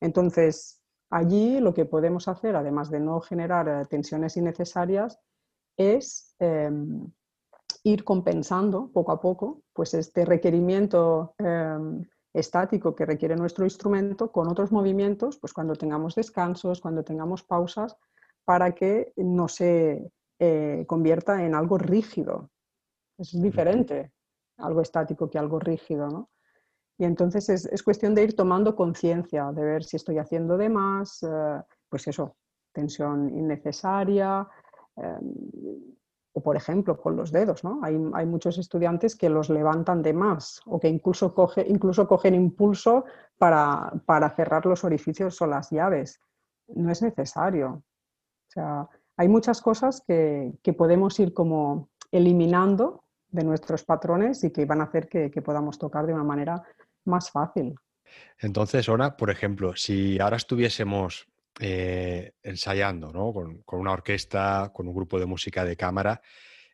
Entonces, 0.00 0.80
allí 1.10 1.60
lo 1.60 1.74
que 1.74 1.84
podemos 1.84 2.28
hacer, 2.28 2.56
además 2.56 2.90
de 2.90 3.00
no 3.00 3.20
generar 3.20 3.68
eh, 3.68 3.86
tensiones 3.88 4.36
innecesarias, 4.36 5.18
es 5.76 6.34
em, 6.38 7.10
ir 7.82 8.04
compensando 8.04 8.90
poco 8.92 9.12
a 9.12 9.20
poco 9.20 9.62
pues 9.72 9.94
este 9.94 10.24
requerimiento 10.24 11.34
em, 11.38 12.04
estático 12.32 12.94
que 12.94 13.06
requiere 13.06 13.36
nuestro 13.36 13.64
instrumento 13.64 14.30
con 14.30 14.48
otros 14.48 14.70
movimientos, 14.72 15.38
pues 15.38 15.52
cuando 15.52 15.74
tengamos 15.74 16.14
descansos, 16.14 16.80
cuando 16.80 17.02
tengamos 17.02 17.42
pausas, 17.42 17.96
para 18.44 18.72
que 18.72 19.12
no 19.16 19.48
se 19.48 20.12
eh, 20.38 20.84
convierta 20.86 21.44
en 21.44 21.54
algo 21.54 21.78
rígido. 21.78 22.50
Es 23.18 23.40
diferente 23.40 24.12
algo 24.58 24.80
estático 24.80 25.28
que 25.28 25.38
algo 25.38 25.58
rígido, 25.58 26.08
¿no? 26.08 26.30
Y 26.96 27.04
entonces 27.04 27.48
es, 27.48 27.82
cuestión 27.82 28.14
de 28.14 28.22
ir 28.22 28.36
tomando 28.36 28.76
conciencia, 28.76 29.50
de 29.52 29.64
ver 29.64 29.84
si 29.84 29.96
estoy 29.96 30.18
haciendo 30.18 30.56
de 30.56 30.68
más, 30.68 31.22
eh, 31.24 31.62
pues 31.88 32.06
eso, 32.06 32.36
tensión 32.72 33.28
innecesaria, 33.36 34.46
em, 34.96 35.34
o 36.32 36.40
por 36.40 36.56
ejemplo 36.56 36.96
con 37.00 37.16
los 37.16 37.32
dedos, 37.32 37.64
¿no? 37.64 37.80
Hay, 37.82 38.26
muchos 38.26 38.58
estudiantes 38.58 39.16
que 39.16 39.28
los 39.28 39.50
levantan 39.50 40.02
de 40.02 40.12
más 40.12 40.60
o 40.66 40.78
que 40.80 40.88
incluso, 40.88 41.34
coge, 41.34 41.64
incluso 41.68 42.06
cogen 42.06 42.34
impulso 42.34 43.04
para, 43.38 43.92
cerrar 44.36 44.66
los 44.66 44.84
orificios 44.84 45.40
o 45.42 45.46
las 45.46 45.70
llaves. 45.70 46.20
No 46.68 46.90
es 46.90 47.02
necesario, 47.02 47.84
sea, 48.54 48.88
hay 49.16 49.28
muchas 49.28 49.60
cosas 49.60 50.02
que, 50.06 50.58
podemos 50.76 51.18
ir 51.20 51.34
como 51.34 51.90
eliminando 52.10 53.03
de 53.34 53.42
nuestros 53.42 53.82
patrones 53.84 54.44
y 54.44 54.52
que 54.52 54.64
van 54.64 54.80
a 54.80 54.84
hacer 54.84 55.08
que, 55.08 55.28
podamos 55.42 55.76
tocar 55.76 56.06
de 56.06 56.14
una 56.14 56.22
manera 56.22 56.62
más 57.04 57.30
fácil. 57.32 57.74
Entonces, 58.38 58.88
ahora, 58.88 59.16
por 59.16 59.28
ejemplo, 59.28 59.74
si 59.74 60.20
ahora 60.20 60.36
estuviésemos 60.36 61.26
eh, 61.58 62.32
ensayando 62.44 63.12
con, 63.32 63.80
una 63.80 63.92
orquesta, 63.92 64.70
con 64.72 64.86
un 64.86 64.94
grupo 64.94 65.18
de 65.18 65.26
música 65.26 65.64
de 65.64 65.76
cámara, 65.76 66.22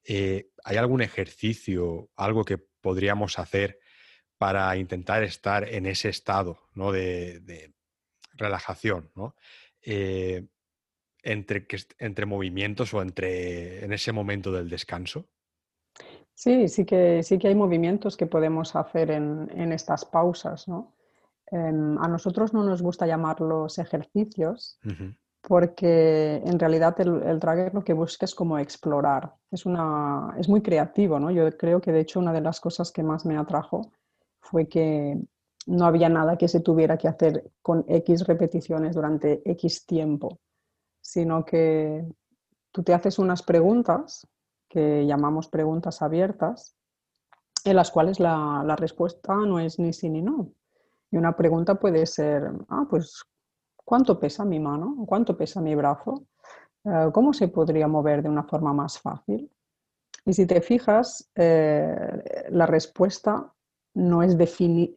eh, 0.05 0.51
¿hay 0.63 0.77
algún 0.77 1.01
ejercicio, 1.01 2.11
algo 2.17 2.45
que 2.45 2.59
podríamos 2.59 3.39
hacer 3.39 3.79
para 4.37 4.77
intentar 4.77 5.23
estar 5.23 5.67
en 5.67 5.87
ese 5.87 6.11
estado 6.11 6.69
de, 6.75 7.73
relajación? 8.35 9.11
¿no? 9.15 9.35
Eh, 9.81 10.47
entre, 11.23 11.67
entre 11.99 12.27
movimientos 12.27 12.93
o 12.93 13.01
entre 13.01 13.83
en 13.83 13.95
ese 13.95 14.13
momento 14.13 14.53
del 14.53 14.69
descanso? 14.69 15.31
Sí, 16.41 16.69
sí 16.69 16.87
que, 16.87 17.23
sí 17.23 17.39
que 17.39 17.49
hay 17.49 17.55
movimientos 17.55 18.17
que 18.17 18.25
podemos 18.25 18.75
hacer 18.75 19.11
en, 19.11 19.51
en 19.55 19.73
estas 19.73 20.07
pausas. 20.07 20.67
¿no? 20.69 20.95
Em, 21.51 21.99
a 21.99 22.09
nosotros 22.09 22.55
no 22.55 22.65
nos 22.65 22.81
gusta 22.81 23.07
llamarlos 23.07 23.79
ejercicios 23.79 24.79
porque 25.43 26.37
en 26.37 26.59
realidad 26.59 26.99
el, 26.99 27.23
el 27.25 27.39
tracker 27.39 27.75
lo 27.75 27.85
que 27.85 27.93
busca 27.93 28.25
es 28.25 28.35
como 28.35 28.59
explorar. 28.59 29.35
Es, 29.51 29.67
una, 29.67 30.35
es 30.39 30.49
muy 30.49 30.63
creativo. 30.63 31.21
¿no? 31.21 31.31
Yo 31.31 31.55
creo 31.59 31.83
que 31.83 31.93
de 31.93 32.01
hecho 32.01 32.21
una 32.21 32.33
de 32.33 32.41
las 32.41 32.59
cosas 32.59 32.91
que 32.91 33.03
más 33.03 33.27
me 33.27 33.37
atrajo 33.37 33.93
fue 34.41 34.67
que 34.67 35.21
no 35.67 35.85
había 35.85 36.09
nada 36.09 36.39
que 36.39 36.49
se 36.49 36.61
tuviera 36.61 36.97
que 36.97 37.09
hacer 37.09 37.51
con 37.61 37.85
X 37.87 38.27
repeticiones 38.27 38.95
durante 38.95 39.43
X 39.45 39.85
tiempo 39.85 40.41
sino 41.03 41.45
que 41.45 42.05
tú 42.73 42.83
te 42.83 42.95
haces 42.95 43.19
unas 43.19 43.43
preguntas 43.43 44.27
que 44.71 45.05
llamamos 45.05 45.49
preguntas 45.49 46.01
abiertas, 46.01 46.77
en 47.65 47.77
las 47.77 47.91
cuales 47.91 48.21
la, 48.21 48.75
respuesta 48.79 49.35
no 49.35 49.59
es 49.59 49.79
ni 49.79 49.93
sí 49.93 50.09
ni 50.09 50.23
no. 50.23 50.53
Y 51.11 51.17
una 51.17 51.37
pregunta 51.37 51.75
puede 51.75 52.07
ser, 52.07 52.51
ah, 52.69 52.87
pues, 52.89 53.25
¿cuánto 53.85 54.19
pesa 54.19 54.45
mi 54.45 54.61
mano? 54.61 54.97
¿Cuánto 55.07 55.37
pesa 55.37 55.61
mi 55.61 55.75
brazo? 55.75 56.25
Eh, 56.85 57.11
¿Cómo 57.13 57.33
se 57.33 57.49
podría 57.49 57.89
mover 57.89 58.23
de 58.23 58.29
una 58.29 58.45
forma 58.45 58.73
más 58.73 58.99
fácil? 58.99 59.51
Y 60.25 60.33
si 60.33 60.47
te 60.47 60.61
fijas, 60.61 61.29
eh, 61.35 62.47
la 62.51 62.67
respuesta 62.67 63.53
no 63.95 64.23
es, 64.23 64.37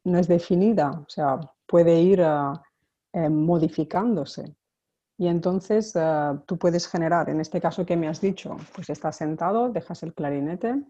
no 0.04 0.20
es, 0.20 0.28
definida, 0.28 0.92
o 0.92 1.10
sea, 1.10 1.40
puede 1.66 2.00
ir 2.00 2.22
eh, 2.22 3.30
modificándose. 3.30 4.56
Y 5.24 5.30
entonces 5.30 5.96
eh, 5.96 6.34
tú 6.46 6.58
puedes 6.58 6.86
generar, 6.86 7.30
en 7.30 7.40
este 7.40 7.62
caso 7.62 7.86
que 7.86 7.96
me 7.96 8.10
has 8.10 8.20
dicho, 8.20 8.58
pues 8.76 8.90
estás 8.90 9.16
sentado, 9.16 9.70
dejas 9.70 10.04
el 10.04 10.14
clarinete 10.14 10.84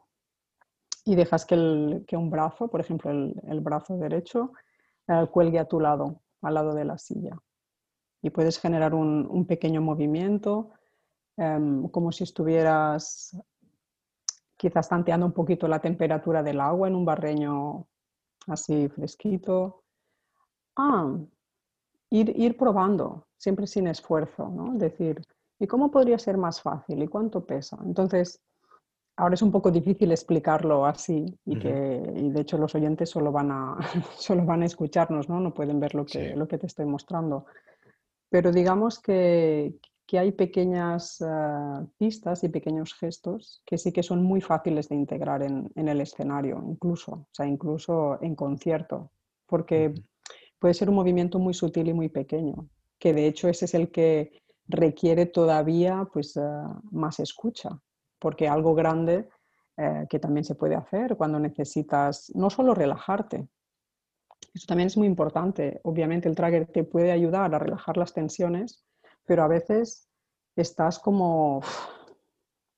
y 1.05 1.13
dejas 1.13 1.45
que, 1.45 1.55
un 1.55 2.29
brazo, 2.31 2.67
por 2.67 2.81
ejemplo 2.81 3.11
el, 3.11 3.59
brazo 3.61 3.95
derecho, 3.95 4.53
eh, 5.07 5.27
cuelgue 5.31 5.59
a 5.59 5.65
tu 5.65 5.79
lado, 5.79 6.23
al 6.41 6.55
lado 6.55 6.73
de 6.73 6.83
la 6.83 6.97
silla. 6.97 7.37
Y 8.23 8.31
puedes 8.31 8.59
generar 8.59 8.95
un, 8.95 9.45
pequeño 9.45 9.81
movimiento, 9.81 10.71
em, 11.37 11.87
como 11.89 12.11
si 12.11 12.23
estuvieras 12.23 13.37
quizás 14.57 14.89
tanteando 14.89 15.27
un 15.27 15.33
poquito 15.33 15.67
la 15.67 15.79
temperatura 15.79 16.41
del 16.41 16.59
agua 16.59 16.87
en 16.87 16.95
un 16.95 17.05
barreño 17.05 17.85
así 18.47 18.89
fresquito. 18.89 19.83
Ah, 20.75 21.19
ir, 22.13 22.31
ir 22.39 22.55
probando, 22.55 23.25
siempre 23.37 23.65
sin 23.65 23.87
esfuerzo, 23.87 24.47
¿no? 24.47 24.73
Decir, 24.75 25.21
¿y 25.59 25.65
cómo 25.65 25.89
podría 25.89 26.19
ser 26.19 26.37
más 26.37 26.61
fácil? 26.61 27.01
¿Y 27.01 27.07
cuánto 27.07 27.43
pesa? 27.43 27.77
Entonces, 27.83 28.39
ahora 29.17 29.33
es 29.33 29.41
un 29.41 29.51
poco 29.51 29.71
difícil 29.71 30.11
explicarlo 30.11 30.85
así 30.85 31.25
y 31.45 31.57
que 31.57 31.69
de 31.69 32.41
hecho 32.41 32.57
los 32.57 32.75
oyentes 32.75 33.09
solo 33.09 33.31
van 33.31 33.51
a, 33.51 33.77
solo 34.17 34.45
van 34.45 34.61
a 34.61 34.67
escucharnos, 34.67 35.27
¿no? 35.27 35.39
No 35.39 35.53
pueden 35.53 35.79
ver 35.79 35.95
lo 35.95 36.05
que, 36.05 36.35
lo 36.35 36.47
que 36.47 36.59
te 36.59 36.67
estoy 36.67 36.85
mostrando. 36.85 37.45
Pero 38.29 38.51
digamos 38.51 38.99
que, 38.99 39.75
que 40.05 40.19
hay 40.19 40.33
pequeñas 40.33 41.19
eh, 41.19 41.85
pistas 41.97 42.43
y 42.43 42.49
pequeños 42.49 42.93
gestos 42.93 43.63
que 43.65 43.79
sí 43.79 43.91
que 43.91 44.03
son 44.03 44.23
muy 44.23 44.41
fáciles 44.41 44.87
de 44.87 44.95
integrar 44.95 45.41
en, 45.41 45.71
en 45.73 45.87
el 45.87 45.99
escenario, 46.01 46.63
incluso, 46.67 47.11
o 47.11 47.27
sea, 47.31 47.47
incluso 47.47 48.21
en 48.21 48.35
concierto, 48.35 49.11
porque 49.47 49.95
puede 50.63 50.75
ser 50.75 50.87
un 50.87 50.95
movimiento 50.95 51.39
muy 51.39 51.53
sutil 51.53 51.89
y 51.89 51.93
muy 51.93 52.07
pequeño, 52.07 52.69
que 52.97 53.13
de 53.13 53.27
hecho 53.27 53.49
ese 53.49 53.65
es 53.65 53.73
el 53.73 53.91
que 53.91 54.41
requiere 54.65 55.25
todavía 55.25 56.07
pues, 56.13 56.37
eh, 56.37 56.41
más 56.89 57.19
escucha, 57.19 57.81
porque 58.17 58.47
algo 58.47 58.73
grande 58.73 59.27
eh, 59.75 60.05
que 60.09 60.19
también 60.19 60.45
se 60.45 60.55
puede 60.55 60.75
hacer 60.75 61.17
cuando 61.17 61.37
necesitas 61.37 62.31
no 62.33 62.49
solo 62.49 62.73
relajarte, 62.73 63.45
eso 64.53 64.65
también 64.65 64.87
es 64.87 64.95
muy 64.95 65.05
importante. 65.05 65.81
Obviamente 65.83 66.29
el 66.29 66.35
tracker 66.35 66.67
te 66.67 66.85
puede 66.85 67.11
ayudar 67.11 67.53
a 67.53 67.59
relajar 67.59 67.97
las 67.97 68.13
tensiones, 68.13 68.85
pero 69.25 69.43
a 69.43 69.49
veces 69.49 70.07
estás 70.55 70.97
como, 70.97 71.59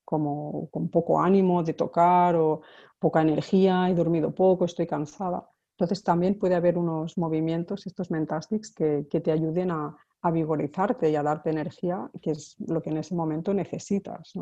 como 0.03 0.71
con 0.71 0.89
poco 0.89 1.21
ánimo 1.21 1.61
de 1.61 1.73
tocar 1.73 2.35
o 2.35 2.61
poca 2.97 3.21
energía, 3.21 3.87
he 3.91 3.93
dormido 3.93 4.33
poco, 4.33 4.65
estoy 4.65 4.87
cansada. 4.87 5.47
Entonces 5.77 6.03
también 6.03 6.39
puede 6.39 6.55
haber 6.55 6.77
unos 6.77 7.17
movimientos, 7.17 7.85
estos 7.85 8.09
mentastics, 8.09 8.73
que, 8.73 9.03
te 9.03 9.31
ayuden 9.31 9.71
a, 9.71 9.95
a 10.21 10.31
vigorizarte 10.31 11.09
y 11.09 11.15
a 11.15 11.23
darte 11.23 11.49
energía, 11.49 12.09
que 12.21 12.31
es 12.31 12.55
lo 12.65 12.81
que 12.81 12.89
en 12.91 12.97
ese 12.97 13.13
momento 13.13 13.53
necesitas. 13.53 14.33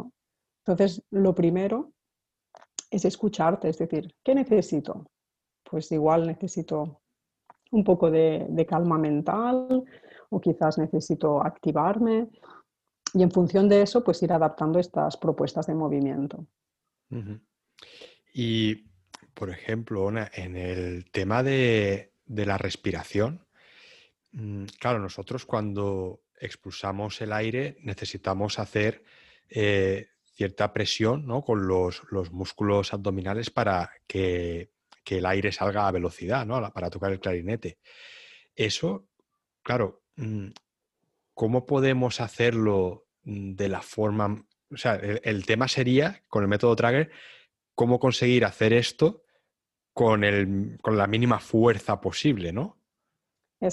Entonces, 0.66 1.04
lo 1.10 1.34
primero 1.34 1.92
es 2.92 3.06
escucharte, 3.06 3.70
es 3.70 3.80
decir, 3.80 4.14
¿qué 4.24 4.36
necesito? 4.36 5.10
Pues 5.64 5.92
igual 5.92 6.28
necesito 6.28 7.02
un 7.72 7.84
poco 7.84 8.12
de, 8.12 8.66
calma 8.70 8.98
mental 8.98 9.84
o 10.30 10.40
quizás 10.40 10.78
necesito 10.78 11.44
activarme 11.44 12.30
y 13.14 13.24
en 13.24 13.32
función 13.32 13.68
de 13.68 13.82
eso, 13.82 14.04
pues 14.04 14.22
ir 14.24 14.32
adaptando 14.32 14.80
estas 14.80 15.18
propuestas 15.18 15.68
de 15.68 15.76
movimiento. 15.76 16.46
Y, 18.34 18.86
por 19.34 19.50
ejemplo, 19.50 20.10
en 20.10 20.56
el 20.56 21.06
tema 21.12 21.44
de, 21.44 22.12
de 22.26 22.46
la 22.46 22.58
respiración, 22.58 23.46
Mm, 24.34 24.66
claro, 24.80 25.00
nosotros 25.00 25.46
cuando 25.46 26.24
expulsamos 26.40 27.22
el 27.22 27.32
aire 27.32 27.78
necesitamos 27.82 28.60
hacer 28.60 29.04
eh, 29.50 30.08
cierta 30.36 30.74
presión 30.74 31.42
con 31.42 31.68
los, 31.68 32.02
músculos 32.32 32.94
abdominales 32.94 33.52
para 33.52 33.92
que, 34.08 34.72
el 35.06 35.26
aire 35.28 35.52
salga 35.52 35.88
a 35.88 35.92
velocidad, 35.92 36.44
¿no? 36.44 36.74
para 36.74 36.90
tocar 36.90 37.12
el 37.12 37.20
clarinete. 37.20 37.78
Eso, 38.56 39.08
claro, 39.62 40.02
mm, 40.16 40.48
¿cómo 41.36 41.68
podemos 41.68 42.20
hacerlo 42.20 43.06
mm, 43.24 43.54
de 43.54 43.70
la 43.70 43.82
forma... 43.84 44.44
O 44.72 44.78
sea, 44.78 44.96
el, 44.96 45.46
tema 45.46 45.68
sería, 45.68 46.24
con 46.28 46.42
el 46.42 46.50
método 46.50 46.76
Trager, 46.76 47.12
cómo 47.76 48.00
conseguir 48.00 48.44
hacer 48.44 48.74
esto 48.74 49.23
con, 49.94 50.24
el, 50.24 50.78
con 50.82 50.98
la 50.98 51.08
mínima 51.08 51.40
fuerza 51.40 52.02
posible, 52.02 52.52
¿no? 52.52 52.78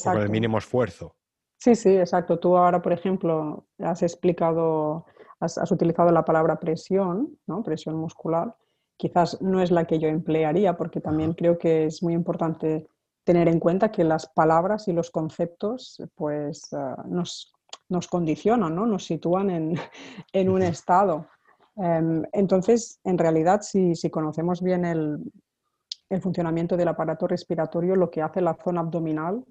Con 0.04 0.18
el 0.18 0.28
mínimo 0.28 0.58
esfuerzo. 0.58 1.16
Sí, 1.58 1.74
sí, 1.74 1.96
exacto. 1.96 2.38
Tú 2.38 2.56
ahora, 2.56 2.80
por 2.80 2.92
ejemplo, 2.92 3.66
has 3.78 4.02
explicado, 4.02 5.06
has, 5.40 5.70
utilizado 5.70 6.10
la 6.10 6.24
palabra 6.24 6.60
presión, 6.60 7.38
¿no? 7.46 7.62
Presión 7.62 7.96
muscular. 7.96 8.56
Quizás 8.96 9.40
no 9.42 9.60
es 9.60 9.70
la 9.70 9.86
que 9.86 9.98
yo 9.98 10.08
emplearía, 10.08 10.76
porque 10.76 11.00
también 11.00 11.34
creo 11.34 11.58
que 11.58 11.86
es 11.86 12.02
muy 12.02 12.14
importante 12.14 12.86
tener 13.24 13.48
en 13.48 13.60
cuenta 13.60 13.90
que 13.90 14.04
las 14.04 14.26
palabras 14.28 14.88
y 14.88 14.92
los 14.92 15.10
conceptos 15.10 16.02
pues, 16.14 16.72
eh, 16.72 16.76
nos, 17.06 17.52
nos, 17.88 18.08
condicionan, 18.08 18.74
¿no? 18.74 18.86
nos 18.86 19.04
sitúan 19.04 19.50
en, 19.50 19.74
en 20.32 20.48
un 20.48 20.62
estado. 20.62 21.26
Em, 21.76 22.22
entonces, 22.32 23.00
en 23.04 23.18
realidad, 23.18 23.60
si, 23.62 23.94
si 23.94 24.08
conocemos 24.10 24.62
bien 24.62 24.84
el, 24.84 25.18
el, 26.10 26.20
funcionamiento 26.20 26.76
del 26.76 26.88
aparato 26.88 27.26
respiratorio, 27.26 27.96
lo 27.96 28.10
que 28.10 28.22
hace 28.22 28.40
la 28.40 28.54
zona 28.54 28.80
abdominal 28.80 29.44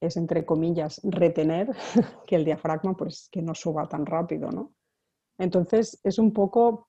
es, 0.00 0.16
entre 0.16 0.44
comillas, 0.44 1.00
retener 1.04 1.70
que 2.26 2.36
el 2.36 2.44
diafragma 2.44 2.94
pues, 2.96 3.28
que 3.30 3.42
no 3.42 3.54
suba 3.54 3.88
tan 3.88 4.06
rápido. 4.06 4.50
¿no? 4.50 4.72
Entonces, 5.38 6.00
es 6.04 6.18
un 6.18 6.32
poco 6.32 6.88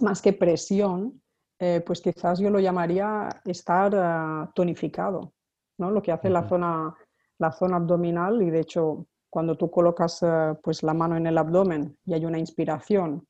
más 0.00 0.22
que 0.22 0.32
presión, 0.32 1.20
eh, 1.58 1.82
pues 1.84 2.00
quizás 2.00 2.38
yo 2.38 2.50
lo 2.50 2.58
llamaría 2.58 3.28
estar 3.44 3.94
ah, 3.94 4.50
tonificado, 4.54 5.34
¿no? 5.78 5.90
lo 5.90 6.00
que 6.02 6.12
hace 6.12 6.30
la, 6.30 6.48
zona, 6.48 6.94
la 7.38 7.52
zona 7.52 7.76
abdominal 7.76 8.40
y 8.42 8.50
de 8.50 8.60
hecho 8.60 9.06
cuando 9.28 9.56
tú 9.56 9.70
colocas 9.70 10.22
ah, 10.22 10.58
pues 10.62 10.82
la 10.82 10.94
mano 10.94 11.16
en 11.16 11.26
el 11.26 11.36
abdomen 11.36 11.98
y 12.04 12.14
hay 12.14 12.24
una 12.24 12.38
inspiración 12.38 13.26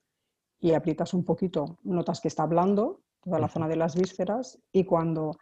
y 0.61 0.73
aprietas 0.73 1.13
un 1.15 1.25
poquito, 1.25 1.79
notas 1.83 2.21
que 2.21 2.29
está 2.29 2.45
hablando 2.45 3.01
toda 3.21 3.39
la 3.39 3.49
zona 3.49 3.69
de 3.69 3.77
las 3.77 3.95
vísceras 3.97 4.59
y 4.73 4.85
cuando 4.85 5.33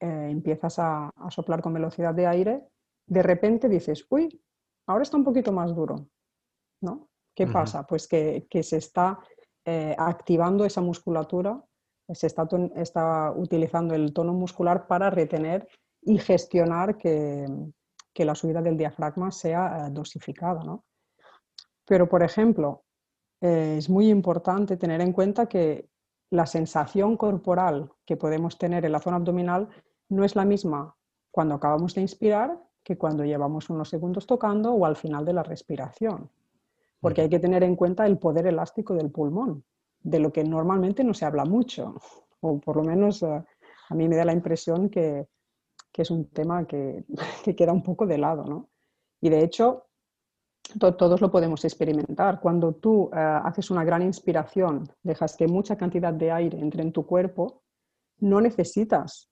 eh, 0.00 0.28
empiezas 0.30 0.78
a, 0.78 1.10
soplar 1.30 1.62
con 1.62 1.72
velocidad 1.72 2.14
de 2.14 2.26
aire, 2.26 2.62
de 3.06 3.22
repente 3.22 3.68
dices, 3.68 4.06
uy, 4.10 4.42
ahora 4.86 5.02
está 5.02 5.16
un 5.16 5.24
poquito 5.24 5.52
más 5.52 5.74
duro, 5.74 6.08
¿no? 6.82 7.08
¿Qué 7.34 7.46
pasa? 7.46 7.84
Pues 7.84 8.06
que, 8.06 8.46
se 8.62 8.76
está 8.76 9.18
eh, 9.64 9.94
activando 9.98 10.64
esa 10.64 10.80
musculatura, 10.80 11.62
se 12.08 12.26
está, 12.26 12.46
está, 12.76 13.32
utilizando 13.32 13.94
el 13.94 14.12
tono 14.12 14.32
muscular 14.32 14.86
para 14.86 15.10
retener 15.10 15.66
y 16.02 16.18
gestionar 16.18 16.96
que, 16.96 17.46
la 18.16 18.34
subida 18.34 18.62
del 18.62 18.76
diafragma 18.76 19.32
sea 19.32 19.86
eh, 19.86 19.90
dosificada, 19.90 20.62
¿no? 20.62 20.84
Pero, 21.86 22.08
por 22.08 22.22
ejemplo, 22.22 22.84
es 23.40 23.90
muy 23.90 24.08
importante 24.08 24.76
tener 24.76 25.02
en 25.02 25.12
cuenta 25.12 25.46
que 25.46 25.88
la 26.34 26.46
sensación 26.46 27.16
corporal 27.16 27.92
que 28.04 28.16
podemos 28.16 28.58
tener 28.58 28.84
en 28.84 28.92
la 28.92 29.00
zona 29.00 29.16
abdominal 29.16 29.68
no 30.08 30.24
es 30.24 30.34
la 30.34 30.44
misma 30.44 30.96
cuando 31.30 31.54
acabamos 31.54 31.94
de 31.94 32.00
inspirar 32.00 32.60
que 32.82 32.98
cuando 32.98 33.24
llevamos 33.24 33.70
unos 33.70 33.88
segundos 33.88 34.26
tocando 34.26 34.72
o 34.74 34.84
al 34.84 34.96
final 34.96 35.24
de 35.24 35.32
la 35.32 35.42
respiración. 35.42 36.30
Porque 37.00 37.22
hay 37.22 37.28
que 37.28 37.38
tener 37.38 37.62
en 37.62 37.76
cuenta 37.76 38.06
el 38.06 38.18
poder 38.18 38.46
elástico 38.46 38.94
del 38.94 39.10
pulmón, 39.10 39.64
de 40.00 40.18
lo 40.18 40.32
que 40.32 40.44
normalmente 40.44 41.04
no 41.04 41.14
se 41.14 41.24
habla 41.24 41.44
mucho, 41.44 41.94
o 42.40 42.60
por 42.60 42.76
lo 42.76 42.82
menos 42.82 43.22
eh, 43.22 43.42
a 43.88 43.94
mí 43.94 44.08
me 44.08 44.16
da 44.16 44.24
la 44.24 44.32
impresión 44.32 44.90
que, 44.90 45.26
es 45.92 46.10
un 46.10 46.28
tema 46.30 46.66
que, 46.66 47.04
queda 47.56 47.72
un 47.72 47.82
poco 47.82 48.06
de 48.06 48.18
lado. 48.18 48.44
¿no? 48.44 48.68
Y 49.20 49.30
de 49.30 49.42
hecho, 49.42 49.86
todos 50.78 51.20
lo 51.20 51.30
podemos 51.30 51.64
experimentar. 51.64 52.40
Cuando 52.40 52.72
tú 52.72 53.10
eh, 53.12 53.18
haces 53.18 53.70
una 53.70 53.84
gran 53.84 54.02
inspiración, 54.02 54.88
dejas 55.02 55.36
que 55.36 55.46
mucha 55.46 55.76
cantidad 55.76 56.12
de 56.12 56.32
aire 56.32 56.58
entre 56.58 56.82
en 56.82 56.92
tu 56.92 57.06
cuerpo, 57.06 57.62
no 58.20 58.40
necesitas 58.40 59.30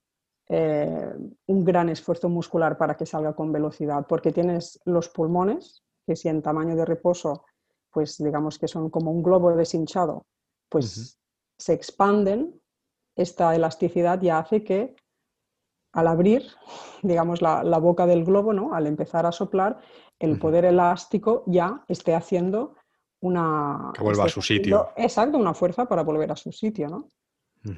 eh, 0.48 1.14
un 1.46 1.64
gran 1.64 1.88
esfuerzo 1.88 2.28
muscular 2.28 2.76
para 2.76 2.96
que 2.96 3.06
salga 3.06 3.34
con 3.34 3.52
velocidad, 3.52 4.06
porque 4.06 4.32
tienes 4.32 4.80
los 4.84 5.08
pulmones, 5.08 5.82
que 6.06 6.16
si 6.16 6.28
en 6.28 6.42
tamaño 6.42 6.76
de 6.76 6.84
reposo, 6.84 7.44
pues 7.90 8.18
digamos 8.18 8.58
que 8.58 8.68
son 8.68 8.90
como 8.90 9.10
un 9.10 9.22
globo 9.22 9.54
deshinchado, 9.54 10.26
pues 10.68 11.18
se 11.58 11.72
expanden, 11.72 12.60
esta 13.14 13.54
elasticidad 13.54 14.20
ya 14.20 14.38
hace 14.38 14.64
que 14.64 14.96
al 15.92 16.06
abrir, 16.06 16.42
digamos, 17.02 17.40
la, 17.42 17.78
boca 17.78 18.06
del 18.06 18.24
globo, 18.24 18.52
¿no? 18.52 18.74
al 18.74 18.86
empezar 18.86 19.26
a 19.26 19.32
soplar, 19.32 19.80
el 20.22 20.38
poder 20.38 20.64
elástico 20.64 21.44
ya 21.46 21.84
esté 21.88 22.14
haciendo 22.14 22.74
una... 23.20 23.90
Que 23.94 24.02
vuelva 24.02 24.24
a 24.24 24.28
su 24.28 24.42
sitio. 24.42 24.90
Exacto, 24.96 25.38
una 25.38 25.54
fuerza 25.54 25.86
para 25.86 26.02
volver 26.02 26.30
a 26.32 26.36
su 26.36 26.52
sitio. 26.52 26.88
¿no? 26.88 27.08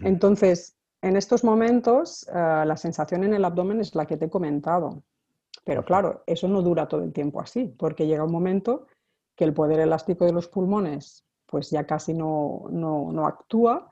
Entonces, 0.02 0.76
en 1.02 1.16
estos 1.16 1.44
momentos, 1.44 2.26
eh, 2.28 2.64
la 2.66 2.76
sensación 2.76 3.24
en 3.24 3.34
el 3.34 3.44
abdomen 3.44 3.80
es 3.80 3.94
la 3.94 4.06
que 4.06 4.16
te 4.16 4.26
he 4.26 4.30
comentado. 4.30 5.02
Pero 5.64 5.84
claro, 5.84 6.22
eso 6.26 6.48
no 6.48 6.62
dura 6.62 6.86
todo 6.86 7.02
el 7.02 7.12
tiempo 7.12 7.40
así, 7.40 7.74
porque 7.78 8.06
llega 8.06 8.24
un 8.24 8.32
momento 8.32 8.86
que 9.34 9.44
el 9.44 9.54
poder 9.54 9.80
elástico 9.80 10.24
de 10.24 10.32
los 10.32 10.48
pulmones 10.48 11.24
pues 11.46 11.70
ya 11.70 11.86
casi 11.86 12.12
no, 12.14 12.64
no, 12.70 13.26
actúa 13.26 13.90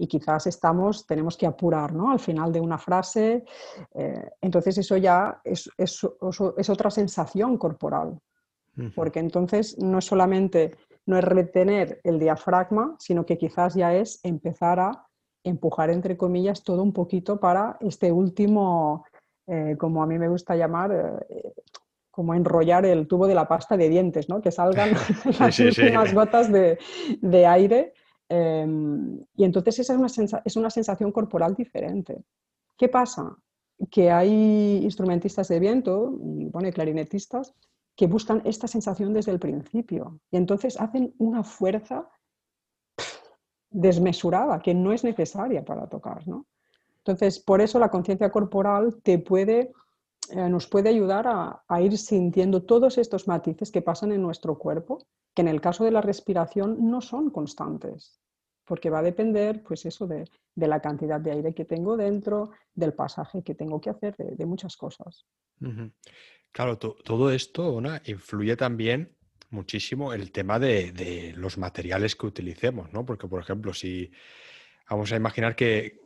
y 0.00 0.06
quizás 0.06 0.46
estamos, 0.46 1.06
tenemos 1.06 1.36
que 1.36 1.46
apurar 1.46 1.92
¿no? 1.92 2.10
al 2.10 2.18
final 2.18 2.50
de 2.50 2.60
una 2.60 2.78
frase. 2.78 3.44
Eh, 3.94 4.30
entonces 4.40 4.78
eso 4.78 4.96
ya 4.96 5.42
es, 5.44 5.70
es, 5.76 6.00
es, 6.56 6.70
otra 6.70 6.90
sensación 6.90 7.58
corporal, 7.58 8.18
porque 8.94 9.18
entonces 9.18 9.76
no 9.78 9.98
es 9.98 10.06
solamente, 10.06 10.74
no 11.04 11.18
es 11.18 11.24
retener 11.24 12.00
el 12.02 12.18
diafragma, 12.18 12.96
sino 12.98 13.26
que 13.26 13.36
quizás 13.36 13.74
ya 13.74 13.94
es 13.94 14.20
empezar 14.22 14.80
a 14.80 15.06
empujar, 15.44 15.90
entre 15.90 16.16
comillas, 16.16 16.64
todo 16.64 16.82
un 16.82 16.94
poquito 16.94 17.38
para 17.38 17.76
este 17.80 18.10
último, 18.10 19.04
eh, 19.46 19.76
como 19.78 20.02
a 20.02 20.06
mí 20.06 20.18
me 20.18 20.28
gusta 20.28 20.56
llamar, 20.56 20.92
eh, 21.28 21.52
como 22.10 22.34
enrollar 22.34 22.86
el 22.86 23.06
tubo 23.06 23.26
de 23.26 23.34
la 23.34 23.46
pasta 23.46 23.76
de 23.76 23.90
dientes, 23.90 24.30
¿no? 24.30 24.40
que 24.40 24.50
salgan 24.50 24.92
las 25.38 25.60
últimas 25.60 26.14
gotas 26.14 26.50
de, 26.50 26.78
aire. 27.46 27.92
Y 28.30 29.44
entonces 29.44 29.80
esa 29.80 29.94
es 29.94 29.98
una, 29.98 30.42
es 30.44 30.56
una 30.56 30.70
sensación 30.70 31.10
corporal 31.10 31.54
diferente. 31.54 32.24
¿Qué 32.76 32.88
pasa? 32.88 33.36
Que 33.90 34.10
hay 34.10 34.80
instrumentistas 34.82 35.48
de 35.48 35.58
viento 35.58 36.18
y 36.22 36.46
bueno, 36.46 36.70
clarinetistas 36.70 37.54
que 37.96 38.06
buscan 38.06 38.40
esta 38.44 38.68
sensación 38.68 39.12
desde 39.12 39.32
el 39.32 39.38
principio 39.38 40.20
y 40.30 40.36
entonces 40.36 40.80
hacen 40.80 41.14
una 41.18 41.42
fuerza 41.42 42.08
desmesurada, 43.70 44.60
que 44.60 44.74
no 44.74 44.92
es 44.92 45.04
necesaria 45.04 45.64
para 45.64 45.88
tocar. 45.88 46.26
¿no? 46.26 46.46
Entonces, 46.98 47.38
por 47.38 47.60
eso 47.60 47.78
la 47.78 47.90
conciencia 47.90 48.30
corporal 48.30 49.00
te 49.02 49.18
puede, 49.18 49.72
eh, 50.30 50.48
nos 50.48 50.66
puede 50.66 50.88
ayudar 50.88 51.26
a, 51.28 51.80
ir 51.80 51.96
sintiendo 51.96 52.62
todos 52.62 52.98
estos 52.98 53.26
matices 53.28 53.70
que 53.70 53.82
pasan 53.82 54.12
en 54.12 54.22
nuestro 54.22 54.58
cuerpo, 54.58 55.06
que 55.34 55.42
en 55.42 55.48
el 55.48 55.60
caso 55.60 55.84
de 55.84 55.90
la 55.90 56.00
respiración 56.00 56.90
no 56.90 57.00
son 57.00 57.30
constantes, 57.30 58.20
porque 58.64 58.90
va 58.90 59.00
a 59.00 59.02
depender, 59.02 59.62
pues 59.62 59.86
eso, 59.86 60.06
de, 60.06 60.24
la 60.54 60.80
cantidad 60.80 61.20
de 61.20 61.32
aire 61.32 61.54
que 61.54 61.64
tengo 61.64 61.96
dentro, 61.96 62.50
del 62.74 62.94
pasaje 62.94 63.42
que 63.42 63.54
tengo 63.54 63.80
que 63.80 63.90
hacer, 63.90 64.16
de, 64.16 64.46
muchas 64.46 64.76
cosas. 64.76 65.26
Claro, 66.52 66.78
todo 66.78 67.30
esto, 67.30 67.80
influye 68.04 68.56
también 68.56 69.16
muchísimo 69.50 70.12
el 70.12 70.32
tema 70.32 70.58
de, 70.58 71.34
los 71.36 71.58
materiales 71.58 72.16
que 72.16 72.26
utilicemos, 72.26 72.92
¿no? 72.92 73.04
Porque, 73.04 73.28
por 73.28 73.40
ejemplo, 73.40 73.74
si 73.74 74.10
vamos 74.88 75.12
a 75.12 75.16
imaginar 75.16 75.54
que, 75.56 75.98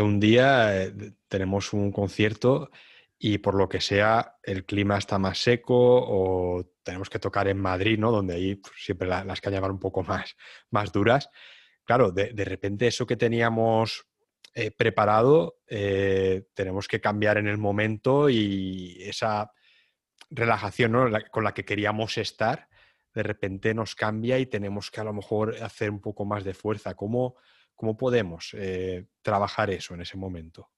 un 0.00 0.20
día 0.20 0.84
eh, 0.84 0.92
tenemos 1.28 1.72
un 1.72 1.90
concierto 1.90 2.70
y 3.18 3.38
por 3.38 3.54
lo 3.54 3.68
que 3.68 3.80
sea 3.80 4.36
el 4.42 4.64
clima 4.64 4.98
está 4.98 5.18
más 5.18 5.38
seco 5.38 5.74
o 5.76 6.64
tenemos 6.82 7.08
que 7.08 7.18
tocar 7.18 7.48
en 7.48 7.58
Madrid, 7.58 7.98
¿no? 7.98 8.10
Donde 8.10 8.34
ahí 8.34 8.56
pues, 8.56 8.74
siempre 8.78 9.08
las 9.08 9.40
cañas 9.40 9.60
van 9.60 9.72
un 9.72 9.80
poco 9.80 10.02
más, 10.04 10.36
más 10.70 10.92
duras. 10.92 11.30
Claro, 11.84 12.10
de, 12.10 12.44
repente 12.44 12.88
eso 12.88 13.06
que 13.06 13.16
teníamos 13.16 14.06
eh, 14.54 14.70
preparado 14.70 15.60
eh, 15.68 16.44
tenemos 16.54 16.88
que 16.88 17.00
cambiar 17.00 17.38
en 17.38 17.46
el 17.46 17.58
momento 17.58 18.28
y 18.28 18.96
esa 19.02 19.52
relajación 20.30 21.12
con 21.30 21.44
la 21.44 21.54
que 21.54 21.64
queríamos 21.64 22.18
estar 22.18 22.68
de 23.16 23.22
repente 23.22 23.72
nos 23.72 23.94
cambia 23.94 24.38
y 24.38 24.44
tenemos 24.44 24.90
que 24.90 25.00
a 25.00 25.04
lo 25.04 25.14
mejor 25.14 25.56
hacer 25.62 25.90
un 25.90 26.00
poco 26.00 26.26
más 26.26 26.44
de 26.44 26.52
fuerza. 26.52 26.94
¿Cómo, 26.94 27.36
cómo 27.74 27.96
podemos 27.96 28.50
eh, 28.52 29.06
trabajar 29.22 29.70
eso 29.70 29.94
en 29.94 30.02
ese 30.02 30.18
momento? 30.18 30.68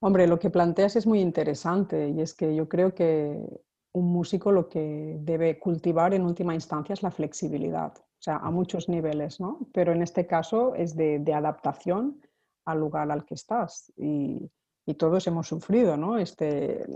Hombre, 0.00 0.28
lo 0.28 0.38
que 0.38 0.50
planteas 0.50 0.94
es 0.94 1.06
muy 1.06 1.20
interesante 1.20 2.08
y 2.08 2.20
es 2.20 2.32
que 2.34 2.54
yo 2.54 2.68
creo 2.68 2.94
que 2.94 3.62
un 3.92 4.12
músico 4.12 4.52
lo 4.52 4.68
que 4.68 5.18
debe 5.20 5.58
cultivar 5.58 6.14
en 6.14 6.22
última 6.22 6.54
instancia 6.54 6.92
es 6.92 7.02
la 7.02 7.10
flexibilidad, 7.10 7.92
o 7.96 8.20
sea, 8.22 8.36
a 8.36 8.50
muchos 8.50 8.88
niveles, 8.88 9.40
¿no? 9.40 9.58
Pero 9.72 9.92
en 9.92 10.02
este 10.02 10.26
caso 10.26 10.74
es 10.76 10.94
de, 10.94 11.22
adaptación 11.34 12.20
al 12.64 12.78
lugar 12.78 13.10
al 13.10 13.24
que 13.24 13.34
estás 13.34 13.92
y, 13.96 14.50
todos 14.96 15.26
hemos 15.26 15.46
sufrido, 15.46 15.98
¿no? 15.98 16.16
Este, 16.16 16.86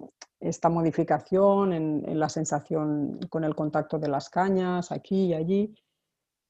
esta 0.40 0.70
modificación 0.70 1.74
en, 1.74 2.02
en, 2.08 2.18
la 2.18 2.30
sensación 2.30 3.20
con 3.28 3.44
el 3.44 3.54
contacto 3.54 3.98
de 3.98 4.08
las 4.08 4.30
cañas 4.30 4.90
aquí 4.92 5.26
y 5.26 5.34
allí 5.34 5.74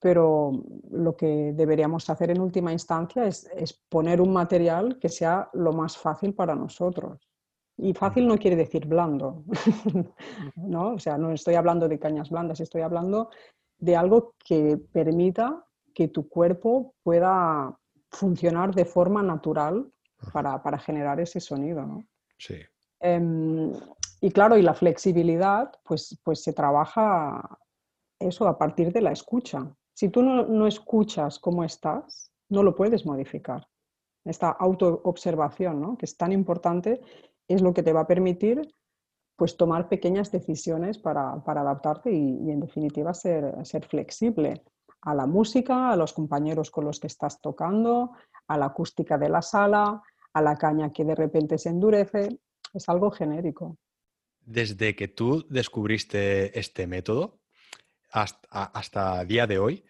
pero 0.02 0.50
lo 0.90 1.16
que 1.16 1.52
deberíamos 1.54 2.10
hacer 2.10 2.32
en 2.32 2.40
última 2.40 2.72
instancia 2.72 3.24
es, 3.24 3.48
poner 3.88 4.20
un 4.20 4.32
material 4.32 4.98
que 4.98 5.08
sea 5.08 5.48
lo 5.52 5.72
más 5.72 5.96
fácil 5.96 6.34
para 6.34 6.56
nosotros. 6.56 7.20
Y 7.76 7.94
fácil 7.94 8.26
no 8.26 8.36
quiere 8.36 8.56
decir 8.56 8.84
blando, 8.86 9.44
¿no? 10.56 10.94
O 10.94 10.98
sea, 10.98 11.16
no 11.16 11.30
estoy 11.30 11.54
hablando 11.54 11.88
de 11.88 12.00
cañas 12.00 12.30
blandas, 12.30 12.58
estoy 12.58 12.82
hablando 12.82 13.30
de 13.78 13.94
algo 13.94 14.34
que 14.44 14.76
permita 14.92 15.64
que 15.94 16.08
tu 16.08 16.28
cuerpo 16.28 16.94
pueda 17.04 17.78
funcionar 18.10 18.74
de 18.74 18.84
forma 18.84 19.22
natural 19.22 19.88
para, 20.32 20.78
generar 20.78 21.20
ese 21.20 21.38
sonido, 21.38 21.86
¿no? 21.86 22.04
Sí. 22.38 22.56
Em, 22.98 23.72
y 24.20 24.30
claro, 24.32 24.56
y 24.56 24.62
la 24.62 24.74
flexibilidad, 24.74 25.70
pues, 25.84 26.18
pues 26.24 26.42
se 26.42 26.52
trabaja 26.52 27.60
eso 28.18 28.48
a 28.48 28.58
partir 28.58 28.92
de 28.92 29.00
la 29.00 29.12
escucha. 29.12 29.72
Si 30.02 30.08
tú 30.08 30.20
no, 30.20 30.66
escuchas 30.66 31.38
cómo 31.38 31.62
estás, 31.62 32.32
no 32.48 32.64
lo 32.64 32.74
puedes 32.74 33.06
modificar. 33.06 33.68
Esta 34.24 34.50
autoobservación, 34.50 35.80
¿no? 35.80 35.96
que 35.96 36.06
es 36.06 36.16
tan 36.16 36.32
importante, 36.32 37.00
es 37.46 37.62
lo 37.62 37.72
que 37.72 37.84
te 37.84 37.92
va 37.92 38.00
a 38.00 38.06
permitir 38.08 38.68
pues, 39.36 39.56
tomar 39.56 39.88
pequeñas 39.88 40.32
decisiones 40.32 40.98
para, 40.98 41.34
adaptarte 41.34 42.12
y, 42.12 42.50
en 42.50 42.58
definitiva 42.58 43.14
ser, 43.14 43.64
ser 43.64 43.86
flexible 43.86 44.64
a 45.02 45.14
la 45.14 45.26
música, 45.26 45.92
a 45.92 45.96
los 45.96 46.12
compañeros 46.12 46.72
con 46.72 46.84
los 46.84 46.98
que 46.98 47.06
estás 47.06 47.40
tocando, 47.40 48.10
a 48.48 48.58
la 48.58 48.66
acústica 48.66 49.16
de 49.18 49.28
la 49.28 49.40
sala, 49.40 50.02
a 50.32 50.42
la 50.42 50.56
caña 50.56 50.92
que 50.92 51.04
de 51.04 51.14
repente 51.14 51.58
se 51.58 51.68
endurece. 51.68 52.40
Es 52.74 52.88
algo 52.88 53.12
genérico. 53.12 53.78
Desde 54.40 54.96
que 54.96 55.06
tú 55.06 55.46
descubriste 55.48 56.58
este 56.58 56.88
método, 56.88 57.38
hasta, 58.12 59.22
el 59.22 59.28
día 59.28 59.46
de 59.46 59.58
hoy, 59.58 59.84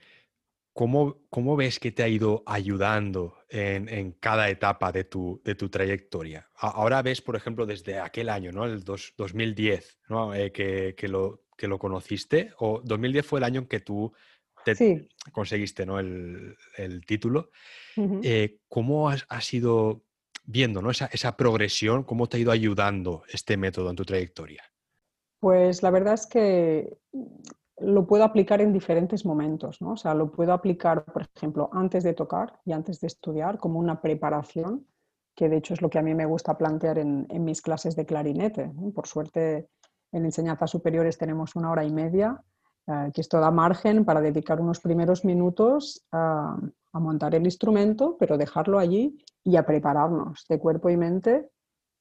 ¿cómo, 0.72 1.18
¿cómo, 1.28 1.56
ves 1.56 1.78
que 1.78 1.92
te 1.92 2.02
ha 2.02 2.08
ido 2.08 2.42
ayudando 2.46 3.36
en, 3.48 4.12
cada 4.12 4.48
etapa 4.48 4.92
de 4.92 5.04
tu, 5.04 5.40
de 5.44 5.54
tu, 5.54 5.68
trayectoria? 5.68 6.48
Ahora 6.56 7.02
ves, 7.02 7.20
por 7.20 7.36
ejemplo, 7.36 7.66
desde 7.66 7.98
aquel 7.98 8.28
año, 8.28 8.52
¿no? 8.52 8.64
El 8.64 8.84
2010, 8.84 9.98
¿no? 10.08 10.34
Eh, 10.34 10.52
que, 10.52 10.94
que, 10.96 11.08
lo, 11.08 11.44
que 11.56 11.68
lo 11.68 11.78
conociste, 11.78 12.52
o 12.58 12.80
2010 12.84 13.26
fue 13.26 13.40
el 13.40 13.44
año 13.44 13.60
en 13.60 13.66
que 13.66 13.80
tú 13.80 14.12
te 14.64 15.08
conseguiste 15.32 15.84
¿no? 15.84 15.98
el, 15.98 16.56
el 16.76 17.04
título. 17.04 17.50
Eh, 17.96 18.58
¿Cómo 18.68 19.08
has, 19.08 19.26
has, 19.28 19.52
ido 19.52 20.04
viendo 20.44 20.80
¿no? 20.80 20.90
esa, 20.90 21.06
esa 21.06 21.36
progresión? 21.36 22.04
¿Cómo 22.04 22.28
te 22.28 22.36
ha 22.36 22.40
ido 22.40 22.52
ayudando 22.52 23.24
este 23.28 23.56
método 23.56 23.90
en 23.90 23.96
tu 23.96 24.04
trayectoria? 24.04 24.62
Pues 25.40 25.82
la 25.82 25.90
verdad 25.90 26.14
es 26.14 26.26
que 26.26 26.96
lo 27.78 28.06
puedo 28.06 28.24
aplicar 28.24 28.60
en 28.60 28.72
diferentes 28.72 29.24
momentos, 29.24 29.80
¿no? 29.80 29.92
O 29.92 29.96
sea, 29.96 30.14
lo 30.14 30.30
puedo 30.30 30.52
aplicar, 30.52 31.04
por 31.04 31.28
ejemplo, 31.34 31.70
antes 31.72 32.04
de 32.04 32.14
tocar 32.14 32.60
y 32.64 32.72
antes 32.72 33.00
de 33.00 33.06
estudiar, 33.06 33.58
como 33.58 33.78
una 33.78 34.00
preparación, 34.00 34.86
que 35.34 35.48
de 35.48 35.56
hecho 35.56 35.74
es 35.74 35.82
lo 35.82 35.88
que 35.88 35.98
a 35.98 36.02
mí 36.02 36.14
me 36.14 36.26
gusta 36.26 36.58
plantear 36.58 36.98
en, 36.98 37.26
mis 37.44 37.62
clases 37.62 37.96
de 37.96 38.04
clarinete. 38.04 38.70
Por 38.94 39.06
suerte, 39.06 39.68
en 40.12 40.24
enseñanzas 40.24 40.70
superiores 40.70 41.16
tenemos 41.16 41.56
una 41.56 41.70
hora 41.70 41.84
y 41.84 41.92
media, 41.92 42.42
eh, 42.86 43.10
que 43.14 43.20
esto 43.20 43.40
da 43.40 43.50
margen 43.50 44.04
para 44.04 44.20
dedicar 44.20 44.60
unos 44.60 44.80
primeros 44.80 45.24
minutos 45.24 46.04
a 46.12 46.56
montar 46.92 47.34
el 47.34 47.44
instrumento, 47.44 48.16
pero 48.18 48.36
dejarlo 48.36 48.78
allí 48.78 49.18
y 49.42 49.56
a 49.56 49.64
prepararnos 49.64 50.44
de 50.48 50.58
cuerpo 50.58 50.90
y 50.90 50.96
mente 50.96 51.48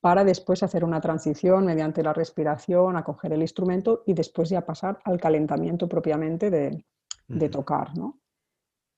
para 0.02 0.24
después 0.24 0.64
hacer 0.64 0.84
una 0.84 1.00
transición 1.00 1.66
mediante 1.66 2.04
la 2.04 2.12
respiración, 2.12 2.98
a 2.98 3.04
coger 3.04 3.34
el 3.34 3.42
instrumento 3.42 4.04
y 4.06 4.14
después 4.14 4.50
ya 4.50 4.66
pasar 4.66 5.00
al 5.06 5.20
calentamiento 5.20 5.88
propiamente 5.88 6.50
de, 6.50 7.50
tocar. 7.50 7.92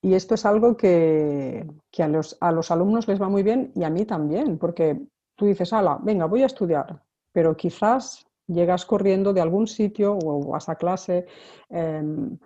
Y 0.02 0.16
esto 0.16 0.34
es 0.36 0.46
algo 0.46 0.76
que, 0.76 1.68
a, 2.00 2.08
los, 2.08 2.38
a, 2.40 2.52
los, 2.52 2.72
alumnos 2.72 3.08
les 3.08 3.22
va 3.22 3.30
muy 3.30 3.44
bien 3.44 3.72
y 3.76 3.84
a 3.84 3.90
mí 3.90 4.06
también, 4.06 4.58
porque 4.58 5.00
tú 5.36 5.46
dices, 5.46 5.74
ala, 5.74 6.00
venga, 6.02 6.26
voy 6.26 6.42
a 6.44 6.48
estudiar, 6.48 7.04
pero 7.32 7.56
quizás 7.56 8.26
llegas 8.48 8.86
corriendo 8.86 9.34
de 9.34 9.42
algún 9.42 9.68
sitio 9.68 10.18
o 10.18 10.52
vas 10.52 10.70
a 10.70 10.76
clase. 10.76 11.26
Em, 11.70 12.38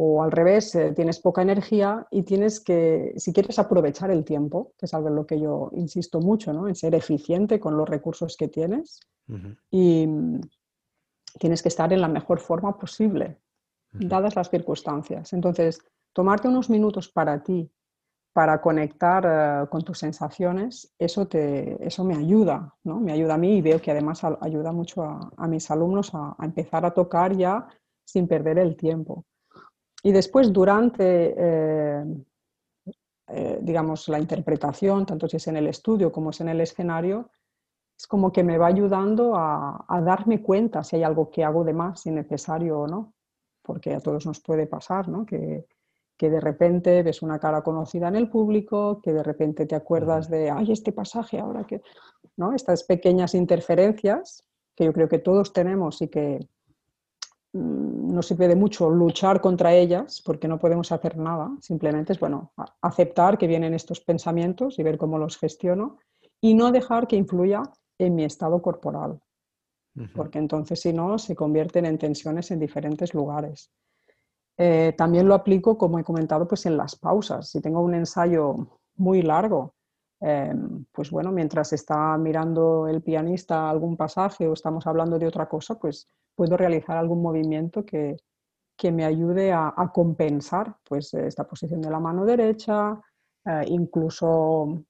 o 0.00 0.22
al 0.22 0.30
revés, 0.30 0.76
eh, 0.76 0.92
tienes 0.94 1.18
poca 1.18 1.42
energía 1.42 2.06
y 2.12 2.22
tienes 2.22 2.60
que, 2.60 3.14
si 3.16 3.32
quieres 3.32 3.58
aprovechar 3.58 4.12
el 4.12 4.24
tiempo, 4.24 4.72
que 4.78 4.86
es 4.86 4.94
algo 4.94 5.08
en 5.08 5.16
lo 5.16 5.26
que 5.26 5.40
yo 5.40 5.70
insisto 5.74 6.20
mucho, 6.20 6.52
¿no? 6.52 6.68
en 6.68 6.76
ser 6.76 6.94
eficiente 6.94 7.58
con 7.58 7.76
los 7.76 7.88
recursos 7.88 8.36
que 8.36 8.46
tienes 8.46 9.00
y 9.72 10.06
mm, 10.06 10.40
tienes 11.40 11.62
que 11.62 11.68
estar 11.68 11.92
en 11.92 12.00
la 12.00 12.06
mejor 12.06 12.38
forma 12.38 12.78
posible, 12.78 13.40
dadas 13.90 14.36
las 14.36 14.50
circunstancias. 14.50 15.32
Entonces, 15.32 15.80
tomarte 16.12 16.46
unos 16.46 16.70
minutos 16.70 17.08
para 17.08 17.42
ti, 17.42 17.68
para 18.32 18.60
conectar 18.60 19.24
eh, 19.26 19.68
con 19.68 19.82
tus 19.82 19.98
sensaciones, 19.98 20.94
eso, 20.96 21.26
te, 21.26 21.84
eso 21.84 22.04
me 22.04 22.14
ayuda, 22.14 22.72
¿no? 22.84 23.00
me 23.00 23.10
ayuda 23.10 23.34
a 23.34 23.38
mí 23.38 23.56
y 23.56 23.62
veo 23.62 23.82
que 23.82 23.90
además 23.90 24.22
ayuda 24.40 24.70
mucho 24.70 25.02
a, 25.02 25.48
mis 25.48 25.68
alumnos 25.72 26.14
a 26.14 26.36
empezar 26.40 26.86
a 26.86 26.94
tocar 26.94 27.36
ya 27.36 27.66
sin 28.04 28.28
perder 28.28 28.58
el 28.58 28.76
tiempo. 28.76 29.24
Y 30.02 30.12
después, 30.12 30.52
durante, 30.52 31.34
eh, 31.36 32.04
eh, 33.28 33.58
digamos, 33.60 34.08
la 34.08 34.18
interpretación, 34.18 35.04
tanto 35.06 35.28
si 35.28 35.36
es 35.36 35.46
en 35.48 35.56
el 35.56 35.66
estudio 35.66 36.12
como 36.12 36.30
es 36.30 36.40
en 36.40 36.48
el 36.48 36.60
escenario, 36.60 37.30
es 37.98 38.06
como 38.06 38.30
que 38.30 38.44
me 38.44 38.58
va 38.58 38.68
ayudando 38.68 39.34
a, 39.34 39.84
darme 40.04 40.40
cuenta 40.40 40.84
si 40.84 40.96
hay 40.96 41.02
algo 41.02 41.30
que 41.30 41.44
hago 41.44 41.64
de 41.64 41.72
más, 41.72 42.02
si 42.02 42.12
necesario 42.12 42.80
o 42.80 42.86
no, 42.86 43.14
porque 43.62 43.92
a 43.94 44.00
todos 44.00 44.24
nos 44.24 44.40
puede 44.40 44.68
pasar, 44.68 45.08
¿no? 45.08 45.26
Que, 45.26 45.66
que 46.16 46.30
de 46.30 46.40
repente 46.40 47.02
ves 47.02 47.22
una 47.22 47.40
cara 47.40 47.62
conocida 47.62 48.08
en 48.08 48.16
el 48.16 48.30
público, 48.30 49.00
que 49.02 49.12
de 49.12 49.22
repente 49.22 49.66
te 49.66 49.74
acuerdas 49.74 50.30
de, 50.30 50.50
ay, 50.50 50.70
este 50.70 50.92
pasaje 50.92 51.40
ahora 51.40 51.64
que, 51.64 51.82
¿no? 52.36 52.52
Estas 52.52 52.84
pequeñas 52.84 53.34
interferencias 53.34 54.44
que 54.76 54.84
yo 54.84 54.92
creo 54.92 55.08
que 55.08 55.18
todos 55.18 55.52
tenemos 55.52 56.00
y 56.02 56.08
que, 56.08 56.38
no 57.58 58.22
sirve 58.22 58.48
de 58.48 58.56
mucho 58.56 58.90
luchar 58.90 59.40
contra 59.40 59.74
ellas 59.74 60.22
porque 60.24 60.48
no 60.48 60.58
podemos 60.58 60.92
hacer 60.92 61.16
nada, 61.16 61.50
simplemente 61.60 62.12
es 62.12 62.20
bueno, 62.20 62.52
aceptar 62.80 63.38
que 63.38 63.46
vienen 63.46 63.74
estos 63.74 64.00
pensamientos 64.00 64.78
y 64.78 64.82
ver 64.82 64.98
cómo 64.98 65.18
los 65.18 65.36
gestiono 65.36 65.98
y 66.40 66.54
no 66.54 66.70
dejar 66.70 67.06
que 67.06 67.16
influya 67.16 67.62
en 67.98 68.14
mi 68.14 68.24
estado 68.24 68.62
corporal, 68.62 69.20
porque 70.14 70.38
entonces 70.38 70.80
si 70.80 70.92
no 70.92 71.18
se 71.18 71.34
convierten 71.34 71.84
en 71.84 71.98
tensiones 71.98 72.50
en 72.50 72.60
diferentes 72.60 73.12
lugares. 73.14 73.72
Eh, 74.56 74.92
también 74.96 75.28
lo 75.28 75.34
aplico, 75.34 75.78
como 75.78 75.98
he 75.98 76.04
comentado, 76.04 76.48
pues 76.48 76.66
en 76.66 76.76
las 76.76 76.96
pausas. 76.96 77.48
Si 77.48 77.60
tengo 77.60 77.80
un 77.80 77.94
ensayo 77.94 78.56
muy 78.96 79.22
largo, 79.22 79.74
em, 80.20 80.84
pues 80.92 81.12
bueno, 81.12 81.30
mientras 81.30 81.72
está 81.72 82.18
mirando 82.18 82.88
el 82.88 83.00
pianista 83.00 83.70
algún 83.70 83.96
pasaje 83.96 84.48
o 84.48 84.52
estamos 84.52 84.84
hablando 84.88 85.16
de 85.16 85.28
otra 85.28 85.48
cosa, 85.48 85.78
pues 85.78 86.08
puedo 86.38 86.56
realizar 86.56 86.96
algún 86.96 87.20
movimiento 87.20 87.84
que, 87.84 88.16
me 88.92 89.04
ayude 89.04 89.52
a, 89.52 89.90
compensar 89.92 90.76
pues, 90.88 91.12
esta 91.12 91.42
posición 91.42 91.80
de 91.80 91.90
la 91.90 91.98
mano 91.98 92.24
derecha, 92.24 93.00
eh, 93.44 93.64
incluso 93.66 94.84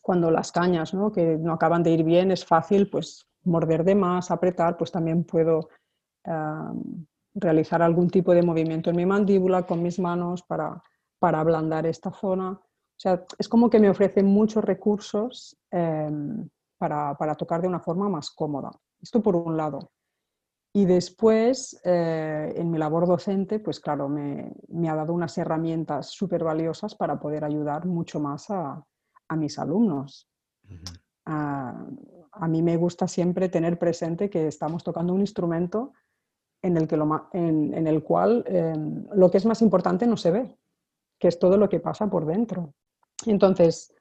cuando 0.00 0.30
las 0.30 0.50
cañas 0.50 0.94
¿no? 0.94 1.12
que 1.12 1.36
no 1.36 1.52
acaban 1.52 1.82
de 1.82 1.90
ir 1.90 2.04
bien 2.04 2.30
es 2.30 2.46
fácil 2.46 2.88
pues, 2.88 3.28
morder 3.44 3.84
de 3.84 3.94
más, 3.94 4.30
apretar, 4.30 4.78
pues 4.78 4.90
también 4.90 5.24
puedo 5.24 5.68
em, 6.24 7.04
realizar 7.34 7.82
algún 7.82 8.08
tipo 8.08 8.32
de 8.32 8.42
movimiento 8.42 8.88
en 8.88 8.96
mi 8.96 9.04
mandíbula 9.04 9.66
con 9.66 9.82
mis 9.82 9.98
manos 9.98 10.42
para, 10.42 10.82
para 11.18 11.40
ablandar 11.40 11.84
esta 11.84 12.10
zona. 12.10 12.52
O 12.52 12.98
sea, 12.98 13.22
es 13.38 13.46
como 13.46 13.68
que 13.68 13.78
me 13.78 13.90
ofrecen 13.90 14.24
muchos 14.24 14.64
recursos 14.64 15.54
em, 15.70 16.48
para, 16.78 17.34
tocar 17.36 17.60
de 17.60 17.68
una 17.68 17.80
forma 17.80 18.08
más 18.08 18.30
cómoda. 18.30 18.70
Esto 19.02 19.22
por 19.22 19.36
un 19.36 19.54
lado. 19.54 19.90
Y 20.76 20.84
después, 20.84 21.80
eh, 21.84 22.52
en 22.54 22.70
mi 22.70 22.76
labor 22.76 23.06
docente, 23.06 23.60
pues 23.60 23.80
claro, 23.80 24.10
me, 24.10 24.52
ha 24.90 24.94
dado 24.94 25.14
unas 25.14 25.38
herramientas 25.38 26.10
súper 26.10 26.44
valiosas 26.44 26.94
para 26.94 27.18
poder 27.18 27.44
ayudar 27.44 27.86
mucho 27.86 28.20
más 28.20 28.50
a, 28.50 28.84
mis 29.38 29.58
alumnos. 29.58 30.28
a, 31.24 32.46
mí 32.48 32.60
me 32.60 32.76
gusta 32.76 33.08
siempre 33.08 33.48
tener 33.48 33.78
presente 33.78 34.28
que 34.28 34.48
estamos 34.48 34.84
tocando 34.84 35.14
un 35.14 35.20
instrumento 35.20 35.94
en 36.60 36.76
el, 36.76 36.86
que 36.86 36.96
en, 37.32 37.86
el 37.86 38.02
cual 38.02 38.44
em, 38.46 39.06
lo 39.14 39.30
que 39.30 39.38
es 39.38 39.46
más 39.46 39.62
importante 39.62 40.06
no 40.06 40.18
se 40.18 40.30
ve, 40.30 40.58
que 41.18 41.28
es 41.28 41.38
todo 41.38 41.56
lo 41.56 41.70
que 41.70 41.80
pasa 41.80 42.10
por 42.10 42.26
dentro. 42.26 42.74
Entonces, 43.24 43.94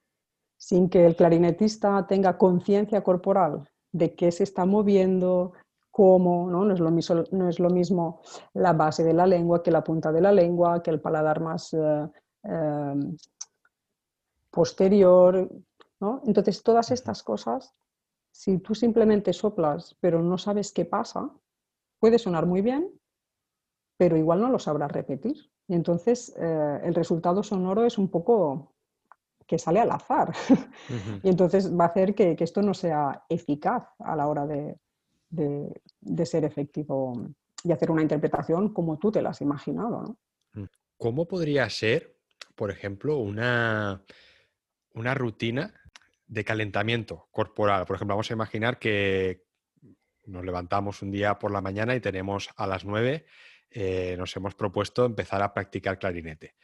sin 0.57 0.89
que 0.89 1.05
el 1.05 1.15
clarinetista 1.15 2.05
tenga 2.05 2.37
conciencia 2.37 3.01
corporal 3.01 3.63
de 3.93 4.13
qué 4.13 4.29
se 4.33 4.43
está 4.43 4.65
moviendo, 4.65 5.53
cómo, 5.95 6.51
¿no? 6.51 6.65
No, 6.65 6.73
es 6.73 6.81
lo 6.81 6.91
mismo, 6.91 7.23
no 7.31 7.47
es 7.47 7.57
lo 7.57 7.69
mismo 7.69 8.19
la 8.53 8.73
base 8.73 9.01
de 9.01 9.13
la 9.13 9.25
lengua 9.25 9.63
que 9.63 9.71
la 9.71 9.81
punta 9.81 10.11
de 10.11 10.19
la 10.19 10.33
lengua, 10.33 10.83
que 10.83 10.91
el 10.91 10.99
paladar 10.99 11.39
más 11.39 11.73
eh, 11.73 12.09
em, 12.43 13.15
posterior. 14.51 15.49
¿no? 16.01 16.21
Entonces, 16.25 16.61
todas 16.63 16.91
estas 16.91 17.23
cosas, 17.23 17.73
si 18.29 18.57
tú 18.57 18.75
simplemente 18.75 19.31
soplas 19.31 19.95
pero 20.01 20.21
no 20.21 20.37
sabes 20.37 20.73
qué 20.73 20.83
pasa, 20.83 21.31
puede 21.97 22.19
sonar 22.19 22.45
muy 22.45 22.59
bien, 22.61 22.91
pero 23.95 24.17
igual 24.17 24.41
no 24.41 24.49
lo 24.49 24.59
sabrás 24.59 24.91
repetir. 24.91 25.49
Y 25.69 25.75
entonces 25.75 26.35
eh, 26.37 26.81
el 26.83 26.93
resultado 26.93 27.41
sonoro 27.41 27.85
es 27.85 27.97
un 27.97 28.09
poco 28.09 28.73
que 29.47 29.57
sale 29.57 29.79
al 29.79 29.91
azar. 29.91 30.33
y 31.23 31.29
entonces 31.29 31.73
va 31.73 31.85
a 31.85 31.87
hacer 31.87 32.13
que, 32.13 32.35
esto 32.37 32.61
no 32.61 32.73
sea 32.73 33.23
eficaz 33.29 33.87
a 33.99 34.17
la 34.17 34.27
hora 34.27 34.45
de, 34.45 34.77
ser 36.25 36.45
efectivo 36.45 37.13
y 37.63 37.71
hacer 37.71 37.91
una 37.91 38.01
interpretación 38.01 38.73
como 38.73 38.97
tú 38.99 39.11
te 39.11 39.21
la 39.21 39.29
has 39.31 39.41
imaginado. 39.41 40.17
Mm. 40.53 40.65
¿Cómo 40.97 41.27
podría 41.27 41.69
ser, 41.69 42.17
por 42.55 42.71
ejemplo, 42.71 43.17
una, 43.17 44.03
una 44.93 45.13
rutina 45.13 45.73
de 46.27 46.43
calentamiento 46.43 47.27
corporal? 47.31 47.85
Por 47.85 47.95
ejemplo, 47.95 48.13
vamos 48.15 48.29
a 48.29 48.33
imaginar 48.33 48.79
que 48.79 49.45
nos 50.25 50.45
levantamos 50.45 51.01
un 51.01 51.11
día 51.11 51.37
por 51.37 51.51
la 51.51 51.61
mañana 51.61 51.95
y 51.95 51.99
tenemos 51.99 52.49
a 52.55 52.67
las 52.67 52.85
9, 52.85 53.25
eh, 53.71 54.15
nos 54.17 54.35
hemos 54.35 54.55
propuesto 54.55 55.05
empezar 55.05 55.41
a 55.41 55.53
practicar 55.53 55.99
clarinete. 55.99 56.55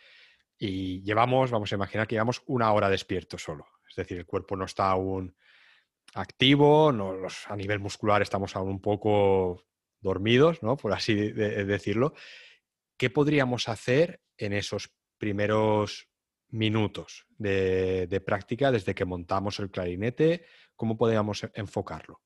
Y 0.57 1.01
llevamos, 1.01 1.51
vamos 1.51 1.71
a 1.71 1.75
imaginar 1.75 2.07
que 2.07 2.15
llevamos 2.15 2.43
una 2.45 2.71
hora 2.71 2.89
despierto 2.89 3.37
solo. 3.37 3.65
Es 3.89 3.95
decir, 3.95 4.17
el 4.17 4.25
cuerpo 4.25 4.55
no 4.55 4.65
está 4.65 4.89
aún 4.89 5.35
activo, 6.13 6.89
a 6.89 7.55
nivel 7.55 7.79
muscular 7.79 8.21
estamos 8.21 8.55
aún 8.55 8.69
un 8.69 8.81
poco 8.81 9.63
dormidos, 10.01 10.59
por 10.81 10.93
así 10.93 11.31
decirlo. 11.31 12.13
¿Qué 12.97 13.09
podríamos 13.09 13.67
hacer 13.69 14.21
en 14.37 14.53
esos 14.53 14.93
primeros 15.17 16.09
minutos 16.49 17.25
de, 17.37 18.23
práctica 18.25 18.71
desde 18.71 18.93
que 18.93 19.05
montamos 19.05 19.59
el 19.59 19.71
clarinete? 19.71 20.45
¿Cómo 20.75 20.97
podríamos 20.97 21.47
enfocarlo? 21.53 22.21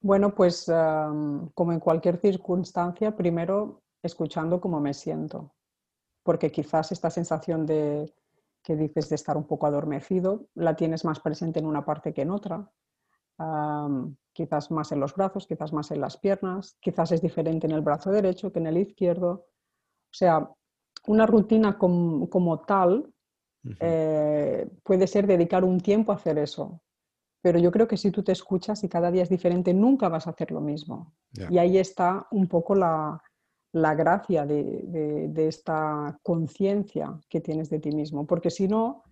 Bueno, 0.00 0.34
pues 0.34 0.66
como 0.66 1.72
en 1.72 1.80
cualquier 1.80 2.18
circunstancia, 2.18 3.16
primero 3.16 3.82
escuchando 4.02 4.60
cómo 4.60 4.80
me 4.80 4.94
siento 4.94 5.54
porque 6.22 6.50
quizás 6.50 6.92
esta 6.92 7.10
sensación 7.10 7.66
de 7.66 8.12
que 8.62 8.76
dices 8.76 9.08
de 9.08 9.16
estar 9.16 9.36
un 9.36 9.46
poco 9.46 9.66
adormecido 9.66 10.46
la 10.54 10.76
tienes 10.76 11.04
más 11.04 11.20
presente 11.20 11.58
en 11.58 11.66
una 11.66 11.84
parte 11.84 12.14
que 12.14 12.22
en 12.22 12.30
otra. 12.30 12.70
Quizás 14.32 14.70
más 14.70 14.92
en 14.92 15.00
los 15.00 15.14
brazos, 15.14 15.46
quizás 15.46 15.72
más 15.72 15.90
en 15.90 16.00
las 16.00 16.16
piernas, 16.16 16.76
quizás 16.80 17.12
es 17.12 17.20
diferente 17.20 17.66
en 17.66 17.72
el 17.72 17.82
brazo 17.82 18.10
derecho 18.10 18.52
que 18.52 18.58
en 18.58 18.66
el 18.66 18.78
izquierdo. 18.78 19.46
O 20.10 20.14
sea, 20.14 20.50
una 21.06 21.26
rutina 21.26 21.78
como 21.78 22.60
tal 22.66 23.12
eh, 23.80 24.68
puede 24.82 25.06
ser 25.06 25.26
dedicar 25.26 25.64
un 25.64 25.80
tiempo 25.80 26.12
a 26.12 26.16
hacer 26.16 26.38
eso. 26.38 26.82
Pero 27.42 27.58
yo 27.58 27.72
creo 27.72 27.88
que 27.88 27.96
si 27.96 28.10
tú 28.10 28.22
te 28.22 28.32
escuchas 28.32 28.84
y 28.84 28.88
cada 28.88 29.10
día 29.10 29.22
es 29.22 29.28
diferente, 29.28 29.74
nunca 29.74 30.08
vas 30.08 30.26
a 30.26 30.30
hacer 30.30 30.52
lo 30.52 30.60
mismo. 30.60 31.14
Y 31.50 31.58
ahí 31.58 31.78
está 31.78 32.26
un 32.30 32.46
poco 32.46 32.74
la, 32.74 33.20
la 33.72 33.94
gracia 33.94 34.46
de, 34.46 35.32
esta 35.48 36.18
conciencia 36.22 37.18
que 37.28 37.40
tienes 37.40 37.70
de 37.70 37.80
ti 37.80 37.90
mismo, 37.90 38.26
porque 38.26 38.50
si 38.50 38.68
no, 38.68 39.02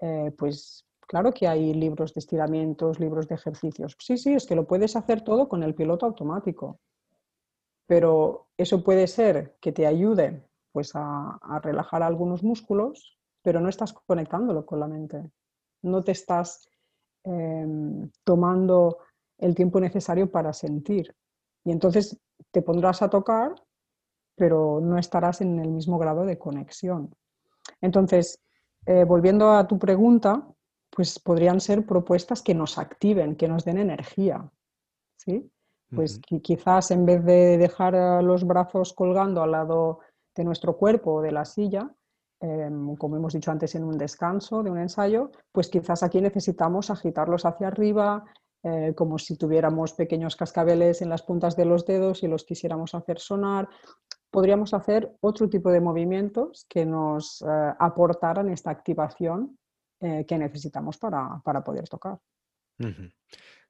eh, 0.00 0.32
pues 0.36 0.84
claro 1.08 1.32
que 1.32 1.48
hay 1.48 1.74
libros 1.74 2.14
de 2.14 2.20
estiramientos, 2.20 3.00
libros 3.00 3.26
de 3.26 3.34
ejercicios. 3.34 3.96
Sí, 3.98 4.16
sí, 4.16 4.34
es 4.34 4.46
que 4.46 4.54
lo 4.54 4.66
puedes 4.66 4.94
hacer 4.94 5.22
todo 5.22 5.48
con 5.48 5.64
el 5.64 5.74
piloto 5.74 6.06
automático, 6.06 6.78
pero 7.86 8.46
eso 8.56 8.84
puede 8.84 9.08
ser 9.08 9.56
que 9.60 9.72
te 9.72 9.86
ayude 9.86 10.44
pues 10.70 10.92
a, 10.94 11.38
relajar 11.62 12.02
algunos 12.04 12.44
músculos, 12.44 13.18
pero 13.42 13.60
no 13.60 13.68
estás 13.68 13.92
conectándolo 13.92 14.64
con 14.64 14.78
la 14.78 14.86
mente, 14.86 15.32
no 15.82 16.04
te 16.04 16.12
estás 16.12 16.68
em, 17.24 18.08
tomando 18.22 18.98
el 19.38 19.54
tiempo 19.56 19.80
necesario 19.80 20.30
para 20.30 20.52
sentir. 20.52 21.16
Y 21.64 21.72
entonces 21.72 22.16
te 22.52 22.62
pondrás 22.62 23.02
a 23.02 23.10
tocar 23.10 23.54
pero 24.38 24.80
no 24.80 24.96
estarás 24.96 25.42
en 25.42 25.58
el 25.58 25.68
mismo 25.68 25.98
grado 25.98 26.24
de 26.24 26.38
conexión. 26.38 27.14
Entonces, 27.82 28.40
eh, 28.86 29.04
volviendo 29.04 29.50
a 29.50 29.66
tu 29.66 29.78
pregunta, 29.78 30.46
pues 30.98 31.20
podrían 31.20 31.60
ser 31.60 31.86
propuestas 31.86 32.42
que 32.42 32.56
nos 32.56 32.76
activen, 32.76 33.36
que 33.36 33.46
nos 33.46 33.64
den 33.64 33.78
energía. 33.78 34.50
¿sí? 35.16 35.48
Pues 35.94 36.20
quizás 36.42 36.90
en 36.90 37.06
vez 37.06 37.24
de 37.24 37.56
dejar 37.56 37.94
los 38.24 38.44
brazos 38.44 38.94
colgando 38.94 39.44
al 39.44 39.52
lado 39.52 40.00
de 40.34 40.42
nuestro 40.42 40.76
cuerpo 40.76 41.12
o 41.12 41.22
de 41.22 41.30
la 41.30 41.44
silla, 41.44 41.88
em, 42.40 42.96
como 42.96 43.14
hemos 43.14 43.32
dicho 43.32 43.52
antes 43.52 43.76
en 43.76 43.84
un 43.84 43.96
descanso 43.96 44.64
de 44.64 44.72
un 44.72 44.78
ensayo, 44.78 45.30
pues 45.52 45.68
quizás 45.68 46.02
aquí 46.02 46.20
necesitamos 46.20 46.90
agitarlos 46.90 47.44
hacia 47.44 47.68
arriba, 47.68 48.24
eh, 48.64 48.92
como 48.96 49.20
si 49.20 49.36
tuviéramos 49.36 49.92
pequeños 49.92 50.34
cascabeles 50.34 51.00
en 51.00 51.10
las 51.10 51.22
puntas 51.22 51.54
de 51.54 51.64
los 51.64 51.86
dedos 51.86 52.24
y 52.24 52.26
los 52.26 52.42
quisiéramos 52.42 52.96
hacer 52.96 53.20
sonar, 53.20 53.68
podríamos 54.32 54.74
hacer 54.74 55.16
otro 55.20 55.48
tipo 55.48 55.70
de 55.70 55.80
movimientos 55.80 56.66
que 56.68 56.84
nos 56.84 57.40
eh, 57.42 57.46
aportaran 57.78 58.48
esta 58.48 58.72
activación 58.72 59.57
eh, 60.00 60.24
que 60.26 60.38
necesitamos 60.38 60.98
para, 60.98 61.40
poder 61.64 61.88
tocar. 61.88 62.18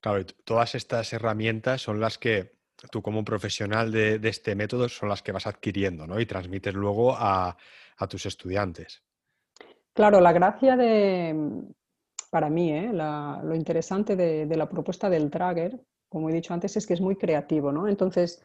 Claro, 0.00 0.26
todas 0.44 0.74
estas 0.74 1.12
herramientas 1.12 1.80
son 1.80 2.00
las 2.00 2.18
que 2.18 2.58
tú 2.90 3.02
como 3.02 3.24
profesional 3.24 3.90
de, 3.90 4.20
este 4.22 4.54
método 4.54 4.88
son 4.88 5.08
las 5.08 5.22
que 5.22 5.32
vas 5.32 5.46
adquiriendo 5.46 6.06
¿no? 6.06 6.20
y 6.20 6.26
transmites 6.26 6.74
luego 6.74 7.14
a, 7.16 7.56
tus 8.08 8.26
estudiantes. 8.26 9.02
Claro, 9.92 10.20
la 10.20 10.32
gracia 10.32 10.76
de, 10.76 11.64
para 12.30 12.48
mí, 12.48 12.70
¿eh? 12.72 12.92
lo 12.92 13.54
interesante 13.54 14.14
de, 14.14 14.46
de, 14.46 14.56
la 14.56 14.68
propuesta 14.68 15.10
del 15.10 15.30
Trager, 15.30 15.80
como 16.08 16.30
he 16.30 16.32
dicho 16.32 16.54
antes, 16.54 16.76
es 16.76 16.86
que 16.86 16.94
es 16.94 17.00
muy 17.00 17.16
creativo, 17.16 17.72
¿no? 17.72 17.88
Entonces, 17.88 18.40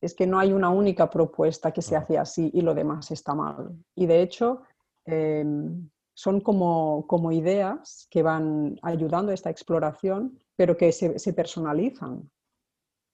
es 0.00 0.14
que 0.14 0.26
no 0.26 0.38
hay 0.38 0.52
una 0.52 0.70
única 0.70 1.08
propuesta 1.10 1.72
que 1.72 1.82
se 1.82 1.96
hace 1.96 2.18
así 2.18 2.50
y 2.52 2.60
lo 2.60 2.74
demás 2.74 3.10
está 3.10 3.34
mal. 3.34 3.70
Y 3.94 4.06
de 4.06 4.22
hecho, 4.22 4.62
em, 5.06 5.88
son 6.14 6.40
como, 6.40 7.06
como, 7.06 7.32
ideas 7.32 8.06
que 8.10 8.22
van 8.22 8.78
ayudando 8.82 9.30
a 9.30 9.34
esta 9.34 9.50
exploración, 9.50 10.38
pero 10.56 10.76
que 10.76 10.92
se, 10.92 11.32
personalizan. 11.32 12.30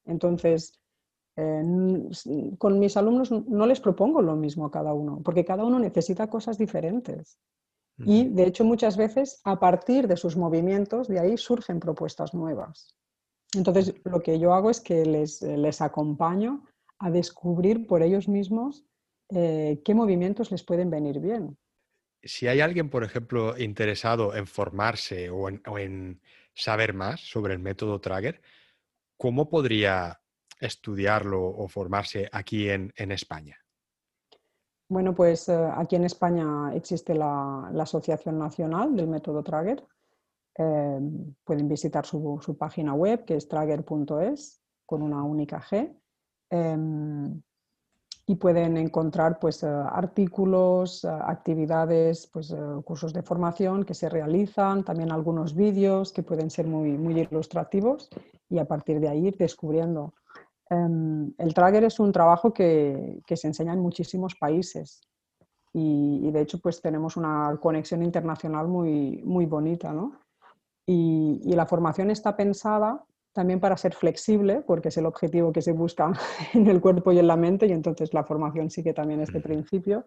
Entonces, 0.05 0.79
eh, 1.37 1.63
con 2.59 2.79
mis 2.79 2.97
alumnos 2.97 3.31
no 3.31 3.67
les 3.67 3.81
propongo 3.81 4.21
lo 4.23 4.37
mismo 4.37 4.67
a 4.67 4.71
cada 4.71 4.93
uno, 4.93 5.21
porque 5.25 5.45
cada 5.45 5.65
uno 5.65 5.79
necesita 5.79 6.29
cosas 6.29 6.59
diferentes. 6.59 7.39
Y 8.07 8.29
de 8.29 8.45
hecho 8.45 8.65
muchas 8.65 8.97
veces 8.97 9.43
a 9.45 9.61
partir 9.61 10.09
de 10.09 10.17
sus 10.17 10.35
movimientos 10.35 11.07
de 11.07 11.21
ahí 11.21 11.37
surgen 11.37 11.81
propuestas 11.81 12.33
nuevas. 12.33 12.97
Entonces 13.55 13.95
lo 14.05 14.23
que 14.23 14.39
yo 14.39 14.55
hago 14.55 14.71
es 14.71 14.81
que 14.81 15.05
les, 15.05 15.43
les 15.43 15.83
acompaño 15.83 16.65
a 16.99 17.11
descubrir 17.11 17.87
por 17.87 18.03
ellos 18.03 18.27
mismos 18.29 18.87
eh, 19.31 19.83
qué 19.85 19.95
movimientos 19.95 20.51
les 20.51 20.63
pueden 20.63 20.91
venir 20.91 21.21
bien. 21.21 21.57
Si 22.23 22.49
hay 22.49 22.61
alguien, 22.61 22.91
por 22.91 23.05
ejemplo, 23.05 23.57
interesado 23.59 24.35
en 24.35 24.47
formarse 24.47 25.31
o 25.31 25.49
en, 25.49 26.21
saber 26.55 26.93
más 26.93 27.21
sobre 27.21 27.55
el 27.55 27.61
método 27.61 28.01
Trager, 28.01 28.43
¿cómo 29.17 29.49
podría 29.49 30.21
estudiarlo 30.61 31.43
o 31.43 31.69
formarse 31.69 32.29
aquí 32.33 32.69
en, 32.69 32.93
España? 32.97 33.57
Bueno, 34.89 35.15
pues 35.15 35.49
eh, 35.49 35.71
aquí 35.75 35.97
en 35.97 36.05
España 36.05 36.75
existe 36.75 37.15
la, 37.15 37.69
Asociación 37.81 38.39
Nacional 38.39 38.95
del 38.95 39.09
Método 39.09 39.43
Trager. 39.43 39.83
Eh, 40.59 41.01
pueden 41.45 41.69
visitar 41.69 42.05
su, 42.05 42.39
su, 42.43 42.59
página 42.59 42.93
web, 42.93 43.25
que 43.25 43.37
es 43.37 43.49
trager.es, 43.49 44.61
con 44.85 45.01
una 45.01 45.23
única 45.23 45.63
G. 45.63 45.97
Em, 46.51 47.41
y 48.31 48.37
pueden 48.37 48.77
encontrar 48.77 49.41
pues, 49.41 49.65
artículos, 49.65 51.05
actividades, 51.05 52.29
pues, 52.29 52.55
cursos 52.85 53.13
de 53.13 53.25
formación 53.25 53.83
que 53.83 53.93
se 53.93 54.09
realizan, 54.09 54.85
también 54.85 55.11
algunos 55.11 55.57
vídeos 55.57 56.13
que 56.13 56.23
pueden 56.23 56.49
ser 56.49 56.69
muy, 56.69 56.93
muy 56.97 57.19
ilustrativos 57.19 58.09
y 58.49 58.61
a 58.61 58.67
partir 58.67 59.01
de 59.01 59.09
ahí 59.09 59.27
ir 59.27 59.37
descubriendo. 59.37 60.15
Em, 60.69 61.35
el 61.39 61.53
Trager 61.55 61.83
es 61.83 61.99
un 61.99 62.13
trabajo 62.13 62.55
que, 62.55 63.21
que 63.27 63.37
se 63.37 63.49
enseña 63.49 63.73
en 63.73 63.81
muchísimos 63.81 64.37
países 64.37 65.01
y, 65.73 66.31
de 66.31 66.41
hecho 66.41 66.61
pues 66.61 66.81
tenemos 66.81 67.17
una 67.17 67.59
conexión 67.61 68.01
internacional 68.01 68.69
muy, 68.69 69.23
muy 69.25 69.47
bonita. 69.47 69.93
¿no? 69.93 70.13
Y, 70.87 71.53
la 71.53 71.67
formación 71.67 72.13
está 72.13 72.37
pensada 72.37 73.05
también 73.41 73.59
para 73.59 73.79
ser 73.79 73.95
flexible, 73.95 74.63
porque 74.67 74.89
es 74.89 74.97
el 74.99 75.07
objetivo 75.07 75.51
que 75.51 75.63
se 75.63 75.73
busca 75.73 76.13
en 76.53 76.67
el 76.67 76.83
cuerpo 76.83 77.11
y 77.11 77.19
en 77.19 77.27
la 77.27 77.37
mente, 77.37 77.67
y 77.67 77.73
entonces 77.73 78.13
la 78.13 78.25
formación 78.25 78.69
sigue 78.69 78.93
también 78.93 79.21
este 79.21 79.41
principio. 79.41 80.05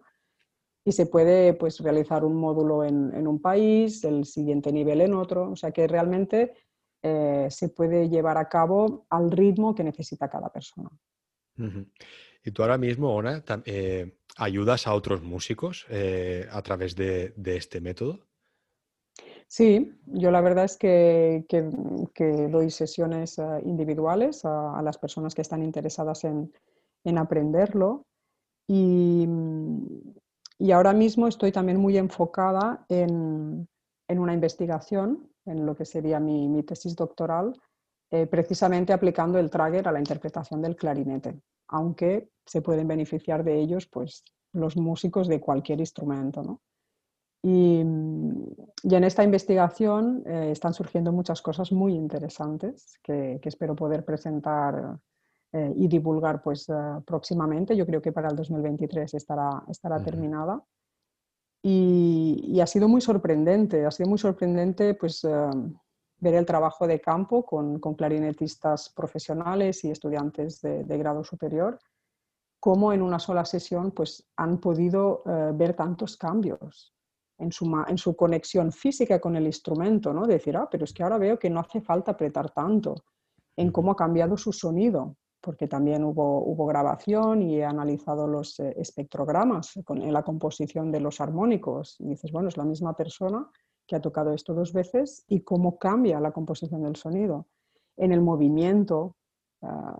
Y 0.86 0.92
se 0.92 1.06
puede 1.06 1.54
pues, 1.54 1.80
realizar 1.80 2.24
un 2.24 2.36
módulo 2.36 2.84
en, 2.84 3.12
en 3.12 3.26
un 3.26 3.40
país, 3.40 4.04
el 4.04 4.24
siguiente 4.24 4.70
nivel 4.70 5.00
en 5.00 5.14
otro, 5.14 5.50
o 5.50 5.56
sea 5.56 5.72
que 5.72 5.88
realmente 5.88 6.52
eh, 7.06 7.48
se 7.50 7.68
puede 7.68 8.08
llevar 8.08 8.38
a 8.38 8.48
cabo 8.48 9.04
al 9.10 9.30
ritmo 9.30 9.74
que 9.74 9.84
necesita 9.84 10.30
cada 10.30 10.50
persona. 10.50 10.88
Y 12.42 12.50
tú 12.50 12.62
ahora 12.62 12.78
mismo, 12.78 13.14
Ona, 13.14 13.42
eh, 13.66 14.16
ayudas 14.36 14.86
a 14.86 14.94
otros 14.94 15.22
músicos 15.22 15.86
eh, 15.90 16.46
a 16.50 16.62
través 16.62 16.96
de, 16.96 17.34
este 17.44 17.82
método. 17.82 18.20
Sí, 19.56 19.94
yo 20.06 20.32
la 20.32 20.40
verdad 20.40 20.64
es 20.64 20.76
que, 20.76 21.44
doy 22.50 22.70
sesiones 22.72 23.38
eh, 23.38 23.62
individuales 23.64 24.44
a, 24.44 24.82
las 24.82 24.98
personas 24.98 25.32
que 25.32 25.42
están 25.42 25.62
interesadas 25.62 26.24
en, 26.24 26.50
aprenderlo 27.16 28.04
y, 28.66 29.28
ahora 30.72 30.92
mismo 30.92 31.28
estoy 31.28 31.52
también 31.52 31.78
muy 31.78 31.96
enfocada 31.98 32.84
en, 32.88 33.68
una 34.08 34.34
investigación, 34.34 35.30
en 35.46 35.64
lo 35.64 35.76
que 35.76 35.84
sería 35.84 36.18
mi, 36.18 36.60
tesis 36.64 36.96
doctoral, 36.96 37.54
precisamente 38.10 38.92
aplicando 38.92 39.38
el 39.38 39.50
Trager 39.50 39.86
a 39.86 39.92
la 39.92 40.00
interpretación 40.00 40.62
del 40.62 40.74
clarinete 40.74 41.40
aunque 41.68 42.28
se 42.44 42.60
pueden 42.60 42.88
beneficiar 42.88 43.44
de 43.44 43.60
ellos 43.60 43.86
pues, 43.86 44.24
los 44.52 44.76
músicos 44.76 45.28
de 45.28 45.38
cualquier 45.38 45.78
instrumento. 45.78 46.60
Y, 47.46 47.80
en 47.80 49.04
esta 49.04 49.22
investigación 49.22 50.22
eh, 50.26 50.50
están 50.50 50.72
surgiendo 50.72 51.12
muchas 51.12 51.42
cosas 51.42 51.72
muy 51.72 51.92
interesantes 51.94 52.98
que, 53.02 53.38
espero 53.44 53.76
poder 53.76 54.02
presentar 54.02 54.98
eh, 55.52 55.72
y 55.76 55.86
divulgar 55.86 56.42
pues, 56.42 56.66
eh, 56.70 56.72
próximamente. 57.06 57.76
Yo 57.76 57.84
creo 57.84 58.00
que 58.00 58.12
para 58.12 58.28
el 58.28 58.36
2023 58.36 59.12
estará, 59.12 59.62
estará 59.68 60.02
terminada. 60.02 60.62
Y, 61.62 62.58
ha 62.62 62.66
sido 62.66 62.88
muy 62.88 63.02
sorprendente, 63.02 63.84
ha 63.84 63.90
sido 63.90 64.08
muy 64.08 64.18
sorprendente 64.18 64.94
pues, 64.94 65.22
ver 65.22 66.34
el 66.34 66.46
trabajo 66.46 66.86
de 66.86 66.98
campo 66.98 67.44
con, 67.44 67.78
clarinetistas 67.78 68.88
profesionales 68.88 69.84
y 69.84 69.90
estudiantes 69.90 70.62
de, 70.62 70.98
grado 70.98 71.22
superior, 71.24 71.78
cómo 72.58 72.94
en 72.94 73.02
una 73.02 73.18
sola 73.18 73.44
sesión 73.44 73.90
pues, 73.90 74.26
han 74.36 74.58
podido 74.58 75.22
eh, 75.26 75.50
ver 75.54 75.74
tantos 75.74 76.16
cambios 76.16 76.94
en 77.38 77.52
su, 77.52 77.70
en 77.88 77.98
su, 77.98 78.14
conexión 78.16 78.72
física 78.72 79.20
con 79.20 79.36
el 79.36 79.46
instrumento, 79.46 80.12
¿no? 80.12 80.26
decir, 80.26 80.56
ah, 80.56 80.68
pero 80.70 80.84
es 80.84 80.92
que 80.92 81.02
ahora 81.02 81.18
veo 81.18 81.38
que 81.38 81.50
no 81.50 81.60
hace 81.60 81.80
falta 81.80 82.12
apretar 82.12 82.50
tanto, 82.50 82.94
en 83.56 83.70
cómo 83.70 83.92
ha 83.92 83.96
cambiado 83.96 84.36
su 84.36 84.52
sonido, 84.52 85.16
porque 85.40 85.68
también 85.68 86.04
hubo, 86.04 86.42
hubo 86.42 86.66
grabación 86.66 87.42
y 87.42 87.56
he 87.56 87.64
analizado 87.64 88.26
los 88.26 88.58
eh, 88.60 88.74
espectrogramas 88.78 89.74
con, 89.84 90.00
en 90.00 90.12
la 90.12 90.22
composición 90.22 90.90
de 90.90 91.00
los 91.00 91.20
armónicos. 91.20 91.96
Y 92.00 92.08
dices, 92.08 92.32
bueno, 92.32 92.48
es 92.48 92.56
la 92.56 92.64
misma 92.64 92.96
persona, 92.96 93.46
que 93.86 93.96
ha 93.96 94.00
tocado 94.00 94.32
esto 94.32 94.54
dos 94.54 94.72
veces 94.72 95.24
y 95.28 95.40
cómo 95.40 95.78
cambia 95.78 96.20
la 96.20 96.32
composición 96.32 96.82
del 96.82 96.96
sonido. 96.96 97.46
En 97.96 98.12
el 98.12 98.22
movimiento, 98.22 99.16
ah, 99.62 99.98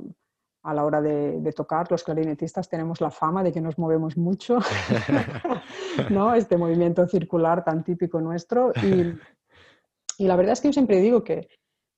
a 0.64 0.74
la 0.74 0.84
hora 0.84 1.00
de, 1.00 1.52
tocar, 1.54 1.90
los 1.90 2.02
clarinetistas 2.02 2.68
tenemos 2.68 3.00
la 3.00 3.10
fama 3.10 3.42
de 3.42 3.52
que 3.52 3.60
nos 3.60 3.78
movemos 3.78 4.16
mucho, 4.16 4.58
¿no? 6.10 6.34
este 6.34 6.56
movimiento 6.56 7.06
circular 7.06 7.64
tan 7.64 7.84
típico 7.84 8.20
nuestro. 8.20 8.72
Y, 8.82 9.14
y 10.18 10.26
la 10.26 10.36
verdad 10.36 10.54
es 10.54 10.60
que 10.60 10.68
yo 10.68 10.72
siempre 10.72 11.00
digo 11.00 11.22
que 11.22 11.48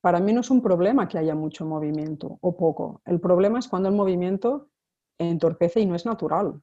para 0.01 0.19
mí 0.19 0.33
no 0.33 0.41
es 0.41 0.51
un 0.51 0.61
problema 0.61 1.07
que 1.07 1.17
haya 1.17 1.33
mucho 1.33 1.65
movimiento 1.65 2.37
o 2.41 2.55
poco. 2.55 3.01
El 3.05 3.19
problema 3.19 3.59
es 3.59 3.67
cuando 3.67 3.89
el 3.89 3.95
movimiento 3.95 4.69
entorpece 5.17 5.79
y 5.79 5.85
no 5.85 5.95
es 5.95 6.05
natural. 6.05 6.61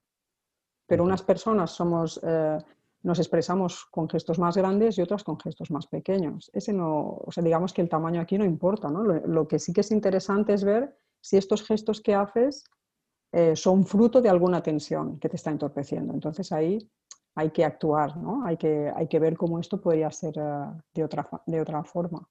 Pero 0.86 1.04
unas 1.04 1.22
personas 1.22 1.70
somos 1.70 2.20
eh, 2.22 2.58
nos 3.04 3.18
expresamos 3.18 3.84
con 3.90 4.08
gestos 4.08 4.38
más 4.38 4.56
grandes 4.56 4.96
y 4.96 5.02
otras 5.02 5.22
con 5.22 5.38
gestos 5.38 5.70
más 5.70 5.86
pequeños. 5.86 6.50
Ese 6.54 6.72
no, 6.72 7.20
o 7.24 7.30
sea, 7.30 7.44
digamos 7.44 7.74
que 7.74 7.82
el 7.82 7.88
tamaño 7.88 8.20
aquí 8.20 8.38
no 8.38 8.46
importa, 8.46 8.90
¿no? 8.90 9.04
Lo, 9.04 9.46
que 9.46 9.58
sí 9.58 9.74
que 9.74 9.82
es 9.82 9.90
interesante 9.90 10.54
es 10.54 10.64
ver 10.64 10.96
si 11.24 11.38
estos 11.38 11.66
gestos 11.66 12.02
que 12.02 12.14
haces 12.14 12.64
eh, 13.32 13.56
son 13.56 13.86
fruto 13.86 14.20
de 14.20 14.28
alguna 14.28 14.62
tensión 14.62 15.18
que 15.18 15.30
te 15.30 15.36
está 15.36 15.50
entorpeciendo. 15.50 16.12
Entonces 16.12 16.52
ahí 16.52 16.86
hay 17.34 17.50
que 17.50 17.64
actuar, 17.64 18.18
¿no? 18.18 18.44
Hay 18.44 18.58
que, 18.58 18.92
hay 18.94 19.08
que 19.08 19.18
ver 19.18 19.34
cómo 19.34 19.58
esto 19.58 19.80
podría 19.80 20.10
ser 20.10 20.34
eh, 20.36 20.82
de, 20.92 21.02
otra, 21.02 21.26
de 21.46 21.60
otra 21.62 21.82
forma. 21.82 22.28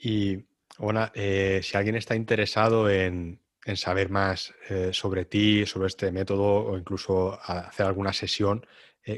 Y, 0.00 0.46
bueno, 0.78 1.10
eh, 1.14 1.60
si 1.64 1.76
alguien 1.76 1.96
está 1.96 2.14
interesado 2.14 2.88
en, 2.88 3.42
en 3.64 3.76
saber 3.76 4.08
más 4.08 4.54
sobre 4.92 5.24
ti, 5.24 5.66
sobre 5.66 5.88
este 5.88 6.12
método 6.12 6.64
o 6.64 6.78
incluso 6.78 7.36
hacer 7.42 7.86
alguna 7.86 8.12
sesión, 8.12 8.64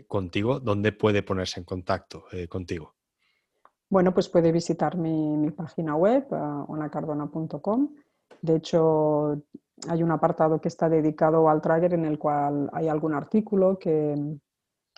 contigo, 0.07 0.61
¿dónde 0.61 0.93
puede 0.93 1.23
ponerse 1.23 1.61
en 1.61 1.65
contacto 1.65 2.25
contigo? 2.49 2.98
Bueno, 3.91 4.13
pues 4.13 4.29
puede 4.29 4.53
visitar 4.53 4.97
mi, 4.97 5.51
página 5.51 5.97
web, 5.97 6.27
uh, 6.31 6.71
onacardona.com. 6.73 7.95
De 8.43 8.57
hecho, 8.57 9.43
hay 9.89 10.03
un 10.03 10.11
apartado 10.11 10.61
que 10.61 10.69
está 10.69 10.89
dedicado 10.89 11.49
al 11.49 11.61
Trager 11.61 11.95
en 11.95 12.05
el 12.05 12.19
cual 12.19 12.69
hay 12.73 12.89
algún 12.89 13.15
artículo 13.15 13.79
que, 13.79 14.15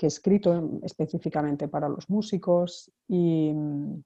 he 0.03 0.07
escrito 0.07 0.81
específicamente 0.83 1.69
para 1.69 1.87
los 1.87 2.09
músicos 2.09 2.91
y, 3.07 3.53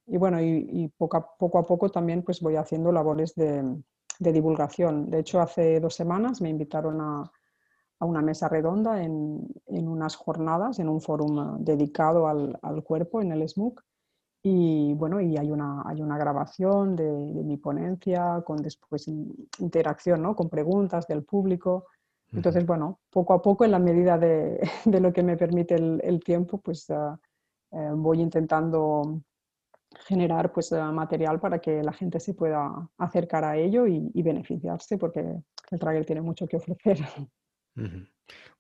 bueno, 0.06 0.42
y, 0.42 0.92
poco, 0.98 1.16
a, 1.16 1.36
poco, 1.38 1.58
a, 1.58 1.62
poco 1.62 1.88
también 1.88 2.24
pues 2.24 2.40
voy 2.40 2.56
haciendo 2.56 2.90
labores 2.90 3.32
de 3.36 3.82
divulgación. 4.18 5.08
De 5.08 5.20
hecho, 5.20 5.40
hace 5.40 5.78
dos 5.78 5.94
semanas 5.94 6.40
me 6.40 6.48
invitaron 6.48 7.00
a, 7.00 7.30
a 8.00 8.06
una 8.06 8.22
mesa 8.22 8.48
redonda 8.48 9.02
en, 9.02 9.46
en, 9.66 9.88
unas 9.88 10.16
jornadas, 10.16 10.78
en 10.78 10.88
un 10.88 10.98
eh, 10.98 11.56
dedicado 11.60 12.28
al, 12.28 12.58
al, 12.62 12.82
cuerpo 12.82 13.20
en 13.20 13.32
el 13.32 13.48
SMUC. 13.48 13.82
Y 14.46 14.92
bueno, 14.92 15.22
y 15.22 15.38
hay 15.38 15.50
una, 15.50 15.82
hay 15.86 16.02
una 16.02 16.18
grabación 16.18 16.94
de, 16.94 17.04
mi 17.04 17.56
ponencia 17.56 18.42
con 18.44 18.58
después 18.58 19.08
interacción 19.58 20.20
¿no? 20.20 20.36
con 20.36 20.50
preguntas 20.50 21.06
del 21.06 21.24
público. 21.24 21.86
Entonces, 22.30 22.66
bueno, 22.66 23.00
poco 23.10 23.32
a 23.32 23.40
poco, 23.40 23.64
en 23.64 23.70
la 23.70 23.78
medida 23.78 24.18
de, 24.18 24.60
de 24.84 25.00
lo 25.00 25.14
que 25.14 25.22
me 25.22 25.38
permite 25.38 25.76
el, 25.76 25.98
el 26.04 26.22
tiempo, 26.22 26.58
pues 26.58 26.90
eh, 26.90 26.94
eh, 27.72 27.90
voy 27.94 28.20
intentando 28.20 29.22
generar 30.06 30.52
pues, 30.52 30.72
material 30.72 31.40
para 31.40 31.58
que 31.58 31.82
la 31.82 31.94
gente 31.94 32.20
se 32.20 32.34
pueda 32.34 32.70
acercar 32.98 33.44
a 33.44 33.56
ello 33.56 33.86
y, 33.86 34.10
y 34.12 34.22
beneficiarse, 34.22 34.98
porque 34.98 35.20
el 35.70 35.78
Trager 35.78 36.04
tiene 36.04 36.20
mucho 36.20 36.46
que 36.46 36.58
ofrecer. 36.58 36.98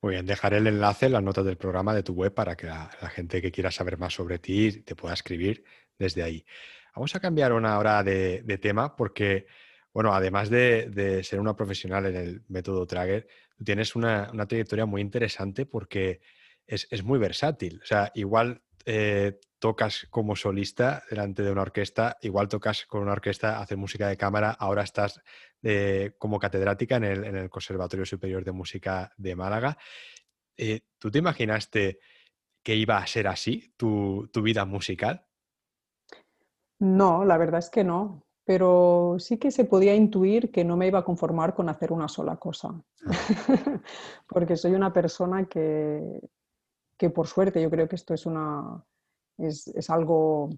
Muy 0.00 0.12
bien, 0.12 0.26
dejaré 0.26 0.58
el 0.58 0.66
enlace 0.66 1.06
en 1.06 1.12
las 1.12 1.22
notas 1.22 1.44
del 1.44 1.56
programa 1.56 1.94
de 1.94 2.02
tu 2.02 2.12
web 2.12 2.34
para 2.34 2.56
que 2.56 2.66
la, 2.66 2.90
gente 3.14 3.40
que 3.40 3.50
quiera 3.50 3.70
saber 3.70 3.96
más 3.96 4.14
sobre 4.14 4.38
ti 4.38 4.82
te 4.82 4.94
pueda 4.94 5.14
escribir 5.14 5.64
desde 5.98 6.22
ahí. 6.22 6.44
Vamos 6.94 7.14
a 7.14 7.20
cambiar 7.20 7.52
una 7.52 7.78
hora 7.78 8.02
de, 8.02 8.58
tema 8.60 8.94
porque, 8.96 9.46
bueno, 9.92 10.12
además 10.14 10.50
de, 10.50 11.22
ser 11.24 11.40
una 11.40 11.56
profesional 11.56 12.06
en 12.06 12.16
el 12.16 12.42
método 12.48 12.86
Trager, 12.86 13.26
tienes 13.64 13.96
una, 13.96 14.30
trayectoria 14.46 14.86
muy 14.86 15.00
interesante 15.00 15.66
porque 15.66 16.20
es, 16.66 17.02
muy 17.02 17.18
versátil. 17.18 17.80
O 17.82 17.86
sea, 17.86 18.12
igual 18.14 18.62
eh, 18.84 19.40
tocas 19.64 20.06
como 20.10 20.36
solista 20.36 21.04
delante 21.08 21.42
de 21.42 21.50
una 21.50 21.62
orquesta, 21.62 22.18
igual 22.20 22.48
tocas 22.48 22.84
con 22.84 23.00
una 23.00 23.12
orquesta, 23.12 23.62
haces 23.62 23.78
música 23.78 24.08
de 24.08 24.18
cámara, 24.18 24.50
ahora 24.50 24.82
estás 24.82 25.22
como 26.18 26.38
catedrática 26.38 26.96
en 26.96 27.04
el, 27.04 27.48
Conservatorio 27.48 28.04
Superior 28.04 28.44
de 28.44 28.52
Música 28.52 29.10
de 29.16 29.34
Málaga. 29.34 29.78
Eh, 30.54 30.82
¿Tú 30.98 31.10
te 31.10 31.20
imaginaste 31.20 31.98
que 32.62 32.74
iba 32.74 32.98
a 32.98 33.06
ser 33.06 33.26
así 33.26 33.72
tu, 33.78 34.28
vida 34.42 34.66
musical? 34.66 35.24
No, 36.80 37.24
la 37.24 37.38
verdad 37.38 37.60
es 37.60 37.70
que 37.70 37.84
no, 37.84 38.26
pero 38.44 39.16
sí 39.18 39.38
que 39.38 39.50
se 39.50 39.64
podía 39.64 39.94
intuir 39.94 40.52
que 40.52 40.62
no 40.62 40.76
me 40.76 40.88
iba 40.88 40.98
a 40.98 41.04
conformar 41.06 41.54
con 41.54 41.70
hacer 41.70 41.90
una 41.90 42.08
sola 42.08 42.36
cosa, 42.36 42.68
ah. 43.06 43.80
porque 44.28 44.58
soy 44.58 44.72
una 44.72 44.92
persona 44.92 45.46
que, 45.46 46.20
que 46.98 47.08
por 47.08 47.28
suerte 47.28 47.62
yo 47.62 47.70
creo 47.70 47.88
que 47.88 47.96
esto 47.96 48.12
es 48.12 48.26
una, 48.26 48.84
es, 49.38 49.90
algo 49.90 50.50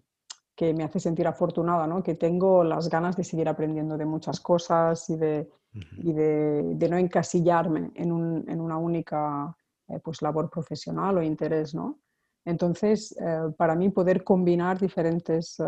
que 0.55 0.73
me 0.73 0.85
hace 0.85 1.01
sentir 1.01 1.27
afortunada, 1.27 1.87
¿no? 1.87 2.03
que 2.03 2.15
tengo 2.15 2.65
las 2.65 2.89
ganas 2.89 3.17
de 3.17 3.25
seguir 3.25 3.49
aprendiendo 3.49 3.97
de 3.97 4.07
muchas 4.07 4.41
cosas 4.41 5.09
y 5.11 5.17
de, 5.17 5.51
y 5.99 6.13
de, 6.13 6.89
no 6.91 6.97
encasillarme 6.97 7.91
en, 7.95 8.11
una 8.13 8.79
única 8.79 9.55
eh, 9.89 9.99
pues, 10.03 10.23
labor 10.23 10.49
profesional 10.49 11.19
o 11.19 11.23
interés. 11.23 11.75
¿no? 11.75 12.01
Entonces, 12.45 13.15
eh, 13.21 13.53
para 13.57 13.75
mí 13.75 13.91
poder 13.91 14.25
combinar 14.25 14.79
diferentes, 14.79 15.61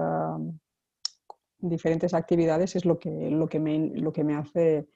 diferentes 1.59 2.15
actividades 2.15 2.77
es 2.77 2.85
lo 2.85 2.99
que, 2.99 3.31
lo 3.31 3.49
que, 3.49 3.61
me, 3.61 3.91
lo 3.95 4.13
que 4.13 4.25
me 4.25 4.37
hace 4.37 4.89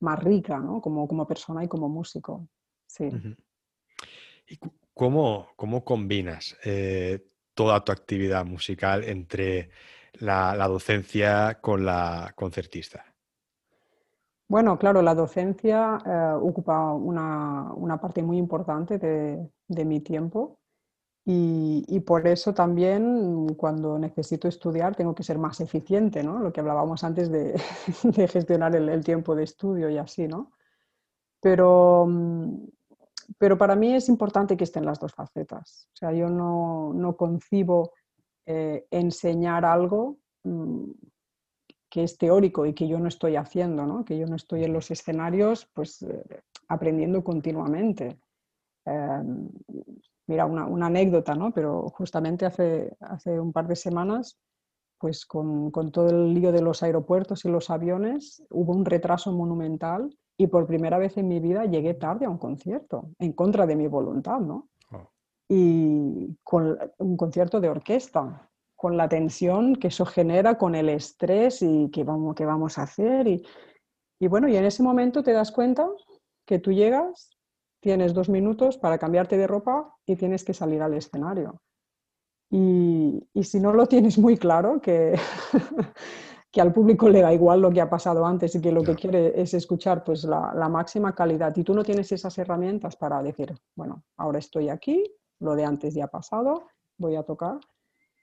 más 0.00 0.22
rica 0.22 0.58
¿no? 0.58 0.82
como, 0.82 1.08
como 1.08 1.26
persona 1.26 1.64
y 1.64 1.68
como 1.68 1.88
músico. 1.88 2.48
Sí. 2.86 3.10
¿Y 4.46 4.58
cómo, 4.94 5.48
cómo 5.56 5.84
combinas 5.84 6.56
toda 7.54 7.84
tu 7.84 7.92
actividad 7.92 8.44
musical 8.44 9.04
entre 9.04 9.70
la, 10.20 10.68
docencia 10.68 11.58
con 11.60 11.84
la 11.84 12.32
concertista? 12.34 13.04
Bueno, 14.48 14.78
claro, 14.78 15.02
la 15.02 15.14
docencia 15.14 15.98
eh, 16.04 16.32
ocupa 16.40 16.92
una, 16.92 17.98
parte 18.00 18.22
muy 18.22 18.36
importante 18.36 18.98
de, 18.98 19.84
mi 19.84 20.00
tiempo 20.00 20.58
y, 21.24 22.00
por 22.00 22.26
eso 22.26 22.52
también 22.52 23.54
cuando 23.54 23.98
necesito 23.98 24.46
estudiar 24.46 24.94
tengo 24.94 25.14
que 25.14 25.22
ser 25.22 25.38
más 25.38 25.60
eficiente, 25.60 26.22
¿no? 26.22 26.38
Lo 26.38 26.52
que 26.52 26.60
hablábamos 26.60 27.02
antes 27.02 27.30
de, 27.30 27.58
gestionar 28.28 28.76
el, 28.76 29.02
tiempo 29.04 29.34
de 29.34 29.44
estudio 29.44 29.88
y 29.88 29.96
así, 29.96 30.28
¿no? 30.28 30.52
Pero, 31.40 32.06
pero 33.38 33.58
para 33.58 33.76
mí 33.76 33.94
es 33.94 34.08
importante 34.08 34.56
que 34.56 34.64
estén 34.64 34.84
las 34.84 34.98
dos 34.98 35.12
facetas. 35.12 35.88
O 35.92 35.96
sea, 35.96 36.12
yo 36.12 36.28
no, 36.28 36.92
no 36.94 37.16
concibo 37.16 37.92
eh, 38.46 38.86
enseñar 38.90 39.64
algo 39.64 40.18
mm, 40.44 40.90
que 41.88 42.02
es 42.02 42.18
teórico 42.18 42.66
y 42.66 42.74
que 42.74 42.88
yo 42.88 42.98
no 42.98 43.08
estoy 43.08 43.36
haciendo, 43.36 43.86
¿no? 43.86 44.04
que 44.04 44.18
yo 44.18 44.26
no 44.26 44.36
estoy 44.36 44.64
en 44.64 44.72
los 44.72 44.90
escenarios 44.90 45.70
pues, 45.72 46.02
eh, 46.02 46.42
aprendiendo 46.68 47.22
continuamente. 47.22 48.18
Em, 48.84 49.48
mira, 50.26 50.44
una, 50.44 50.86
anécdota, 50.86 51.34
¿no? 51.34 51.52
pero 51.52 51.88
justamente 51.88 52.44
hace, 52.46 52.96
hace 53.00 53.38
un 53.40 53.52
par 53.52 53.66
de 53.68 53.76
semanas, 53.76 54.38
pues 54.98 55.24
con, 55.24 55.70
con, 55.70 55.90
todo 55.90 56.08
el 56.10 56.34
lío 56.34 56.52
de 56.52 56.62
los 56.62 56.82
aeropuertos 56.82 57.44
y 57.44 57.48
los 57.48 57.70
aviones, 57.70 58.44
hubo 58.50 58.72
un 58.72 58.84
retraso 58.84 59.32
monumental 59.32 60.10
y 60.36 60.46
por 60.48 60.66
primera 60.66 60.98
vez 60.98 61.16
en 61.16 61.28
mi 61.28 61.40
vida 61.40 61.64
llegué 61.64 61.94
tarde 61.94 62.26
a 62.26 62.30
un 62.30 62.38
concierto, 62.38 63.10
en 63.18 63.32
contra 63.32 63.66
de 63.66 63.76
mi 63.76 63.86
voluntad, 63.86 64.40
¿no? 64.40 64.68
y 65.48 66.36
con 66.42 66.78
un 66.98 67.16
concierto 67.16 67.60
de 67.60 67.68
orquesta, 67.68 68.50
con 68.74 68.96
la 68.96 69.08
tensión 69.08 69.76
que 69.76 69.88
eso 69.88 70.06
genera, 70.06 70.56
con 70.56 70.74
el 70.74 70.88
estrés 70.88 71.62
y 71.62 71.90
qué 71.90 72.04
vamos, 72.04 72.34
qué 72.34 72.44
vamos 72.44 72.78
a 72.78 72.82
hacer. 72.82 73.26
Y, 73.28 73.44
y 74.18 74.26
bueno, 74.26 74.48
y 74.48 74.56
en 74.56 74.64
ese 74.64 74.82
momento 74.82 75.22
te 75.22 75.32
das 75.32 75.52
cuenta 75.52 75.88
que 76.46 76.58
tú 76.58 76.72
llegas, 76.72 77.30
tienes 77.80 78.14
dos 78.14 78.28
minutos 78.28 78.78
para 78.78 78.98
cambiarte 78.98 79.36
de 79.36 79.46
ropa 79.46 79.94
y 80.06 80.16
tienes 80.16 80.44
que 80.44 80.54
salir 80.54 80.82
al 80.82 80.94
escenario. 80.94 81.60
Y, 82.50 83.26
y 83.32 83.44
si 83.44 83.60
no 83.60 83.72
lo 83.72 83.86
tienes 83.86 84.18
muy 84.18 84.36
claro, 84.36 84.80
que, 84.80 85.18
que 86.54 86.60
al 86.60 86.72
público 86.72 87.08
le 87.08 87.20
da 87.20 87.34
igual 87.34 87.60
lo 87.60 87.72
que 87.72 87.80
ha 87.80 87.90
pasado 87.90 88.24
antes 88.24 88.54
y 88.54 88.60
que 88.60 88.70
lo 88.70 88.84
que 88.84 88.94
quiere 88.94 89.42
es 89.42 89.54
escuchar 89.54 90.04
pues 90.04 90.22
la, 90.22 90.54
la, 90.54 90.68
máxima 90.68 91.12
calidad 91.12 91.52
y 91.56 91.64
tú 91.64 91.74
no 91.74 91.82
tienes 91.82 92.12
esas 92.12 92.38
herramientas 92.38 92.94
para 92.94 93.20
decir, 93.24 93.52
bueno, 93.74 94.04
ahora 94.16 94.38
estoy 94.38 94.68
aquí, 94.68 95.02
lo 95.40 95.56
de 95.56 95.64
antes 95.64 95.94
ya 95.94 96.04
ha 96.04 96.08
pasado, 96.08 96.68
voy 96.96 97.16
a 97.16 97.24
tocar, 97.24 97.58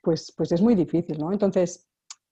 pues, 0.02 0.34
pues 0.36 0.54
es 0.54 0.62
muy 0.62 0.76
difícil, 0.76 1.20
¿no? 1.20 1.34
Entonces, 1.34 1.90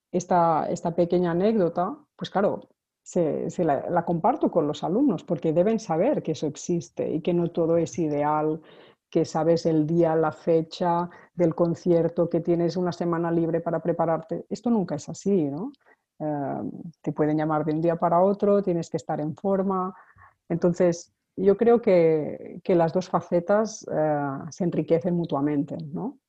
esta, 0.09 0.69
esta 0.69 0.95
pequeña 0.95 1.31
anécdota, 1.31 1.97
pues 2.15 2.29
claro, 2.29 2.69
se, 3.03 3.49
la, 3.65 4.05
comparto 4.05 4.49
con 4.49 4.67
los 4.67 4.85
alumnos 4.85 5.25
porque 5.25 5.51
deben 5.51 5.81
saber 5.81 6.23
que 6.23 6.31
eso 6.31 6.47
existe 6.47 7.11
y 7.11 7.21
que 7.21 7.33
no 7.33 7.51
todo 7.51 7.75
es 7.75 7.99
ideal, 7.99 8.61
que 9.09 9.25
sabes 9.25 9.65
el 9.65 9.85
día, 9.85 10.15
la 10.15 10.31
fecha 10.31 11.09
del 11.33 11.55
concierto, 11.55 12.29
que 12.29 12.39
tienes 12.39 12.77
una 12.77 12.91
semana 12.91 13.31
libre 13.31 13.61
para 13.61 13.81
prepararte. 13.81 14.45
Esto 14.49 14.69
nunca 14.69 14.95
es 14.95 15.09
así, 15.09 15.45
¿no? 15.45 15.71
Eh, 16.19 16.61
te 17.01 17.11
pueden 17.11 17.37
llamar 17.37 17.65
de 17.65 17.73
un 17.73 17.81
día 17.81 17.95
para 17.95 18.21
otro, 18.21 18.61
tienes 18.61 18.89
que 18.89 18.97
estar 18.97 19.19
en 19.19 19.35
forma. 19.35 19.95
Entonces, 20.47 21.13
yo 21.35 21.55
creo 21.57 21.81
que, 21.81 22.61
las 22.65 22.93
dos 22.93 23.09
facetas 23.09 23.85
eh, 23.91 24.29
se 24.51 24.63
enriquecen 24.63 25.15
mutuamente, 25.15 25.77
¿no? 25.77 26.19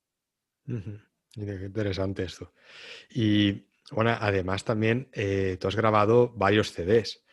interesante 1.35 2.23
esto. 2.23 2.53
Y 3.09 3.67
bueno, 3.91 4.15
además 4.19 4.63
también 4.63 5.09
eh, 5.11 5.57
tú 5.59 5.67
has 5.67 5.75
grabado 5.75 6.29
varios 6.29 6.71
CDs. 6.71 7.23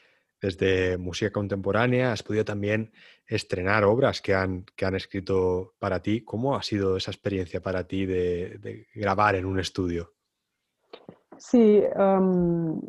Desde 0.41 0.99
música 0.99 1.33
contemporánea 1.33 2.13
has 2.13 2.23
podido 2.23 2.45
también 2.45 2.93
estrenar 3.27 3.85
obras 3.85 4.21
que 4.21 4.35
han, 4.35 4.65
que 4.77 4.85
han 4.85 4.95
escrito 4.95 5.75
para 5.79 6.01
ti. 6.01 6.23
¿Cómo 6.25 6.57
ha 6.57 6.63
sido 6.63 6.97
esa 6.97 7.11
experiencia 7.11 7.61
para 7.61 7.87
ti 7.87 8.07
de, 8.07 8.87
grabar 8.95 9.35
en 9.35 9.45
un 9.45 9.59
estudio? 9.59 10.15
Sí, 11.39 11.83
em, 11.95 12.81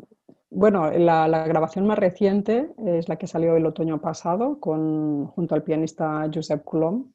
bueno, 0.50 0.90
la, 0.90 1.46
grabación 1.46 1.86
más 1.86 1.98
reciente 1.98 2.72
es 2.78 3.08
la 3.08 3.16
que 3.16 3.28
salió 3.28 3.54
el 3.56 3.66
otoño 3.66 4.00
pasado 4.00 4.58
con, 4.58 5.26
junto 5.26 5.54
al 5.54 5.62
pianista 5.62 6.28
Josep 6.32 6.64
Coulomb, 6.64 7.06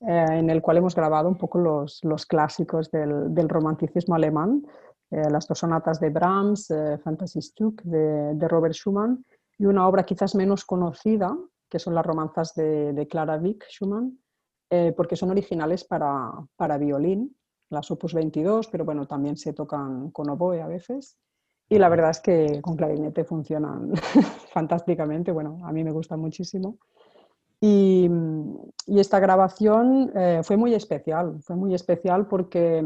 eh, 0.00 0.26
en 0.30 0.48
el 0.48 0.62
cual 0.62 0.78
hemos 0.78 0.94
grabado 0.94 1.28
un 1.28 1.36
poco 1.36 1.58
los, 1.58 2.26
clásicos 2.26 2.90
del, 2.90 3.48
romanticismo 3.48 4.14
alemán, 4.14 4.62
eh, 5.10 5.28
las 5.30 5.46
dos 5.46 5.58
sonatas 5.58 6.00
de 6.00 6.08
Brahms, 6.08 6.70
eh, 6.70 6.98
Fantasy 7.04 7.42
Stück 7.42 7.82
de, 7.82 8.48
Robert 8.48 8.74
Schumann 8.74 9.22
y 9.58 9.66
una 9.66 9.86
obra 9.86 10.04
quizás 10.04 10.34
menos 10.34 10.64
conocida, 10.64 11.36
que 11.68 11.78
son 11.78 11.94
las 11.94 12.06
romanzas 12.06 12.54
de, 12.54 13.06
Clara 13.10 13.36
Wieck 13.36 13.66
Schumann, 13.68 14.18
porque 14.96 15.16
son 15.16 15.30
originales 15.30 15.82
para, 15.84 16.30
para 16.56 16.78
violín, 16.78 17.36
las 17.70 17.90
opus 17.90 18.14
22, 18.14 18.68
pero 18.68 18.84
bueno, 18.84 19.06
también 19.06 19.36
se 19.36 19.52
tocan 19.52 20.10
con 20.10 20.28
oboe 20.28 20.60
a 20.60 20.66
veces. 20.66 21.16
Y 21.68 21.78
la 21.78 21.88
verdad 21.88 22.10
es 22.10 22.20
que 22.20 22.60
con 22.60 22.76
clarinete 22.76 23.24
funcionan 23.24 23.92
fantásticamente. 24.52 25.30
Bueno, 25.30 25.60
a 25.62 25.72
mí 25.72 25.84
me 25.84 25.92
gusta 25.92 26.16
muchísimo. 26.16 26.78
Y, 27.60 28.10
esta 28.86 29.20
grabación 29.20 30.10
eh, 30.16 30.40
fue 30.42 30.56
muy 30.56 30.74
especial, 30.74 31.40
fue 31.42 31.54
muy 31.54 31.74
especial 31.74 32.26
porque 32.26 32.84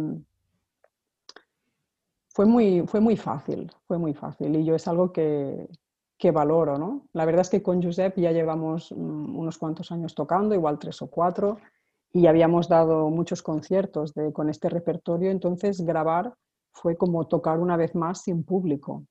fue 2.28 2.44
muy, 2.44 2.82
fue 2.86 3.00
muy 3.00 3.16
fácil, 3.16 3.72
fue 3.86 3.96
muy 3.96 4.12
fácil. 4.12 4.54
Y 4.56 4.64
yo 4.64 4.74
es 4.74 4.86
algo 4.86 5.12
que, 5.12 5.66
que 6.18 6.30
valoro, 6.30 6.76
¿no? 6.78 7.06
La 7.12 7.24
verdad 7.24 7.42
es 7.42 7.50
que 7.50 7.62
con 7.62 7.82
Josep 7.82 8.18
ya 8.18 8.32
llevamos 8.32 8.92
mm, 8.92 9.38
unos 9.38 9.56
cuantos 9.56 9.90
años 9.92 10.14
tocando, 10.14 10.54
igual 10.54 10.78
tres 10.78 11.00
o 11.00 11.06
cuatro, 11.06 11.58
y 12.14 12.28
habíamos 12.28 12.68
dado 12.68 13.10
muchos 13.10 13.42
conciertos 13.42 14.14
de, 14.14 14.32
con 14.32 14.48
este 14.48 14.68
repertorio, 14.68 15.32
entonces 15.32 15.80
grabar 15.80 16.32
fue 16.72 16.96
como 16.96 17.26
tocar 17.26 17.58
una 17.58 17.76
vez 17.76 17.94
más 17.96 18.22
sin 18.22 18.44
público. 18.44 19.04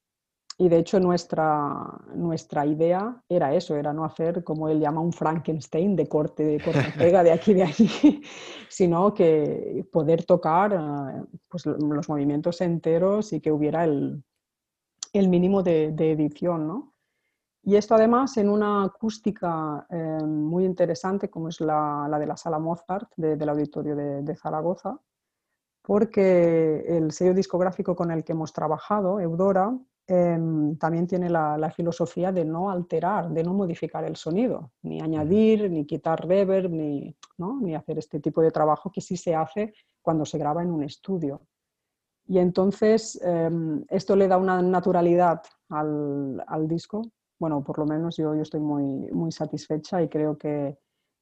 Y 0.57 0.69
de 0.69 0.77
hecho 0.77 0.99
nuestra, 1.01 1.99
nuestra 2.15 2.65
idea 2.65 3.21
era 3.27 3.53
eso, 3.53 3.75
era 3.75 3.91
no 3.91 4.05
hacer 4.05 4.43
como 4.43 4.69
él 4.69 4.79
llama 4.79 5.01
un 5.01 5.11
Frankenstein 5.11 5.97
de 5.97 6.07
corte, 6.07 6.43
de 6.43 6.63
corte 6.63 6.93
pega 6.97 7.23
de 7.23 7.33
aquí 7.33 7.53
de 7.53 7.63
allí, 7.63 8.21
sino 8.69 9.13
que 9.13 9.85
poder 9.91 10.23
tocar 10.23 10.71
eh, 10.73 11.23
pues, 11.49 11.65
los 11.65 12.07
movimientos 12.07 12.61
enteros 12.61 13.33
y 13.33 13.41
que 13.41 13.51
hubiera 13.51 13.83
el, 13.83 14.23
el 15.11 15.27
mínimo 15.27 15.61
de, 15.61 15.91
de, 15.91 16.11
edición. 16.11 16.67
¿no? 16.67 16.92
Y 17.63 17.75
esto 17.75 17.95
además 17.95 18.35
en 18.37 18.49
una 18.49 18.83
acústica 18.83 19.87
eh, 19.89 20.19
muy 20.23 20.65
interesante 20.65 21.29
como 21.29 21.47
es 21.47 21.61
la, 21.61 22.07
la, 22.09 22.19
de 22.19 22.27
la 22.27 22.37
sala 22.37 22.59
Mozart 22.59 23.13
del 23.15 23.49
auditorio 23.49 23.95
de, 23.95 24.21
de 24.21 24.35
Zaragoza, 24.35 24.99
porque 25.83 26.85
el 26.87 27.11
sello 27.11 27.33
discográfico 27.33 27.95
con 27.95 28.09
el 28.09 28.23
que 28.23 28.31
hemos 28.31 28.53
trabajado, 28.53 29.19
Eudora, 29.19 29.77
em, 30.07 30.77
también 30.77 31.07
tiene 31.07 31.29
la, 31.29 31.71
filosofía 31.75 32.31
de 32.31 32.45
no 32.45 32.69
alterar, 32.69 33.29
de 33.29 33.43
no 33.43 33.53
modificar 33.53 34.05
el 34.05 34.15
sonido, 34.15 34.71
ni 34.81 35.01
añadir, 35.01 35.69
ni 35.69 35.85
quitar 35.85 36.25
reverb, 36.25 36.71
ni, 36.71 37.15
ni 37.61 37.75
hacer 37.75 37.99
este 37.99 38.19
tipo 38.21 38.41
de 38.41 38.51
trabajo 38.51 38.91
que 38.91 39.01
sí 39.01 39.17
se 39.17 39.35
hace 39.35 39.73
cuando 40.01 40.25
se 40.25 40.37
graba 40.37 40.63
en 40.63 40.71
un 40.71 40.83
estudio. 40.83 41.41
Y 42.25 42.39
entonces 42.39 43.19
em, 43.21 43.83
esto 43.89 44.15
le 44.15 44.29
da 44.29 44.37
una 44.37 44.61
naturalidad 44.61 45.41
al, 45.69 46.67
disco. 46.67 47.01
Bueno, 47.43 47.61
por 47.61 47.77
lo 47.77 47.85
menos 47.85 48.15
yo, 48.15 48.33
yo 48.33 48.41
estoy 48.41 48.61
muy, 48.61 49.11
muy 49.11 49.29
satisfecha 49.33 50.01
y 50.01 50.07
creo 50.07 50.37
que, 50.37 50.77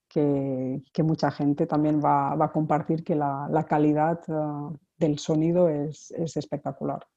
que, 0.07 1.03
mucha 1.03 1.31
gente 1.31 1.65
también 1.65 1.99
va, 1.99 2.33
a 2.33 2.51
compartir 2.51 3.03
que 3.03 3.15
la, 3.15 3.65
calidad 3.67 4.21
ah, 4.27 4.69
del 4.99 5.17
sonido 5.17 5.67
es, 5.67 6.11
espectacular. 6.11 7.07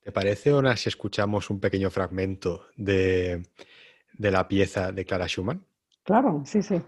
¿Te 0.00 0.10
parece, 0.10 0.52
Ona, 0.52 0.76
si 0.76 0.88
escuchamos 0.88 1.50
un 1.50 1.60
pequeño 1.60 1.88
fragmento 1.88 2.62
de, 2.76 3.46
de 4.18 4.30
la 4.32 4.48
pieza 4.48 4.90
de 4.90 5.04
Clara 5.04 5.28
Schumann? 5.28 5.64
Claro, 6.02 6.42
sí, 6.44 6.62
sí. 6.62 6.82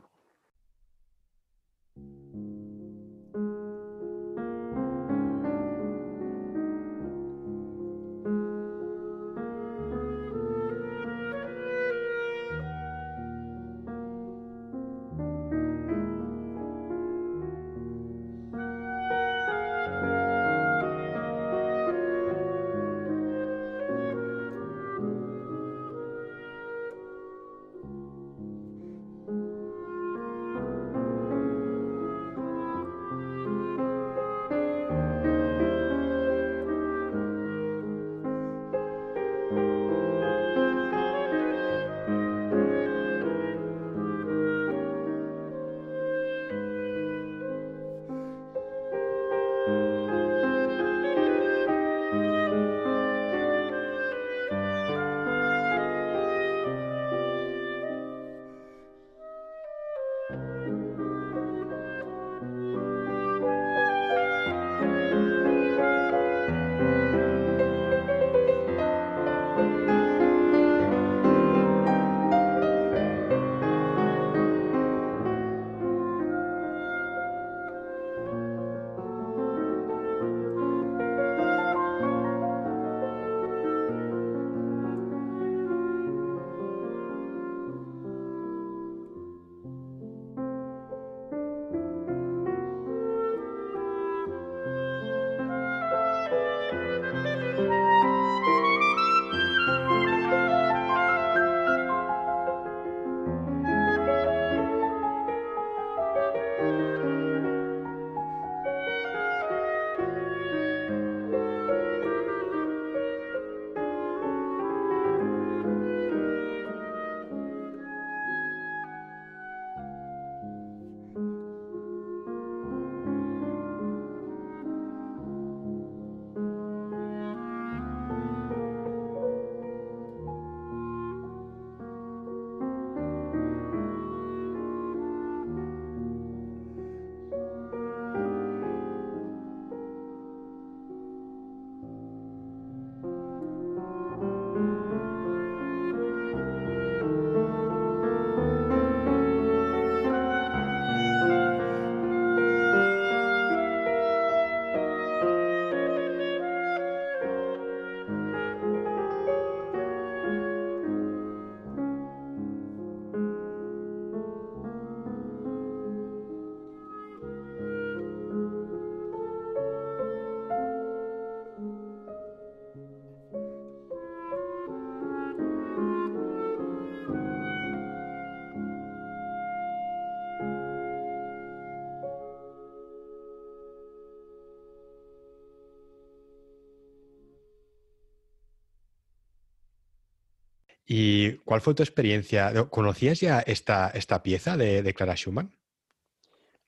¿Y 190.86 191.38
cuál 191.38 191.60
fue 191.60 191.74
tu 191.74 191.82
experiencia? 191.82 192.52
¿Conocías 192.70 193.20
ya 193.20 193.40
esta, 193.40 193.90
esta 193.90 194.22
pieza 194.22 194.56
de, 194.56 194.94
Clara 194.94 195.16
Schumann? 195.16 195.50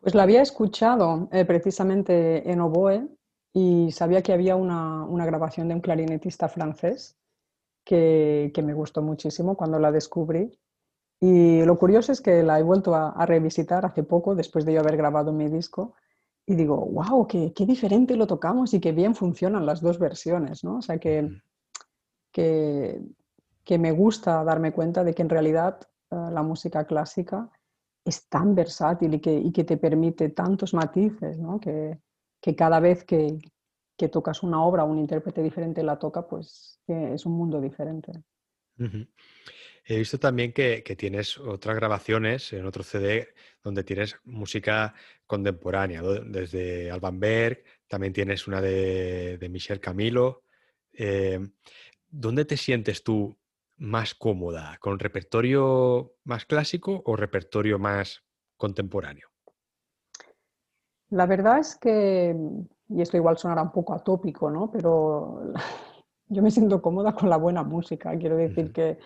Pues 0.01 0.15
la 0.15 0.25
había 0.25 0.43
escuchado 0.43 1.29
eh, 1.33 1.45
precisamente 1.45 2.51
en 2.51 2.61
oboe 2.61 3.09
y 3.53 3.93
sabía 3.93 4.23
que 4.23 4.33
había 4.33 4.57
una, 4.57 5.07
grabación 5.25 5.69
de 5.69 5.75
un 5.75 5.81
clarinetista 5.81 6.49
francés 6.49 7.17
que, 7.85 8.53
me 8.63 8.75
gustó 8.75 9.03
muchísimo 9.03 9.57
cuando 9.57 9.79
la 9.79 9.93
descubrí. 9.93 10.59
Y 11.21 11.63
lo 11.65 11.79
curioso 11.79 12.13
es 12.13 12.21
que 12.21 12.43
la 12.43 12.59
he 12.59 12.63
vuelto 12.63 12.95
a, 12.95 13.25
revisitar 13.25 13.87
hace 13.87 14.03
poco, 14.03 14.35
después 14.35 14.65
de 14.65 14.75
yo 14.75 14.81
haber 14.81 14.97
grabado 14.97 15.33
mi 15.33 15.49
disco, 15.49 15.95
y 16.45 16.55
digo, 16.55 16.77
wow, 16.77 17.27
qué, 17.27 17.53
qué, 17.53 17.67
diferente 17.67 18.17
lo 18.17 18.27
tocamos 18.27 18.73
y 18.73 18.81
qué 18.81 18.93
bien 18.93 19.15
funcionan 19.15 19.67
las 19.67 19.81
dos 19.81 19.99
versiones, 19.99 20.65
¿no? 20.65 20.79
O 20.79 20.83
sea 20.83 20.99
que, 20.99 21.29
que, 22.33 23.03
que 23.69 23.77
me 23.77 23.93
gusta 23.93 24.43
darme 24.45 24.73
cuenta 24.73 25.05
de 25.05 25.13
que 25.13 25.21
en 25.21 25.29
realidad 25.29 25.79
eh, 26.11 26.17
la 26.33 26.43
música 26.43 26.87
clásica 26.87 27.51
es 28.03 28.27
tan 28.27 28.55
versátil 28.55 29.13
y 29.13 29.21
que, 29.21 29.35
y 29.35 29.53
que 29.53 29.65
te 29.65 29.77
permite 29.77 30.31
tantos 30.31 30.73
matices, 30.73 31.39
¿no? 31.39 31.61
que, 31.61 31.99
que 32.41 32.57
cada 32.57 32.81
vez 32.81 33.05
que, 33.05 33.37
que, 33.95 34.09
tocas 34.09 34.43
una 34.43 34.65
obra, 34.65 34.85
un 34.85 34.99
intérprete 34.99 35.43
diferente 35.43 35.83
la 35.83 35.99
toca, 35.99 36.27
pues 36.27 36.81
es 36.87 37.27
un 37.27 37.33
mundo 37.33 37.61
diferente. 37.61 38.13
He 39.85 39.99
visto 39.99 40.19
también 40.19 40.55
que, 40.55 40.83
que, 40.83 40.97
tienes 40.97 41.37
otras 41.37 41.77
grabaciones 41.77 42.51
en 42.55 42.65
otro 42.65 42.83
CD 42.83 43.29
donde 43.63 43.85
tienes 43.85 44.17
música 44.25 44.95
contemporánea, 45.27 46.01
desde 46.01 46.91
Alban 46.91 47.21
Berg, 47.21 47.65
también 47.87 48.15
tienes 48.15 48.49
una 48.49 48.63
de, 48.63 49.37
de 49.37 49.49
Michel 49.51 49.79
Camilo. 49.79 50.45
Eh, 50.91 51.39
¿Dónde 52.11 52.47
te 52.47 52.57
sientes 52.57 53.03
tú 53.03 53.37
más 53.79 54.15
cómoda? 54.15 54.77
¿Con 54.81 54.99
repertorio 54.99 56.15
más 56.25 56.45
clásico 56.45 57.03
o 57.05 57.17
repertorio 57.17 57.79
más 57.79 58.25
contemporáneo? 58.57 59.29
La 61.11 61.27
verdad 61.27 61.59
es 61.59 61.77
que, 61.77 62.37
y 62.89 63.01
esto 63.01 63.17
igual 63.17 63.39
sonará 63.39 63.63
un 63.63 63.73
poco 63.73 63.95
atópico, 63.95 64.51
¿no? 64.51 64.71
Pero 64.71 65.53
yo 66.29 66.43
me 66.43 66.51
siento 66.51 66.83
cómoda 66.83 67.15
con 67.15 67.31
la 67.31 67.37
buena 67.37 67.63
música. 67.63 68.17
Quiero 68.19 68.37
decir 68.37 68.73
que, 68.73 68.99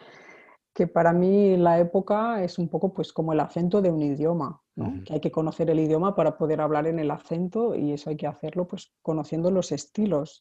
que, 0.74 0.88
para 0.88 1.12
mí 1.12 1.56
la 1.56 1.78
época 1.78 2.42
es 2.42 2.58
un 2.58 2.68
poco 2.68 2.92
pues 2.92 3.12
como 3.12 3.32
el 3.32 3.40
acento 3.40 3.80
de 3.80 3.90
un 3.90 4.02
idioma, 4.02 4.60
¿no? 4.74 5.04
Que 5.04 5.14
hay 5.14 5.20
que 5.20 5.30
conocer 5.30 5.70
el 5.70 5.78
idioma 5.78 6.16
para 6.16 6.36
poder 6.36 6.60
hablar 6.60 6.86
en 6.88 6.98
el 6.98 7.10
acento 7.10 7.76
y 7.76 7.92
eso 7.92 8.10
hay 8.10 8.16
que 8.16 8.26
hacerlo 8.26 8.66
pues 8.66 8.92
conociendo 9.02 9.50
los 9.50 9.70
estilos. 9.70 10.40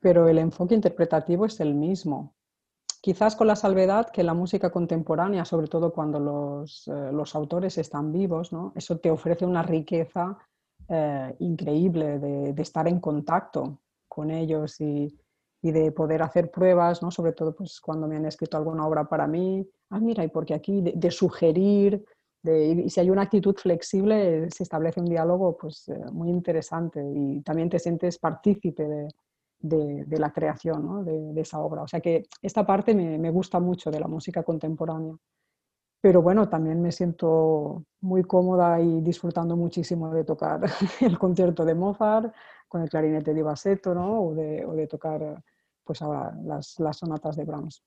Pero 0.00 0.28
el 0.28 0.38
enfoque 0.38 0.74
interpretativo 0.74 1.44
es 1.44 1.60
el 1.60 1.74
mismo. 1.74 2.34
Quizás 3.02 3.34
con 3.34 3.46
la 3.46 3.56
salvedad 3.56 4.10
que 4.10 4.22
la 4.22 4.34
música 4.34 4.70
contemporánea, 4.70 5.46
sobre 5.46 5.68
todo 5.68 5.90
cuando 5.90 6.20
los, 6.20 6.86
eh, 6.88 7.10
los 7.12 7.34
autores 7.34 7.78
están 7.78 8.12
vivos, 8.12 8.52
¿no? 8.52 8.72
eso 8.76 8.98
te 8.98 9.10
ofrece 9.10 9.46
una 9.46 9.62
riqueza 9.62 10.36
eh, 10.86 11.34
increíble 11.38 12.18
de, 12.18 12.54
estar 12.60 12.86
en 12.88 13.00
contacto 13.00 13.78
con 14.06 14.30
ellos 14.30 14.80
y, 14.80 15.16
de 15.62 15.92
poder 15.92 16.22
hacer 16.22 16.50
pruebas, 16.50 17.02
¿no? 17.02 17.10
sobre 17.10 17.32
todo 17.32 17.54
pues, 17.54 17.80
cuando 17.80 18.06
me 18.06 18.16
han 18.16 18.26
escrito 18.26 18.56
alguna 18.56 18.86
obra 18.86 19.08
para 19.08 19.26
mí, 19.26 19.66
ah, 19.90 20.00
mira, 20.00 20.24
y 20.24 20.28
porque 20.28 20.52
aquí, 20.52 20.82
de, 20.82 21.10
sugerir, 21.10 22.04
de, 22.42 22.82
y 22.86 22.90
si 22.90 23.00
hay 23.00 23.08
una 23.08 23.22
actitud 23.22 23.54
flexible, 23.56 24.50
se 24.50 24.62
establece 24.62 25.00
un 25.00 25.06
diálogo 25.06 25.56
pues, 25.56 25.88
eh, 25.88 25.98
muy 26.12 26.28
interesante 26.28 27.02
y 27.14 27.40
también 27.42 27.70
te 27.70 27.78
sientes 27.78 28.18
partícipe 28.18 28.86
de, 28.86 29.08
de, 29.60 30.18
la 30.18 30.32
creación 30.32 31.04
de, 31.04 31.40
esa 31.40 31.60
obra. 31.60 31.82
O 31.82 31.88
sea 31.88 32.00
que 32.00 32.24
esta 32.42 32.66
parte 32.66 32.94
me, 32.94 33.30
gusta 33.30 33.60
mucho 33.60 33.90
de 33.90 34.00
la 34.00 34.08
música 34.08 34.42
contemporánea 34.42 35.14
pero 36.02 36.22
bueno, 36.22 36.48
también 36.48 36.80
me 36.80 36.92
siento 36.92 37.84
muy 38.00 38.22
cómoda 38.22 38.80
y 38.80 39.02
disfrutando 39.02 39.54
muchísimo 39.56 40.12
de 40.14 40.24
tocar 40.24 40.60
el 41.00 41.18
concierto 41.18 41.64
de 41.64 41.74
Mozart 41.74 42.34
con 42.68 42.82
el 42.82 42.88
clarinete 42.88 43.34
de 43.34 43.42
Bassetto, 43.42 43.94
¿no? 43.94 44.22
O 44.22 44.34
de, 44.34 44.86
tocar 44.86 45.42
pues 45.84 46.00
ahora 46.00 46.32
las, 46.42 46.78
sonatas 46.92 47.36
de 47.36 47.44
Brahms. 47.44 47.82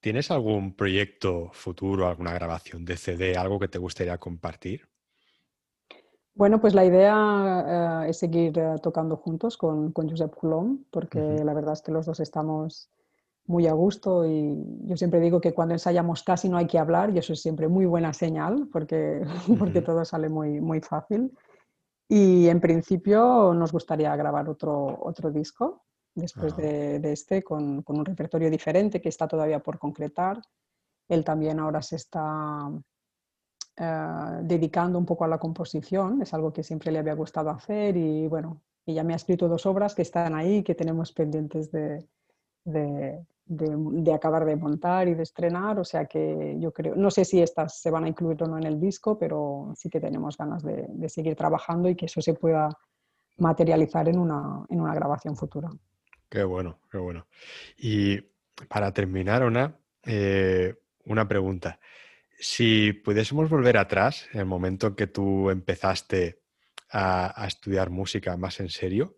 ¿Tienes 0.00 0.30
algún 0.30 0.74
proyecto 0.74 1.50
futuro, 1.52 2.06
alguna 2.06 2.34
grabación 2.34 2.84
de 2.84 2.96
CD, 2.96 3.36
algo 3.36 3.58
que 3.58 3.68
te 3.68 3.78
gustaría 3.78 4.18
compartir? 4.18 4.91
Bueno, 6.34 6.60
pues 6.60 6.74
la 6.74 6.84
idea 6.84 8.04
eh, 8.04 8.10
es 8.10 8.18
seguir 8.18 8.58
eh, 8.58 8.76
tocando 8.82 9.16
juntos 9.16 9.56
con, 9.56 9.92
con 9.92 10.08
Josep 10.08 10.34
Coulomb, 10.34 10.84
porque 10.90 11.20
la 11.20 11.52
verdad 11.52 11.74
es 11.74 11.82
que 11.82 11.92
los 11.92 12.06
dos 12.06 12.20
estamos 12.20 12.88
muy 13.46 13.66
a 13.66 13.72
gusto 13.72 14.24
y 14.24 14.56
yo 14.84 14.96
siempre 14.96 15.20
digo 15.20 15.40
que 15.40 15.52
cuando 15.52 15.74
ensayamos 15.74 16.22
casi 16.22 16.48
no 16.48 16.56
hay 16.56 16.66
que 16.66 16.78
hablar 16.78 17.10
y 17.10 17.18
eso 17.18 17.32
es 17.32 17.42
siempre 17.42 17.68
muy 17.68 17.86
buena 17.86 18.12
señal 18.12 18.68
porque, 18.72 19.22
porque 19.58 19.82
todo 19.82 20.04
sale 20.04 20.28
muy, 20.28 20.60
muy 20.60 20.80
fácil. 20.80 21.32
Y 22.08 22.48
en 22.48 22.60
principio 22.60 23.52
nos 23.54 23.72
gustaría 23.72 24.14
grabar 24.16 24.48
otro, 24.48 24.98
otro 25.02 25.30
disco 25.30 25.82
después 26.14 26.56
de, 26.56 26.98
de, 26.98 27.12
este 27.12 27.42
con, 27.42 27.82
con, 27.82 27.98
un 27.98 28.04
repertorio 28.04 28.50
diferente 28.50 29.00
que 29.00 29.08
está 29.08 29.26
todavía 29.26 29.60
por 29.60 29.78
concretar. 29.78 30.40
Él 31.08 31.24
también 31.24 31.58
ahora 31.58 31.80
se 31.80 31.96
está 31.96 32.70
eh, 33.76 34.38
dedicando 34.42 34.98
un 34.98 35.06
poco 35.06 35.24
a 35.24 35.28
la 35.28 35.38
composición, 35.38 36.22
es 36.22 36.34
algo 36.34 36.52
que 36.52 36.62
siempre 36.62 36.92
le 36.92 36.98
había 36.98 37.14
gustado 37.14 37.50
hacer 37.50 37.96
y 37.96 38.26
bueno, 38.26 38.60
ella 38.86 39.04
me 39.04 39.12
ha 39.12 39.16
escrito 39.16 39.48
dos 39.48 39.66
obras 39.66 39.94
que 39.94 40.02
están 40.02 40.34
ahí, 40.34 40.62
que 40.62 40.74
tenemos 40.74 41.12
pendientes 41.12 41.70
de, 41.70 42.06
de, 42.64 43.24
de, 43.46 44.14
acabar 44.14 44.44
de 44.44 44.56
montar 44.56 45.08
y 45.08 45.14
de 45.14 45.22
estrenar, 45.22 45.78
o 45.78 45.84
sea 45.84 46.06
que 46.06 46.56
yo 46.58 46.72
creo, 46.72 46.94
no 46.96 47.10
sé 47.10 47.24
si 47.24 47.40
estas 47.40 47.80
se 47.80 47.90
van 47.90 48.04
a 48.04 48.08
incluir 48.08 48.42
o 48.42 48.46
no 48.46 48.58
en 48.58 48.64
el 48.64 48.80
disco, 48.80 49.18
pero 49.18 49.72
sí 49.76 49.88
que 49.90 50.00
tenemos 50.00 50.36
ganas 50.36 50.62
de, 50.62 51.08
seguir 51.08 51.36
trabajando 51.36 51.88
y 51.88 51.96
que 51.96 52.06
eso 52.06 52.20
se 52.20 52.34
pueda 52.34 52.68
materializar 53.38 54.08
en 54.08 54.18
una, 54.18 54.64
en 54.68 54.80
una 54.80 54.94
grabación 54.94 55.36
futura. 55.36 55.70
Qué 56.28 56.44
bueno, 56.44 56.78
qué 56.90 56.98
bueno. 56.98 57.26
Y 57.76 58.20
para 58.68 58.92
terminar, 58.92 59.44
una, 59.44 59.76
eh, 60.04 60.74
una 61.04 61.26
pregunta. 61.26 61.78
Si 62.42 62.92
pudiésemos 62.92 63.48
volver 63.48 63.76
atrás, 63.78 64.26
en 64.32 64.40
el 64.40 64.46
momento 64.46 64.88
en 64.88 64.96
que 64.96 65.06
tú 65.06 65.48
empezaste 65.48 66.42
a, 66.90 67.40
a 67.40 67.46
estudiar 67.46 67.88
música 67.90 68.36
más 68.36 68.58
en 68.58 68.68
serio, 68.68 69.16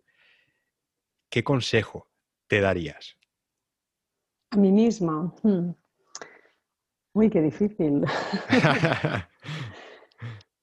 ¿qué 1.27 1.43
consejo 1.43 2.07
te 2.45 2.61
darías? 2.61 3.17
A 4.51 4.57
mí 4.57 4.71
misma. 4.71 5.33
Hmm. 5.41 5.71
Uy, 7.13 7.31
qué 7.31 7.41
difícil. 7.41 8.05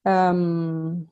Em, 0.04 1.06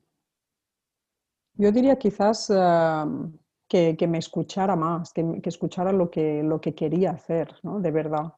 yo 1.55 1.73
diría 1.73 1.97
quizás 1.97 2.49
em, 2.51 3.33
que, 3.69 4.07
me 4.09 4.19
escuchara 4.19 4.77
más, 4.77 5.13
que, 5.13 5.41
escuchara 5.45 5.93
lo 5.93 6.11
que, 6.11 6.43
lo 6.45 6.61
que 6.61 6.75
quería 6.75 7.11
hacer, 7.11 7.57
¿no? 7.65 7.81
De 7.81 7.91
verdad. 7.91 8.35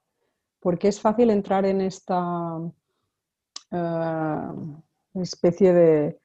Porque 0.60 0.89
es 0.89 0.98
fácil 1.01 1.30
entrar 1.30 1.66
en 1.66 1.82
esta 1.82 2.59
em, 3.73 4.77
especie 5.15 5.73
de, 5.73 6.23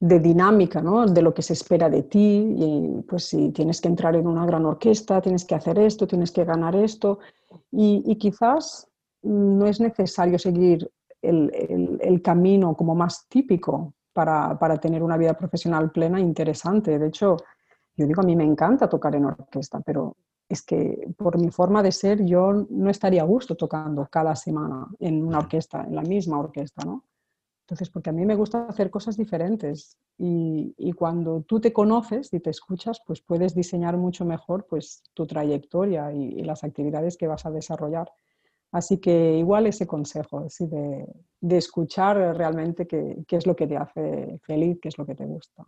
de 0.00 0.20
dinámica, 0.20 0.80
¿no? 0.80 1.06
de 1.06 1.22
lo 1.22 1.34
que 1.34 1.42
se 1.42 1.52
espera 1.52 1.90
de 1.90 2.04
ti. 2.04 2.54
Y 2.56 3.02
pues 3.02 3.24
si 3.24 3.50
tienes 3.50 3.80
que 3.80 3.88
entrar 3.88 4.14
en 4.16 4.26
una 4.26 4.46
gran 4.46 4.64
orquesta, 4.64 5.20
tienes 5.20 5.44
que 5.44 5.54
hacer 5.54 5.78
esto, 5.78 6.06
tienes 6.06 6.30
que 6.30 6.44
ganar 6.44 6.76
esto. 6.76 7.18
Y, 7.70 8.16
quizás 8.16 8.88
no 9.22 9.66
es 9.66 9.80
necesario 9.80 10.38
seguir 10.38 10.90
el, 11.20 12.20
camino 12.22 12.76
como 12.76 12.94
más 12.94 13.26
típico 13.28 13.94
para, 14.12 14.78
tener 14.80 15.02
una 15.02 15.16
vida 15.16 15.34
profesional 15.34 15.90
plena 15.90 16.18
e 16.18 16.22
interesante. 16.22 16.98
De 16.98 17.08
hecho, 17.08 17.36
yo 17.96 18.06
digo, 18.06 18.22
a 18.22 18.24
mí 18.24 18.36
me 18.36 18.44
encanta 18.44 18.88
tocar 18.88 19.14
en 19.16 19.24
orquesta, 19.26 19.80
pero 19.80 20.16
es 20.48 20.62
que 20.62 21.08
por 21.16 21.38
mi 21.38 21.50
forma 21.50 21.82
de 21.82 21.92
ser 21.92 22.24
yo 22.24 22.66
no 22.70 22.90
estaría 22.90 23.22
a 23.22 23.26
gusto 23.26 23.54
tocando 23.54 24.08
cada 24.10 24.34
semana 24.34 24.86
en 24.98 25.22
una 25.22 25.38
orquesta, 25.38 25.84
en 25.84 25.94
la 25.94 26.02
misma 26.02 26.38
orquesta, 26.38 26.84
¿no? 26.84 27.04
Entonces, 27.68 27.90
porque 27.90 28.08
a 28.08 28.14
mí 28.14 28.24
me 28.24 28.34
gusta 28.34 28.66
hacer 28.66 28.90
cosas 28.90 29.18
diferentes 29.18 29.98
y, 30.16 30.92
cuando 30.96 31.42
tú 31.42 31.60
te 31.60 31.70
conoces 31.70 32.32
y 32.32 32.40
te 32.40 32.48
escuchas, 32.48 33.02
pues 33.06 33.20
puedes 33.20 33.54
diseñar 33.54 33.98
mucho 33.98 34.24
mejor 34.24 34.66
pues, 34.66 35.02
tu 35.12 35.26
trayectoria 35.26 36.10
y, 36.10 36.42
las 36.44 36.64
actividades 36.64 37.18
que 37.18 37.26
vas 37.26 37.44
a 37.44 37.50
desarrollar. 37.50 38.10
Así 38.72 38.98
que 38.98 39.36
igual 39.36 39.66
ese 39.66 39.86
consejo, 39.86 40.46
de, 40.60 41.06
de, 41.40 41.56
escuchar 41.58 42.16
realmente 42.38 42.86
qué, 42.86 43.18
qué, 43.28 43.36
es 43.36 43.46
lo 43.46 43.54
que 43.54 43.66
te 43.66 43.76
hace 43.76 44.38
feliz, 44.44 44.78
qué 44.80 44.88
es 44.88 44.96
lo 44.96 45.04
que 45.04 45.14
te 45.14 45.26
gusta. 45.26 45.62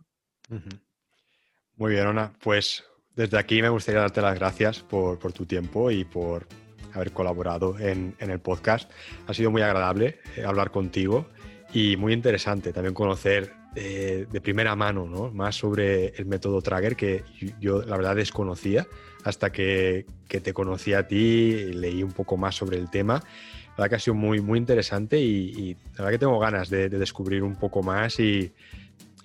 Muy 1.77 1.91
bien, 1.91 2.07
Ana. 2.07 2.33
Pues 2.43 2.83
desde 3.15 3.37
aquí 3.37 3.61
me 3.61 3.69
gustaría 3.69 4.01
darte 4.01 4.21
las 4.21 4.35
gracias 4.37 4.79
por, 4.79 5.17
tu 5.33 5.45
tiempo 5.45 5.91
y 5.91 6.05
por 6.05 6.47
haber 6.93 7.11
colaborado 7.11 7.77
en, 7.79 8.15
el 8.19 8.39
podcast. 8.39 8.89
Ha 9.27 9.33
sido 9.33 9.51
muy 9.51 9.61
agradable 9.61 10.19
eh, 10.35 10.43
hablar 10.45 10.71
contigo 10.71 11.27
y 11.73 11.95
muy 11.97 12.13
interesante 12.13 12.73
también 12.73 12.93
conocer 12.93 13.53
eh, 13.75 14.27
de 14.29 14.41
primera 14.41 14.75
mano 14.75 15.05
¿no? 15.05 15.31
más 15.31 15.55
sobre 15.55 16.07
el 16.07 16.25
método 16.25 16.61
Trager 16.61 16.97
que 16.97 17.23
yo 17.61 17.81
la 17.83 17.95
verdad 17.95 18.17
desconocía 18.17 18.85
hasta 19.23 19.51
que, 19.51 20.05
te 20.27 20.53
conocí 20.53 20.93
a 20.93 21.07
ti, 21.07 21.71
leí 21.73 22.03
un 22.03 22.11
poco 22.11 22.37
más 22.37 22.55
sobre 22.55 22.77
el 22.77 22.89
tema. 22.89 23.15
La 23.15 23.71
verdad 23.77 23.89
que 23.89 23.95
ha 23.95 23.99
sido 23.99 24.15
muy, 24.15 24.41
muy 24.41 24.59
interesante 24.59 25.19
y, 25.19 25.73
la 25.73 26.03
verdad 26.03 26.11
que 26.11 26.19
tengo 26.19 26.39
ganas 26.39 26.69
de, 26.69 26.89
descubrir 26.89 27.43
un 27.43 27.55
poco 27.55 27.83
más 27.83 28.19
y, 28.19 28.51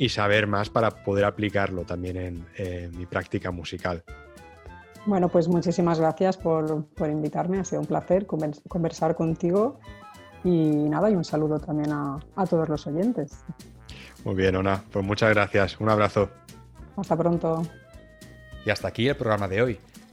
saber 0.08 0.46
más 0.46 0.70
para 0.70 0.90
poder 0.90 1.24
aplicarlo 1.24 1.84
también 1.84 2.16
en, 2.56 2.96
mi 2.96 3.06
práctica 3.06 3.50
musical. 3.50 4.02
Bueno, 5.06 5.28
pues 5.28 5.48
muchísimas 5.48 6.00
gracias 6.00 6.36
por, 6.36 6.86
invitarme, 7.00 7.60
ha 7.60 7.64
sido 7.64 7.80
un 7.80 7.86
placer 7.86 8.26
conversar 8.26 9.14
contigo 9.14 9.78
y 10.44 10.50
nada, 10.88 11.10
y 11.10 11.14
un 11.14 11.24
saludo 11.24 11.58
también 11.58 11.92
a, 11.92 12.18
a 12.34 12.46
todos 12.46 12.68
los 12.68 12.86
oyentes. 12.86 13.44
Muy 14.24 14.34
bien, 14.34 14.56
Ona, 14.56 14.82
pues 14.90 15.04
muchas 15.04 15.30
gracias, 15.30 15.80
un 15.80 15.88
abrazo. 15.88 16.30
Hasta 16.96 17.16
pronto. 17.16 17.62
Y 18.64 18.70
hasta 18.70 18.88
aquí 18.88 19.08
el 19.08 19.16
programa 19.16 19.46
de 19.46 19.62
hoy. 19.62 19.78